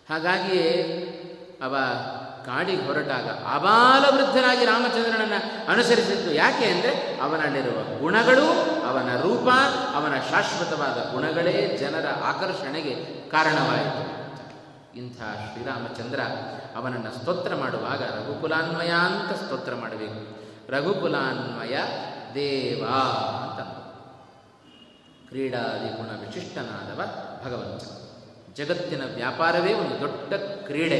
ಹಾಗಾಗಿಯೇ 0.09 0.69
ಅವ 1.61 1.75
ಕಾಡಿಗೆ 2.45 2.83
ಹೊರಟಾಗ 2.85 3.27
ಅಬಾಲ 3.55 4.03
ವೃದ್ಧನಾಗಿ 4.15 4.65
ರಾಮಚಂದ್ರನನ್ನು 4.65 5.39
ಅನುಸರಿಸಿದ್ದು 5.71 6.31
ಯಾಕೆ 6.33 6.65
ಅಂದರೆ 6.65 6.93
ಅವನಲ್ಲಿರುವ 7.21 7.99
ಗುಣಗಳು, 7.99 8.47
ಅವನ 8.89 9.09
ರೂಪ, 9.21 9.47
ಅವನ 9.95 10.15
ಶಾಶ್ವತವಾದ 10.31 10.97
ಗುಣಗಳೇ 11.13 11.77
ಜನರ 11.79 12.07
ಆಕರ್ಷಣೆಗೆ 12.23 12.95
ಕಾರಣವಾಯಿತು. 13.29 14.03
ಇಂಥ 14.97 15.19
ಶ್ರೀರಾಮಚಂದ್ರ 15.45 16.19
ಅವನನ್ನು 16.75 17.11
ಸ್ತೋತ್ರ 17.17 17.55
ಮಾಡುವಾಗ 17.55 18.01
ರಘುಕುಲಾನ್ವಯ 18.01 18.91
ಅಂತ 19.07 19.31
ಸ್ತೋತ್ರ 19.43 19.73
ಮಾಡಬೇಕು. 19.75 20.42
ರಘುಕುಲಾನ್ವಯ 20.73 21.77
ದೇವ 22.33 22.85
ಅಂತ. 23.43 23.59
ಕ್ರೀಡಾದಿ 25.27 25.97
ಗುಣ 25.97 26.27
ವಿಶಿಷ್ಟನಾದವ 26.27 27.01
ಭಗವಂತ. 27.45 27.83
ಜಗತ್ತಿನ 28.57 29.01
ವ್ಯಾಪಾರವೇ 29.15 29.73
ಒಂದು 29.73 29.99
ದೊಡ್ಡ 29.99 30.33
ಕ್ರೀಡೆ. 30.33 30.99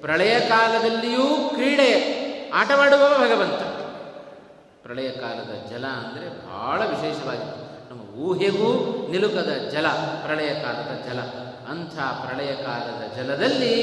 ಪ್ರಳಯ 0.00 0.40
ಕಾಲದಲ್ಲಿಯೂ 0.40 1.48
ಕ್ರೀಡೆ 1.48 2.18
ಆಟವಾಡುವ 2.54 3.08
ಭಗವಂತ. 3.18 3.62
ಪ್ರಳಯ 4.82 5.10
ಕಾಲದ 5.10 5.70
ಜಲ 5.70 5.86
ಅಂದರೆ 5.86 6.28
ಬಹಳ 6.46 6.84
ವಿಶೇಷವಾಗಿದೆ 6.84 7.90
ನಮ್ಮ 7.90 8.02
ಊಹೆಗೂ 8.02 9.08
ನಿಲುಕದ 9.10 9.68
ಜಲ, 9.70 9.86
ಪ್ರಳಯ 10.22 10.48
ಕಾಲದ 10.48 11.12
ಜಲ. 11.12 11.20
ಅಂಥ 11.68 11.94
ಪ್ರಳಯ 11.94 12.54
ಕಾಲದ 12.54 13.14
ಜಲದಲ್ಲಿ 13.16 13.74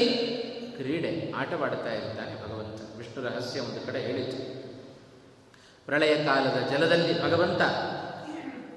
ಕ್ರೀಡೆ 0.76 1.32
ಆಟವಾಡ್ತಾ 1.36 1.92
ಇರ್ತಾನೆ 1.92 2.48
ಭಗವಂತ. 2.48 2.96
ವಿಷ್ಣು 2.96 3.24
ರಹಸ್ಯ 3.24 3.60
ಒಂದು 3.60 3.86
ಕಡೆ 3.86 4.00
ಹೇಳಿತು. 4.00 4.55
ಪ್ರಳಯ 5.86 6.14
ಕಾಲದ 6.24 6.68
ಜಲದಲ್ಲಿ 6.70 7.22
ಭಗವಂತ 7.22 7.62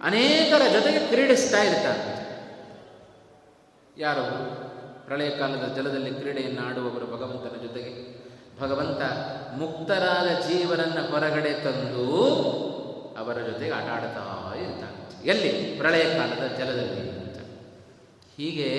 ಅನೇಕರ 0.03 0.61
ಜೊತೆಗೆ 0.71 0.99
ಕ್ರೀಡಿಸ್ತಾ 0.99 1.63
ಇರ್ತಾರೆ 1.63 2.19
ಯಾರು? 3.97 4.25
ಪ್ರಳಯ 5.05 5.29
ಕಾಲದ 5.29 5.73
ಜಲದಲ್ಲಿ 5.75 6.11
ಕ್ರೀಡೆಯನ್ನು 6.11 6.61
ಆಡುವವರು 6.61 7.05
ಭಗವಂತನ 7.05 7.61
ಜೊತೆಗೆ. 7.61 8.19
ಭಗವಂತ 8.61 9.01
ಮುಕ್ತರಾದ 9.53 10.39
ಜೀವನನ್ನು 10.47 11.11
ಹೊರಗಡೆ 11.11 11.63
ತಂದು 11.63 12.19
ಅವರ 13.17 13.33
ಜೊತೆಗೆ 13.33 13.71
ಆಟ 13.71 13.83
ಆಡ್ತಾ 13.83 14.53
ಇರ್ತಾನೆ. 14.57 15.27
ಎಲ್ಲಿ? 15.27 15.77
ಪ್ರಳಯ 15.77 16.03
ಕಾಲದ 16.03 16.55
ಜಲದಲ್ಲಿ. 16.57 17.09
ಹೀಗೆ 18.37 18.69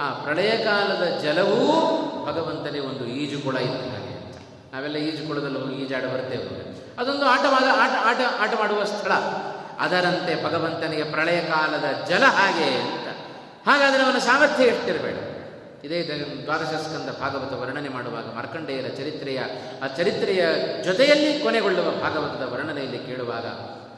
ಆ 0.00 0.12
ಪ್ರಳಯ 0.12 0.50
ಕಾಲದ 0.50 1.18
ಜಲವೂ 1.22 1.66
ಭಗವಂತನೇ 2.26 2.78
ಒಂದು 2.78 3.06
ಈಜುಕೊಳ 3.06 3.56
ಇತ್ತು. 3.56 3.91
ನಾವೆಲ್ಲ 4.72 4.96
ಈಜುಕೊಳದಲ್ಲಿ 4.96 5.58
ಹೋಗಿ 5.58 5.74
ಈಜಾಡ 5.74 6.04
ಬರ್ತೇವೆ 6.04 6.72
ಅದೊಂದು 6.98 7.26
ಆಟವಾದ, 7.26 7.64
ಆಟ 7.72 7.90
ಆಟ, 8.04 8.20
ಆಟವಾಡುವ 8.40 8.84
ಸ್ಥಳ. 8.84 9.12
ಅದರಂತೆ 9.78 10.44
ಭಗವಂತನಿಗೆ 10.44 11.04
ಪ್ರಳಯ 11.04 11.40
ಕಾಲದ 11.40 12.06
ಜಲ 12.08 12.24
ಹಾಗೆ 12.24 12.64
ಅಂತ. 12.64 13.08
ಹಾಗಾದರೆ 13.68 14.02
ಅವನ 14.02 14.18
ಸಾಮರ್ಥ್ಯ 14.18 14.64
ಎಷ್ಟಿರಬೇಡ. 14.64 15.14
ಇದೇ 15.84 15.98
ದ್ವಾದಶ 16.44 16.62
ಸ್ಕಂದ 16.62 17.20
ಭಾಗವತ 17.20 17.52
ವರ್ಣನೆ 17.52 17.88
ಮಾಡುವಾಗ 17.88 18.24
ಮಾರ್ಕಂಡೇಯರ 18.24 18.88
ಚರಿತ್ರೆಯ, 18.88 19.40
ಆ 19.82 19.86
ಚರಿತ್ರೆಯ 19.96 20.44
ಜೊತೆಯಲ್ಲಿ 20.84 21.40
ಕೊನೆಗೊಳ್ಳುವ 21.40 21.90
ಭಾಗವತದ 21.90 22.52
ವರ್ಣನೆಯಲ್ಲಿ 22.52 22.98
ಕೇಳುವಾಗ 22.98 23.46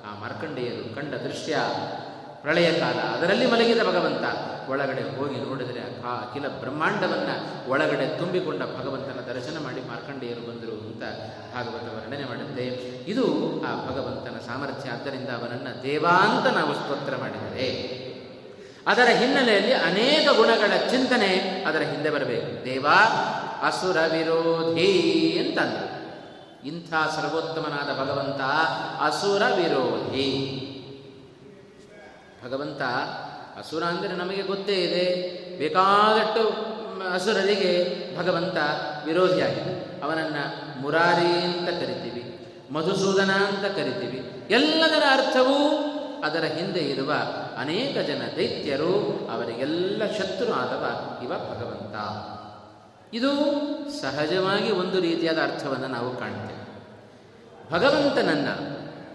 ಆ 0.09 0.21
ಮಾರ್ಕಂಡೇಯರು 0.21 0.95
ಕಂಡ 0.95 1.15
ದೃಶ್ಯ 1.15 1.57
ಪ್ರಳಯ 2.45 2.73
ಕಾಲ. 2.81 2.95
ಅದರಲ್ಲಿ 2.95 3.47
ಮಲಗಿದ 3.47 3.79
ಭಗವಂತ 3.79 4.25
ಒಳಗಡೆ 4.71 5.17
ಹೋಗಿ 5.17 5.37
ನೋಡಿದರೆ 5.37 6.03
ಆ 6.05 6.15
ಅಖಿಲ 6.15 6.49
ಬ್ರಹ್ಮಾಂಡವನ್ನು 6.49 7.71
ಒಳಗಡೆ 7.71 8.19
ತುಂಬಿಕೊಂಡ 8.19 8.63
ಭಗವಂತನ 8.63 9.33
ದರ್ಶನ 9.33 9.63
ಮಾಡಿ 9.63 9.81
ಮಾರ್ಕಂಡೆಯರು 9.89 10.41
ಬಂದರು 10.41 10.73
ಅಂತ 10.73 11.03
ಭಾಗವತ 11.55 11.95
ವರ್ಣನೆ 11.95 12.25
ಮಾಡುತ್ತೆ. 12.25 12.63
ಇದು 13.07 13.25
ಆ 13.67 13.87
ಭಗವಂತನ 13.87 14.37
ಸಾಮರ್ಥ್ಯ. 14.47 14.91
ಆದ್ದರಿಂದ 14.91 15.29
ಅವನನ್ನು 15.29 15.83
ದೇವಾಂತ 15.83 16.47
ನಾವು 16.47 16.75
ಸ್ತೋತ್ರ 16.75 17.17
ಮಾಡಿದರೆ 17.17 17.69
ಅದರ 18.87 19.09
ಹಿನ್ನೆಲೆಯಲ್ಲಿ 19.13 19.73
ಅನೇಕ 19.73 20.37
ಗುಣಗಳ 20.37 20.89
ಚಿಂತನೆ 20.91 21.65
ಅದರ 21.69 21.79
ಹಿಂದೆ 21.79 22.11
ಬರಬೇಕು. 22.11 22.65
ದೇವ, 22.65 22.87
ಅಸುರ 23.63 23.97
ವಿರೋಧಿ 24.13 24.93
ಅಂತಂದರು. 25.39 25.95
ಇಂಥ 26.67 26.91
ಸರ್ವೋತ್ತಮನಾದ 26.91 27.97
ಭಗವಂತ 28.01 28.41
ಅಸುರ 29.03 29.43
ವಿರೋಧಿ. 29.57 30.61
ಭಗವಂತ, 32.45 32.83
ಅಸುರ 33.59 33.83
ಅಂದರೆ 33.83 34.13
ನಮಗೆ 34.13 34.43
ಗೊತ್ತೇ 34.43 34.73
ಇದೆ. 34.73 35.05
ಬೇಕಾದಷ್ಟು 35.59 36.43
ಅಸುರರಿಗೆ 37.13 37.73
ಭಗವಂತ 38.19 38.57
ವಿರೋಧಿಯಾಗಿದೆ. 39.05 40.03
ಅವನನ್ನು 40.03 40.45
ಮುರಾರಿ 40.83 41.33
ಅಂತ 41.45 41.69
ಕರಿತೀವಿ, 41.69 42.25
ಮಧುಸೂದನ 42.71 43.31
ಅಂತ 43.31 43.65
ಕರಿತೀವಿ. 43.65 44.47
ಎಲ್ಲದರ 44.51 45.03
ಅರ್ಥವೂ 45.11 45.59
ಅದರ 46.25 46.45
ಹಿಂದೆ 46.45 46.81
ಇರುವ 46.81 47.13
ಅನೇಕ 47.59 47.99
ಜನ 47.99 48.23
ದೈತ್ಯರು, 48.37 49.29
ಅವರಿಗೆಲ್ಲ 49.33 50.03
ಶತ್ರು 50.19 50.53
ಆದವ 50.53 50.85
ಇವ 51.25 51.29
ಭಗವಂತ. 51.29 51.97
ಇದು 53.15 53.33
ಸಹಜವಾಗಿ 54.03 54.71
ಒಂದು 54.73 55.01
ರೀತಿಯಾದ 55.01 55.39
ಅರ್ಥವನ್ನು 55.39 55.87
ನಾವು 55.87 56.17
ಕಾಣ್ತೇವೆ. 56.17 56.65
ಭಗವಂತನನ್ನ 57.71 58.49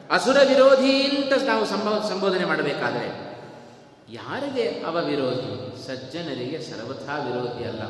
ಅಸುರ 0.09 0.37
ವಿರೋಧಿ 0.47 1.03
ಅಂತ 1.03 1.43
ನಾವು 1.43 1.65
ಸಂಬೋ 1.65 2.09
ಸಂಬೋಧನೆ 2.09 2.45
ಮಾಡಬೇಕಾದರೆ, 2.45 3.29
ಯಾರಿಗೆ 4.13 4.83
ಅವ 4.85 5.05
ವಿರೋಧಿ 5.05 5.87
ಸಜ್ಜನರಿಗೆ 5.87 6.61
ಸರ್ವಥಾ 6.61 7.17
ವಿರೋಧಿ 7.17 7.63
ಅಲ್ಲ. 7.65 7.83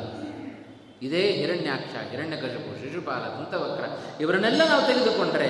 ಇದೇ 1.02 1.32
ಹಿರಣ್ಯಾಕ್ಷ, 1.32 2.12
ಹಿರಣ್ಯಕಶಪು, 2.12 2.84
ಶಿಶುಪಾಲ 2.84 3.20
ಕುಂತವಕ್ರ 3.20 3.84
ಇವರನ್ನೆಲ್ಲ 4.22 4.68
ನಾವು 4.68 4.82
ತೆಗೆದುಕೊಂಡರೆ, 4.82 5.50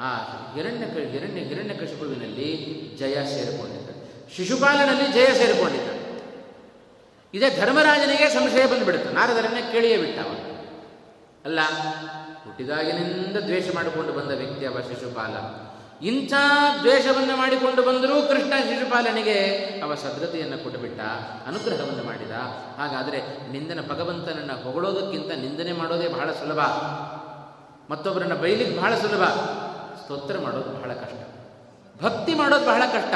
ಆ 0.00 0.16
ಹಿರಣ್ಯ 0.54 1.10
ಹಿರಣ್ಯ, 1.10 1.40
ಹಿರಣ್ಯಕಶಪುವಿನಲ್ಲಿ 1.40 2.48
ಜಯ 2.98 3.14
ಸೇರಿಕೊಂಡಿದ್ದ. 3.14 3.90
ಶಿಶುಪಾಲನಲ್ಲಿ 4.36 5.12
ಜಯ 5.12 5.26
ಸೇರಿಕೊಂಡಿದ್ದ. 5.26 5.90
ಇದೇ 7.34 7.56
ಧರ್ಮರಾಜನಿಗೆ 7.60 8.28
ಸಂಶಯ 8.28 8.66
ಬಂದುಬಿಡುತ್ತೆ. 8.66 9.14
ನಾರದರನ್ನೇ 9.14 9.72
ಕೇಳಿಯೇ 9.72 9.96
ಬಿಟ್ಟವ 9.96 10.34
ಅಲ್ಲ 11.44 11.60
ಹುಟ್ಟಿದಾಗಿನಿಂದ 12.46 13.36
ದ್ವೇಷ 13.36 13.74
ಮಾಡಿಕೊಂಡು 13.74 14.12
ಬಂದ 14.12 14.30
ವ್ಯಕ್ತಿ 14.30 14.66
ಅವ 14.66 14.80
ಶಿಶುಪಾಲ. 14.80 15.66
ಇಂಥ 16.06 16.32
ದ್ವೇಷವನ್ನು 16.80 17.36
ಮಾಡಿಕೊಂಡು 17.36 17.82
ಬಂದರೂ 17.82 18.28
ಕೃಷ್ಣ 18.28 18.52
ಶಿಶುಪಾಲನಿಗೆ 18.68 19.44
ಅವ 19.84 19.94
ಸದ್ರತೆಯನ್ನು 19.94 20.58
ಕೊಟ್ಟುಬಿಟ್ಟ, 20.58 21.00
ಅನುಗ್ರಹವನ್ನು 21.46 22.04
ಮಾಡಿದ. 22.04 22.30
ಹಾಗಾದರೆ 22.78 23.50
ನಿಂದನ 23.52 23.80
ಭಗವಂತನನ್ನು 23.88 24.62
ಹೊಗಳೋದಕ್ಕಿಂತ 24.62 25.30
ನಿಂದನೆ 25.30 25.72
ಮಾಡೋದೇ 25.72 26.08
ಬಹಳ 26.08 26.32
ಸುಲಭ. 26.32 26.58
ಮತ್ತೊಬ್ಬರನ್ನ 27.90 28.34
ಬೈಲಿಕ್ಕೆ 28.34 28.76
ಬಹಳ 28.76 28.94
ಸುಲಭ. 28.94 29.24
ಸ್ತೋತ್ರ 30.02 30.38
ಮಾಡೋದು 30.38 30.70
ಬಹಳ 30.70 30.92
ಕಷ್ಟ. 30.92 31.28
ಭಕ್ತಿ 32.04 32.34
ಮಾಡೋದು 32.34 32.66
ಬಹಳ 32.66 32.82
ಕಷ್ಟ. 32.92 33.14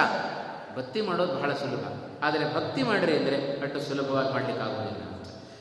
ಭಕ್ತಿ 0.78 1.01
ಮಾಡೋದು 1.01 1.35
ಬಹಳ 1.35 1.53
ಸುಲಭ. 1.53 1.85
ಆದರೆ 2.22 2.55
ಭಕ್ತಿ 2.55 2.83
ಮಾಡಿರಿ 2.83 3.16
ಅಂದರೆ 3.16 3.37
ಅಷ್ಟು 3.37 3.81
ಸುಲಭವಾಗಿ 3.81 4.33
ಮಾಡಲಿಕ್ಕಾಗೋದಿಲ್ಲ. 4.33 5.09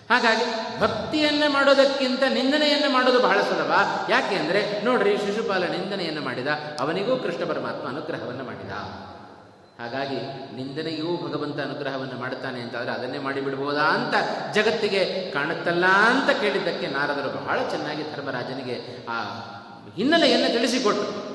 ಹಾಗಾಗಿ 0.09 0.79
ಭಕ್ತಿಯನ್ನು 0.79 1.51
ಮಾಡೋದಕ್ಕಿಂತ 1.51 2.23
ನಿಂದನೆಯನ್ನು 2.33 2.93
ಮಾಡೋದು 2.93 3.19
ಬಹಳ 3.19 3.41
ಸುಲಭ. 3.41 3.71
ಯಾಕೆ 4.09 4.35
ಅಂದರೆ, 4.35 4.85
ನೋಡ್ರಿ 4.85 5.17
ಶಿಶುಪಾಲ 5.17 5.63
ನಿಂದನೆಯನ್ನು 5.63 6.21
ಮಾಡಿದ, 6.21 6.47
ಅವನಿಗೂ 6.79 7.17
ಕೃಷ್ಣ 7.17 7.45
ಪರಮಾತ್ಮ 7.45 7.87
ಅನುಗ್ರಹವನ್ನು 7.87 8.43
ಮಾಡಿದ. 8.43 8.71
ಹಾಗಾಗಿ 9.79 10.17
ನಿಂದನೆಯೂ 10.55 11.27
ಭಗವಂತ 11.27 11.59
ಅನುಗ್ರಹವನ್ನು 11.59 12.19
ಮಾಡುತ್ತಾನೆ 12.19 12.61
ಅಂತಾದರೆ 12.61 12.91
ಅದನ್ನೇ 12.91 13.17
ಮಾಡಿಬಿಡ್ಬೋದಾ 13.17 13.81
ಅಂತ 13.81 14.15
ಜಗತ್ತಿಗೆ 14.53 15.31
ಕಾಣುತ್ತಲ್ಲ 15.31 15.85
ಅಂತ 15.85 16.29
ಕೇಳಿದ್ದಕ್ಕೆ 16.41 16.87
ನಾರದರು 16.87 17.45
ಬಹಳ 17.45 17.59
ಚೆನ್ನಾಗಿ 17.69 18.03
ಧರ್ಮರಾಜನಿಗೆ 18.03 19.05
ಆ 19.09 19.19
ಹಿನ್ನೆಲೆಯನ್ನು 19.95 20.53
ತಿಳಿಸಿಕೊಟ್ಟು 20.53 21.28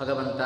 ಭಗವಂತ 0.00 0.40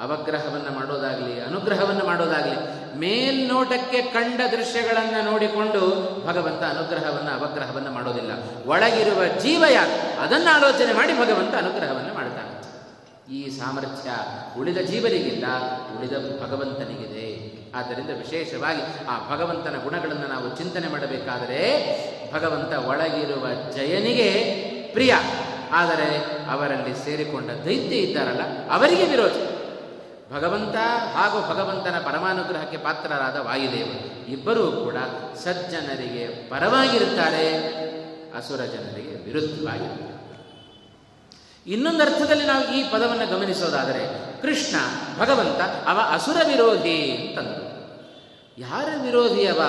ಅವಗ್ರಹವನ್ನು 0.00 0.74
ಮಾಡೋದಾಗಲಿ, 0.74 1.40
ಅನುಗ್ರಹವನ್ನು 1.40 2.04
ಮಾಡೋದಾಗಲಿ, 2.06 2.56
ಮೇಲ್ನೋಟಕ್ಕೆ 2.98 4.02
ಕಂಡ 4.02 4.40
ದೃಶ್ಯಗಳನ್ನು 4.50 5.30
ನೋಡಿಕೊಂಡು 5.30 5.80
ಭಗವಂತ 6.26 6.62
ಅನುಗ್ರಹವನ್ನು, 6.62 7.40
ಅವಗ್ರಹವನ್ನು 7.40 7.90
ಮಾಡೋದಿಲ್ಲ. 7.90 8.30
ಒಳಗಿರುವ 8.66 9.38
ಜೀವ 9.40 9.64
ಯಾರು? 9.72 10.20
ಅದನ್ನು 10.20 10.54
ಆಲೋಚನೆ 10.54 10.92
ಮಾಡಿ 10.92 11.12
ಭಗವಂತ 11.12 11.54
ಅನುಗ್ರಹವನ್ನು 11.54 12.14
ಮಾಡ್ತಾನೆ. 12.14 12.54
ಈ 13.34 13.58
ಸಾಮರ್ಥ್ಯ 13.58 14.10
ಉಳಿದ 14.58 14.78
ಜೀವರಿಗಿಲ್ಲ, 14.78 15.44
ಉಳಿದ 15.98 16.12
ಭಗವಂತನಿಗಿದೆ. 16.42 17.24
ಆದ್ದರಿಂದ 17.74 18.10
ವಿಶೇಷವಾಗಿ 18.10 18.82
ಆ 19.08 19.36
ಭಗವಂತನ 19.36 19.76
ಗುಣಗಳನ್ನು 19.84 20.26
ನಾವು 20.26 20.56
ಚಿಂತನೆ 20.56 20.88
ಮಾಡಬೇಕಾದರೆ 20.88 21.60
ಭಗವಂತ 22.32 22.86
ಒಳಗಿರುವ 22.86 23.72
ಜಯನಿಗೆ 23.72 24.30
ಪ್ರಿಯ. 24.92 25.14
ಆದರೆ 25.72 26.16
ಅವರಲ್ಲಿ 26.50 27.04
ಸೇರಿಕೊಂಡ 27.04 27.50
ದೈತ್ಯ 27.50 27.96
ಇದ್ದಾರಲ್ಲ, 27.96 28.70
ಅವರಿಗೆ 28.70 29.04
ವಿರೋಧ. 29.04 29.32
ಭಗವಂತ 30.32 30.76
ಹಾಗೂ 31.14 31.40
ಭಗವಂತನ 31.40 31.98
ಪರಮಾನುಗ್ರಹಕ್ಕೆ 31.98 32.76
ಪಾತ್ರರಾದ 32.76 33.36
ವಾಯುದೇವರು 33.36 34.30
ಇಬ್ಬರೂ 34.30 34.72
ಕೂಡ 34.72 34.96
ಸಜ್ಜನರಿಗೆ 35.36 36.50
ಪರವಾಗಿರುತ್ತಾರೆ, 36.50 37.54
ಅಸುರ 38.36 38.56
ಜನರಿಗೆ 38.56 39.24
ವಿರುದ್ಧವಾಗಿರುತ್ತಾರೆ. 39.24 40.14
ಇನ್ನೊಂದು 41.66 42.02
ಅರ್ಥದಲ್ಲಿ 42.02 42.46
ನಾವು 42.46 42.74
ಈ 42.74 42.90
ಪದವನ್ನು 42.90 43.38
ಗಮನಿಸೋದಾದರೆ, 43.38 44.24
ಕೃಷ್ಣ, 44.42 44.76
ಭಗವಂತ, 45.18 45.88
ಅವ 45.88 46.00
ಅಸುರ 46.12 46.36
ವಿರೋಧಿ 46.46 47.16
ಅಂತಂದರು. 47.16 47.64
ಯಾರ 48.58 48.88
ವಿರೋಧಿ 49.02 49.46
ಅವ? 49.46 49.60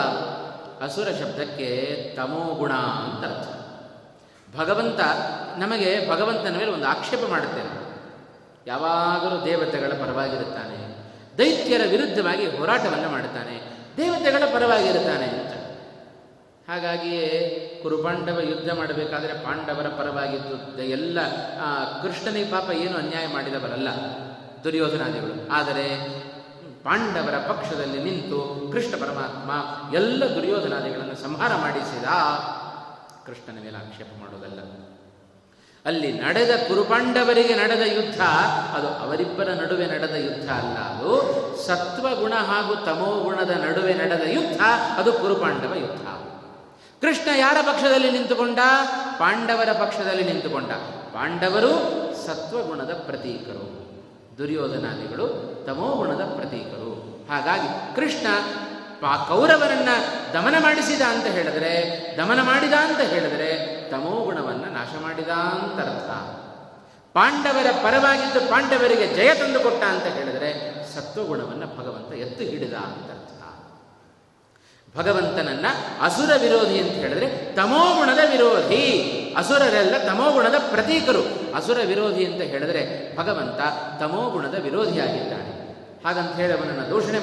ಅಸುರ 0.83 1.07
ಶಬ್ದಕ್ಕೆ 1.07 2.09
ತಮೋಗುಣ 2.15 2.73
ಅಂತ 2.73 3.25
ಅರ್ಥ. 3.25 3.54
ಭಗವಂತ 4.57 4.99
ನಮಗೆ 5.57 6.09
ಭಗವಂತನ 6.09 6.55
ಮೇಲೆ 6.57 6.71
ಒಂದು 6.71 6.87
ಆಕ್ಷೇಪ 6.87 7.19
ಮಾಡುತ್ತೇನೆ. 7.29 7.73
ಯಾವಾಗಲೂ 8.67 9.45
ದೇವತೆಗಳ 9.45 9.93
ಪರವಾಗಿರುತ್ತಾನೆ. 10.03 10.79
ದೈತ್ಯರ 11.37 11.81
ವಿರುದ್ಧವಾಗಿ 11.89 12.45
ಹೋರಾಟವನ್ನು 12.57 13.09
ಮಾಡುತ್ತಾನೆ. 13.09 13.55
ದೇವತೆಗಳ 13.97 14.43
ಪರವಾಗಿರುತ್ತಾನೆ 14.53 15.25
ಅಂತ. 15.25 15.53
ಹಾಗಾಗಿಯೇ 16.69 17.27
ಕುರುಪಾಂಡವ 17.83 18.39
ಯುದ್ಧ 18.39 18.69
ಮಾಡಬೇಕಾದರೆ 18.73 19.33
ಪಾಂಡವರ 19.45 19.87
ಪರವಾಗಿದ್ದು 19.87 20.81
ಎಲ್ಲ 20.83 21.19
ಕೃಷ್ಣನಿಗೆ 22.01 22.51
ಪಾಪ 22.51 22.69
ಏನು 22.71 22.97
ಅನ್ಯಾಯ 22.97 23.27
ಮಾಡಿದವರಲ್ಲ, 23.27 23.89
ದುರ್ಯೋಧನಾದಿಗಳು. 24.63 25.51
ಆದರೆ 25.51 25.85
ಪಾಂಡವರ 26.83 27.37
ಪಕ್ಷದಲ್ಲಿ 27.51 27.99
ನಿಂತು 28.03 28.69
ಕೃಷ್ಣ 28.71 28.93
ಪರಮಾತ್ಮ 29.01 29.51
ಎಲ್ಲ 29.95 30.23
ದುರ್ಯೋಧನಾದಿಗಳನ್ನು 30.35 31.15
ಸಂಹಾರ 31.23 31.55
ಮಾಡಿಸಿದ 31.55 32.07
ಕೃಷ್ಣನ 33.26 33.63
ಮೇಲೆ 33.63 33.78
ಆಕ್ಷೇಪ 33.78 34.07
ಮಾಡೋದಲ್ಲ. 34.19 34.59
ಅಲ್ಲಿ 35.86 36.11
ನಡೆದ 36.11 36.49
ಕುರುಪಾಂಡವರಿಗೆ 36.67 37.55
ನಡೆದ 37.55 37.82
ಯುದ್ಧ, 37.82 38.21
ಅದು 38.76 38.88
ಅವರಿಬ್ಬರ 38.88 39.49
ನಡುವೆ 39.49 39.86
ನಡೆದ 39.86 40.15
ಯುದ್ಧ 40.15 40.49
ಅಲ್ಲ, 40.49 40.78
ಅದು 40.78 41.36
ಸತ್ವಗುಣ 41.67 42.34
ಹಾಗೂ 42.34 42.76
ತಮೋಗುಣದ 42.76 43.49
ನಡುವೆ 43.49 43.93
ನಡೆದ 43.93 44.21
ಯುದ್ಧ, 44.21 44.61
ಅದು 44.97 45.13
ಕುರುಪಾಂಡವ 45.13 45.73
ಯುದ್ಧ. 45.73 46.07
ಕೃಷ್ಣ 47.01 47.30
ಯಾರ 47.39 47.57
ಪಕ್ಷದಲ್ಲಿ 47.61 48.11
ನಿಂತುಕೊಂಡ? 48.11 48.59
ಪಾಂಡವರ 49.19 49.71
ಪಕ್ಷದಲ್ಲಿ 49.71 50.23
ನಿಂತುಕೊಂಡ. 50.23 50.71
ಪಾಂಡವರು 51.13 51.71
ಸತ್ವಗುಣದ 52.26 52.93
ಪ್ರತೀಕರು. 52.93 53.86
ದುರ್ಯೋಧನಾದಿಗಳು 54.38 55.28
ತಮೋಗುಣದ 55.65 56.21
ಪ್ರತೀಕರು. 56.21 57.26
ಹಾಗಾಗಿ 57.30 57.95
ಕೃಷ್ಣ 57.95 58.28
ಪಾ 59.05 59.25
ಕೌರವರನ್ನ 59.27 59.89
ದಮನ 60.33 60.55
ಮಾಡಿಸಿದ 60.59 61.01
ಅಂತ 61.01 61.25
ಹೇಳಿದ್ರೆ, 61.25 62.01
ದಮನ 62.17 62.41
ಮಾಡಿದ 62.41 62.73
ಅಂತ 62.73 62.99
ಹೇಳಿದರೆ 63.01 63.81
ತಮೋಗುಣವನ್ನು 63.91 64.73
ನಾಶ 64.73 64.87
ಮಾಡಿದ 65.01 65.29
ಅಂತ 65.29 65.79
ಅರ್ಥ. 65.79 66.09
ಪಾಂಡವರ 67.13 67.65
ಪರವಾಗಿದ್ದು 67.71 68.39
ಪಾಂಡವರಿಗೆ 68.49 69.07
ಜಯ 69.07 69.33
ತಂದುಕೊಟ್ಟ 69.33 69.83
ಅಂತ 69.83 70.03
ಹೇಳಿದರೆ 70.03 70.75
ಸತ್ವಗುಣವನ್ನು 70.95 71.65
ಭಗವಂತ 71.65 72.13
ಎತ್ತು 72.13 72.43
ಹಿಡಿದ 72.43 72.73
ಅಂತ 72.73 73.11
ಅರ್ಥ. 73.11 73.31
ಭಗವಂತನನ್ನ 74.97 75.65
ಅಸುರ 76.01 76.31
ವಿರೋಧಿ 76.41 76.79
ಅಂತ 76.79 76.91
ಹೇಳಿದ್ರೆ 76.91 77.55
ತಮೋಗುಣದ 77.55 78.19
ವಿರೋಧಿ. 78.31 79.01
ಅಸುರರೆಲ್ಲ 79.37 79.97
ತಮೋಗುಣದ 79.97 80.55
ಪ್ರತೀಕರು. 80.71 81.55
ಅಸುರ 81.55 81.77
ವಿರೋಧಿ 81.85 82.25
ಅಂತ 82.25 82.41
ಹೇಳಿದ್ರೆ, 82.41 83.15
ಭಗವಂತ 83.17 83.59
ತಮೋಗುಣದ 84.01 84.59
ವಿರೋಧಿಯಾಗಿದ್ದಾನೆ. 84.63 85.55
ಹಾಗಂತ 86.05 86.35
ಹೇಳಿ 86.35 86.53
ಅವನನ್ನು 86.53 86.89
ದೂಷಣೆ 86.89 87.19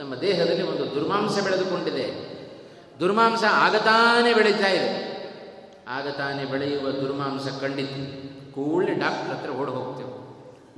ನಮ್ಮ 0.00 0.14
ದೇಹದಲ್ಲಿ 0.14 0.62
ಒಂದು 0.62 0.94
ದುರ್ಮಾಂಸ 0.94 1.44
ಬೆಳೆದುಕೊಂಡಿದೆ. 1.44 2.04
ದುರ್ಮಾಂಸ 3.00 3.44
ಆಗತಾನೆ 3.50 4.34
ಬೆಳೀತಾ 4.34 4.68
ಇದೆ. 4.68 5.10
ಆಗತಾನೆ 5.88 6.44
ಬೆಳೆಯುವ 6.44 6.90
ದುರ್ಮಾಂಸ 6.90 7.48
ಕಂಡಿತ್ತು 7.60 8.02
ಕೂಡಲೇ 8.52 8.94
ಡಾಕ್ಟರ್ 8.94 9.36
ಹತ್ರ 9.36 9.50
ಓಡಿ 9.50 9.70
ಹೋಗ್ತೇವೆ. 9.70 10.10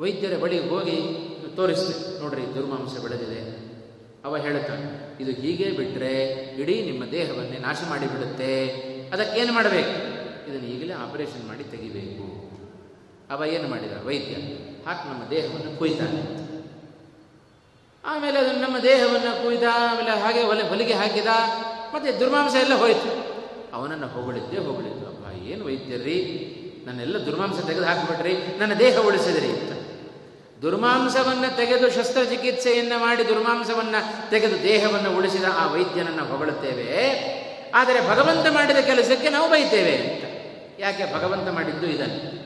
ವೈದ್ಯರ 0.03 0.39
ಬಳಿ 0.39 0.69
ಹೋಗಿ 0.69 0.97
ತೋರಿಸ್ತೇವೆ 1.57 2.21
ನೋಡ್ರಿ, 2.21 2.55
ದುರ್ಮಾಂಸ 2.55 2.99
ಬೆಳೆದಿದೆ. 2.99 3.41
ಅವ 4.25 4.37
ಹೇಳುತ್ತಾನೆ 4.37 5.17
ಇದು 5.23 5.31
ಹೀಗೆ 5.31 5.71
ಬಿಟ್ಟರೆ 5.71 6.33
ಇಡೀ 6.61 6.91
ನಿಮ್ಮ 6.91 7.05
ದೇಹವನ್ನೇ 7.05 7.59
ನಾಶ 7.59 7.79
ಮಾಡಿಬಿಡುತ್ತೆ. 7.89 8.67
ಅದಕ್ಕೇನು 9.13 9.53
ಮಾಡಬೇಕು? 9.53 9.95
ಇದನ್ನು 10.51 10.69
ಈಗಲೇ 10.69 10.93
ಆಪರೇಷನ್ 10.93 11.49
ಮಾಡಿ 11.49 11.65
ತೆಗಿಬೇಕು. 11.65 12.27
ಅವ 13.35 13.45
ಏನು 13.45 13.69
ಮಾಡಿದ? 13.69 14.07
ವೈದ್ಯ, 14.07 14.35
ಹಾಕಿ 14.87 15.09
ನಮ್ಮ 15.09 15.31
ದೇಹವನ್ನು 15.31 15.79
ಕುಯ್ತಾನೆ. 15.79 16.42
ಆಮೇಲೆ 18.05 18.39
ಅದನ್ನು 18.39 18.61
ನಮ್ಮ 18.61 18.79
ದೇಹವನ್ನು 18.79 19.43
ಕುಯ್ದ, 19.43 19.63
ಆಮೇಲೆ 19.75 20.11
ಹಾಗೆ 20.11 20.43
ಒಲೆ 20.43 20.63
ಹೊಲಿಗೆ 20.63 20.93
ಹಾಕಿದ, 20.93 21.27
ಮತ್ತು 21.95 22.21
ದುರ್ಮಾಂಸ 22.21 22.55
ಎಲ್ಲ 22.55 22.75
ಹೋಯಿತು. 22.75 23.33
ಅವನನ್ನು 23.73 24.07
ಹೊಗಳಿದ್ದೆ 24.07 24.59
ಹೊಗಳಿದ್ದು 24.59 25.07
ಅಪ್ಪ, 25.07 25.43
ಏನು 25.43 25.65
ವೈದ್ಯರ್ರಿ 25.65 26.59
ನನ್ನೆಲ್ಲ 26.87 27.19
ದುರ್ಮಾಂಸ 27.19 27.67
ತೆಗೆದು 27.67 27.85
ಹಾಕಿಬಿಟ್ರಿ. 27.85 28.59
ನನ್ನ 28.59 28.75
ದೇಹ 28.75 28.99
ಉಳಿಸಿದ್ರಿ 28.99 29.47
ಅಂತ. 29.47 29.73
ದುರ್ಮಾಂಸವನ್ನು 30.63 31.57
ತೆಗೆದು 31.57 31.91
ಶಸ್ತ್ರಚಿಕಿತ್ಸೆಯನ್ನು 31.91 32.99
ಮಾಡಿ 32.99 33.29
ದುರ್ಮಾಂಸವನ್ನು 33.29 34.31
ತೆಗೆದು 34.31 34.63
ದೇಹವನ್ನು 34.63 35.17
ಉಳಿಸಿದ 35.17 35.45
ಆ 35.59 35.67
ವೈದ್ಯನನ್ನು 35.67 36.25
ಹೊಗಳುತ್ತೇವೆ. 36.25 36.89
ಆದರೆ 37.75 38.09
ಭಗವಂತ 38.09 38.47
ಮಾಡಿದ 38.51 38.77
ಕೆಲಸಕ್ಕೆ 38.77 39.29
ನಾವು 39.29 39.51
ಬೈತೇವೆ 39.51 39.97
ಅಂತ. 39.97 40.25
ಯಾಕೆ? 40.81 41.15
ಭಗವಂತ 41.15 41.49
ಮಾಡಿದ್ದು 41.49 41.87
ಇದನ್ನು. 41.87 42.42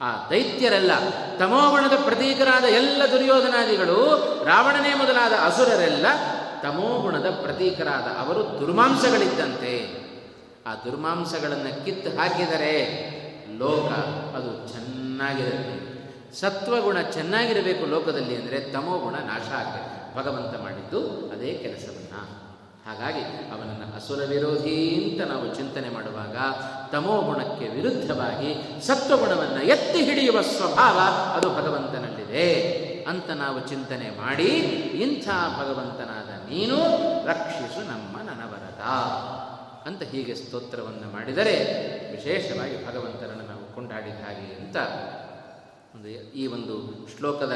ಆ 0.00 0.28
ದೈತ್ಯರೆಲ್ಲ 0.30 0.90
ತಮೋಗುಣದ 1.38 1.92
ಪ್ರತೀಕರಾದ 2.04 2.64
ಎಲ್ಲ 2.64 3.02
ದುರ್ಯೋಧನಾದಿಗಳು, 3.12 3.98
ರಾವಣನೇ 4.44 4.94
ಮೊದಲಾದ 4.94 5.32
ಅಸುರರೆಲ್ಲ 5.44 6.06
ತಮೋಗುಣದ 6.62 7.30
ಪ್ರತೀಕರಾದ 7.42 8.26
ಅವರು 8.26 8.60
ದುರ್ಮಾಂಸಗಳಿದ್ದಂತೆ. 8.60 10.06
ಆ 10.66 10.74
ದುರ್ಮಾಂಸಗಳನ್ನು 10.74 11.84
ಕಿತ್ತು 11.84 12.18
ಹಾಕಿದರೆ 12.18 13.06
ಲೋಕ 13.58 13.92
ಅದು 14.36 14.72
ಚೆನ್ನಾಗಿರುತ್ತೆ 14.72 15.86
ಸತ್ವಗುಣ 16.40 17.00
ಚೆನ್ನಾಗಿರಬೇಕು 17.00 17.86
ಲೋಕದಲ್ಲಿ 17.86 18.36
ಅಂದರೆ 18.36 18.60
ತಮೋಗುಣ 18.60 19.14
ನಾಶ 19.14 19.48
ಆಗಬೇಕು. 19.52 20.16
ಭಗವಂತ 20.16 20.60
ಮಾಡಿದ್ದು 20.62 21.30
ಅದೇ 21.34 21.54
ಕೆಲಸವನ್ನು. 21.54 22.35
ಹಾಗಾಗಿ 22.86 23.22
ಅವನನ್ನು 23.52 23.86
ಅಸುರ 23.96 24.20
ವಿರೋಧಿ 24.24 24.76
ಅಂತ 24.98 25.20
ನಾವು 25.30 25.46
ಚಿಂತನೆ 25.54 25.88
ಮಾಡುವಾಗ 25.88 26.36
ತಮೋ 26.92 27.14
ಗುಣಕ್ಕೆ 27.22 27.68
ವಿರುದ್ಧವಾಗಿ 27.68 28.50
ಸತ್ವಗುಣವನ್ನು 28.80 29.62
ಎತ್ತಿ 29.66 30.00
ಹಿಡಿಯುವ 30.04 30.42
ಸ್ವಭಾವ 30.50 30.98
ಅದು 31.36 31.48
ಭಗವಂತನಲ್ಲಿದೆ 31.50 32.46
ಅಂತ 33.06 33.30
ನಾವು 33.36 33.58
ಚಿಂತನೆ 33.66 34.10
ಮಾಡಿ 34.20 34.50
ಇಂಥ 35.02 35.26
ಭಗವಂತನಾದ 35.58 36.30
ನೀನು 36.50 36.78
ರಕ್ಷಿಸು 37.26 37.82
ನಮ್ಮ 37.86 38.14
ನನವರದ 38.22 38.84
ಅಂತ 39.86 40.02
ಹೀಗೆ 40.02 40.34
ಸ್ತೋತ್ರವನ್ನು 40.34 41.08
ಮಾಡಿದರೆ 41.12 41.56
ವಿಶೇಷವಾಗಿ 42.12 42.78
ಭಗವಂತನನ್ನು 42.86 43.44
ನಾವು 43.46 43.64
ಕೊಂಡಾಡಿದ 43.74 44.18
ಹಾಗೆ 44.26 44.48
ಅಂತ 44.54 44.76
ಈ 46.34 46.46
ಒಂದು 46.46 47.06
ಶ್ಲೋಕದ 47.16 47.52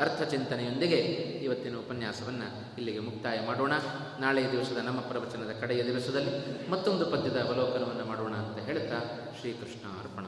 ಅರ್ಥ 0.00 0.30
ಚಿಂತನೆಯೊಂದಿಗೆ 0.30 0.96
ಇವತ್ತಿನ 1.44 1.76
ಉಪನ್ಯಾಸವನ್ನು 1.76 2.76
ಇಲ್ಲಿಗೆ 2.76 2.98
ಮುಕ್ತಾಯ 2.98 3.46
ಮಾಡೋಣ. 3.46 3.72
ನಾಳೆಯ 4.20 4.50
ದಿವಸದ 4.52 4.76
ನಮ್ಮ 4.76 5.00
ಪ್ರವಚನದ 5.00 5.50
ಕಡೆಯ 5.60 5.84
ದಿವಸದಲ್ಲಿ 5.84 6.70
ಮತ್ತೊಂದು 6.70 7.06
ಪದ್ಯದ 7.06 7.36
ಅವಲೋಕನವನ್ನು 7.36 8.04
ಮಾಡೋಣ 8.04 8.34
ಅಂತ 8.34 8.58
ಹೇಳುತ್ತಾ 8.58 9.00
ಶ್ರೀಕೃಷ್ಣ 9.40 9.88
ಅರ್ಪಣ 9.88 10.24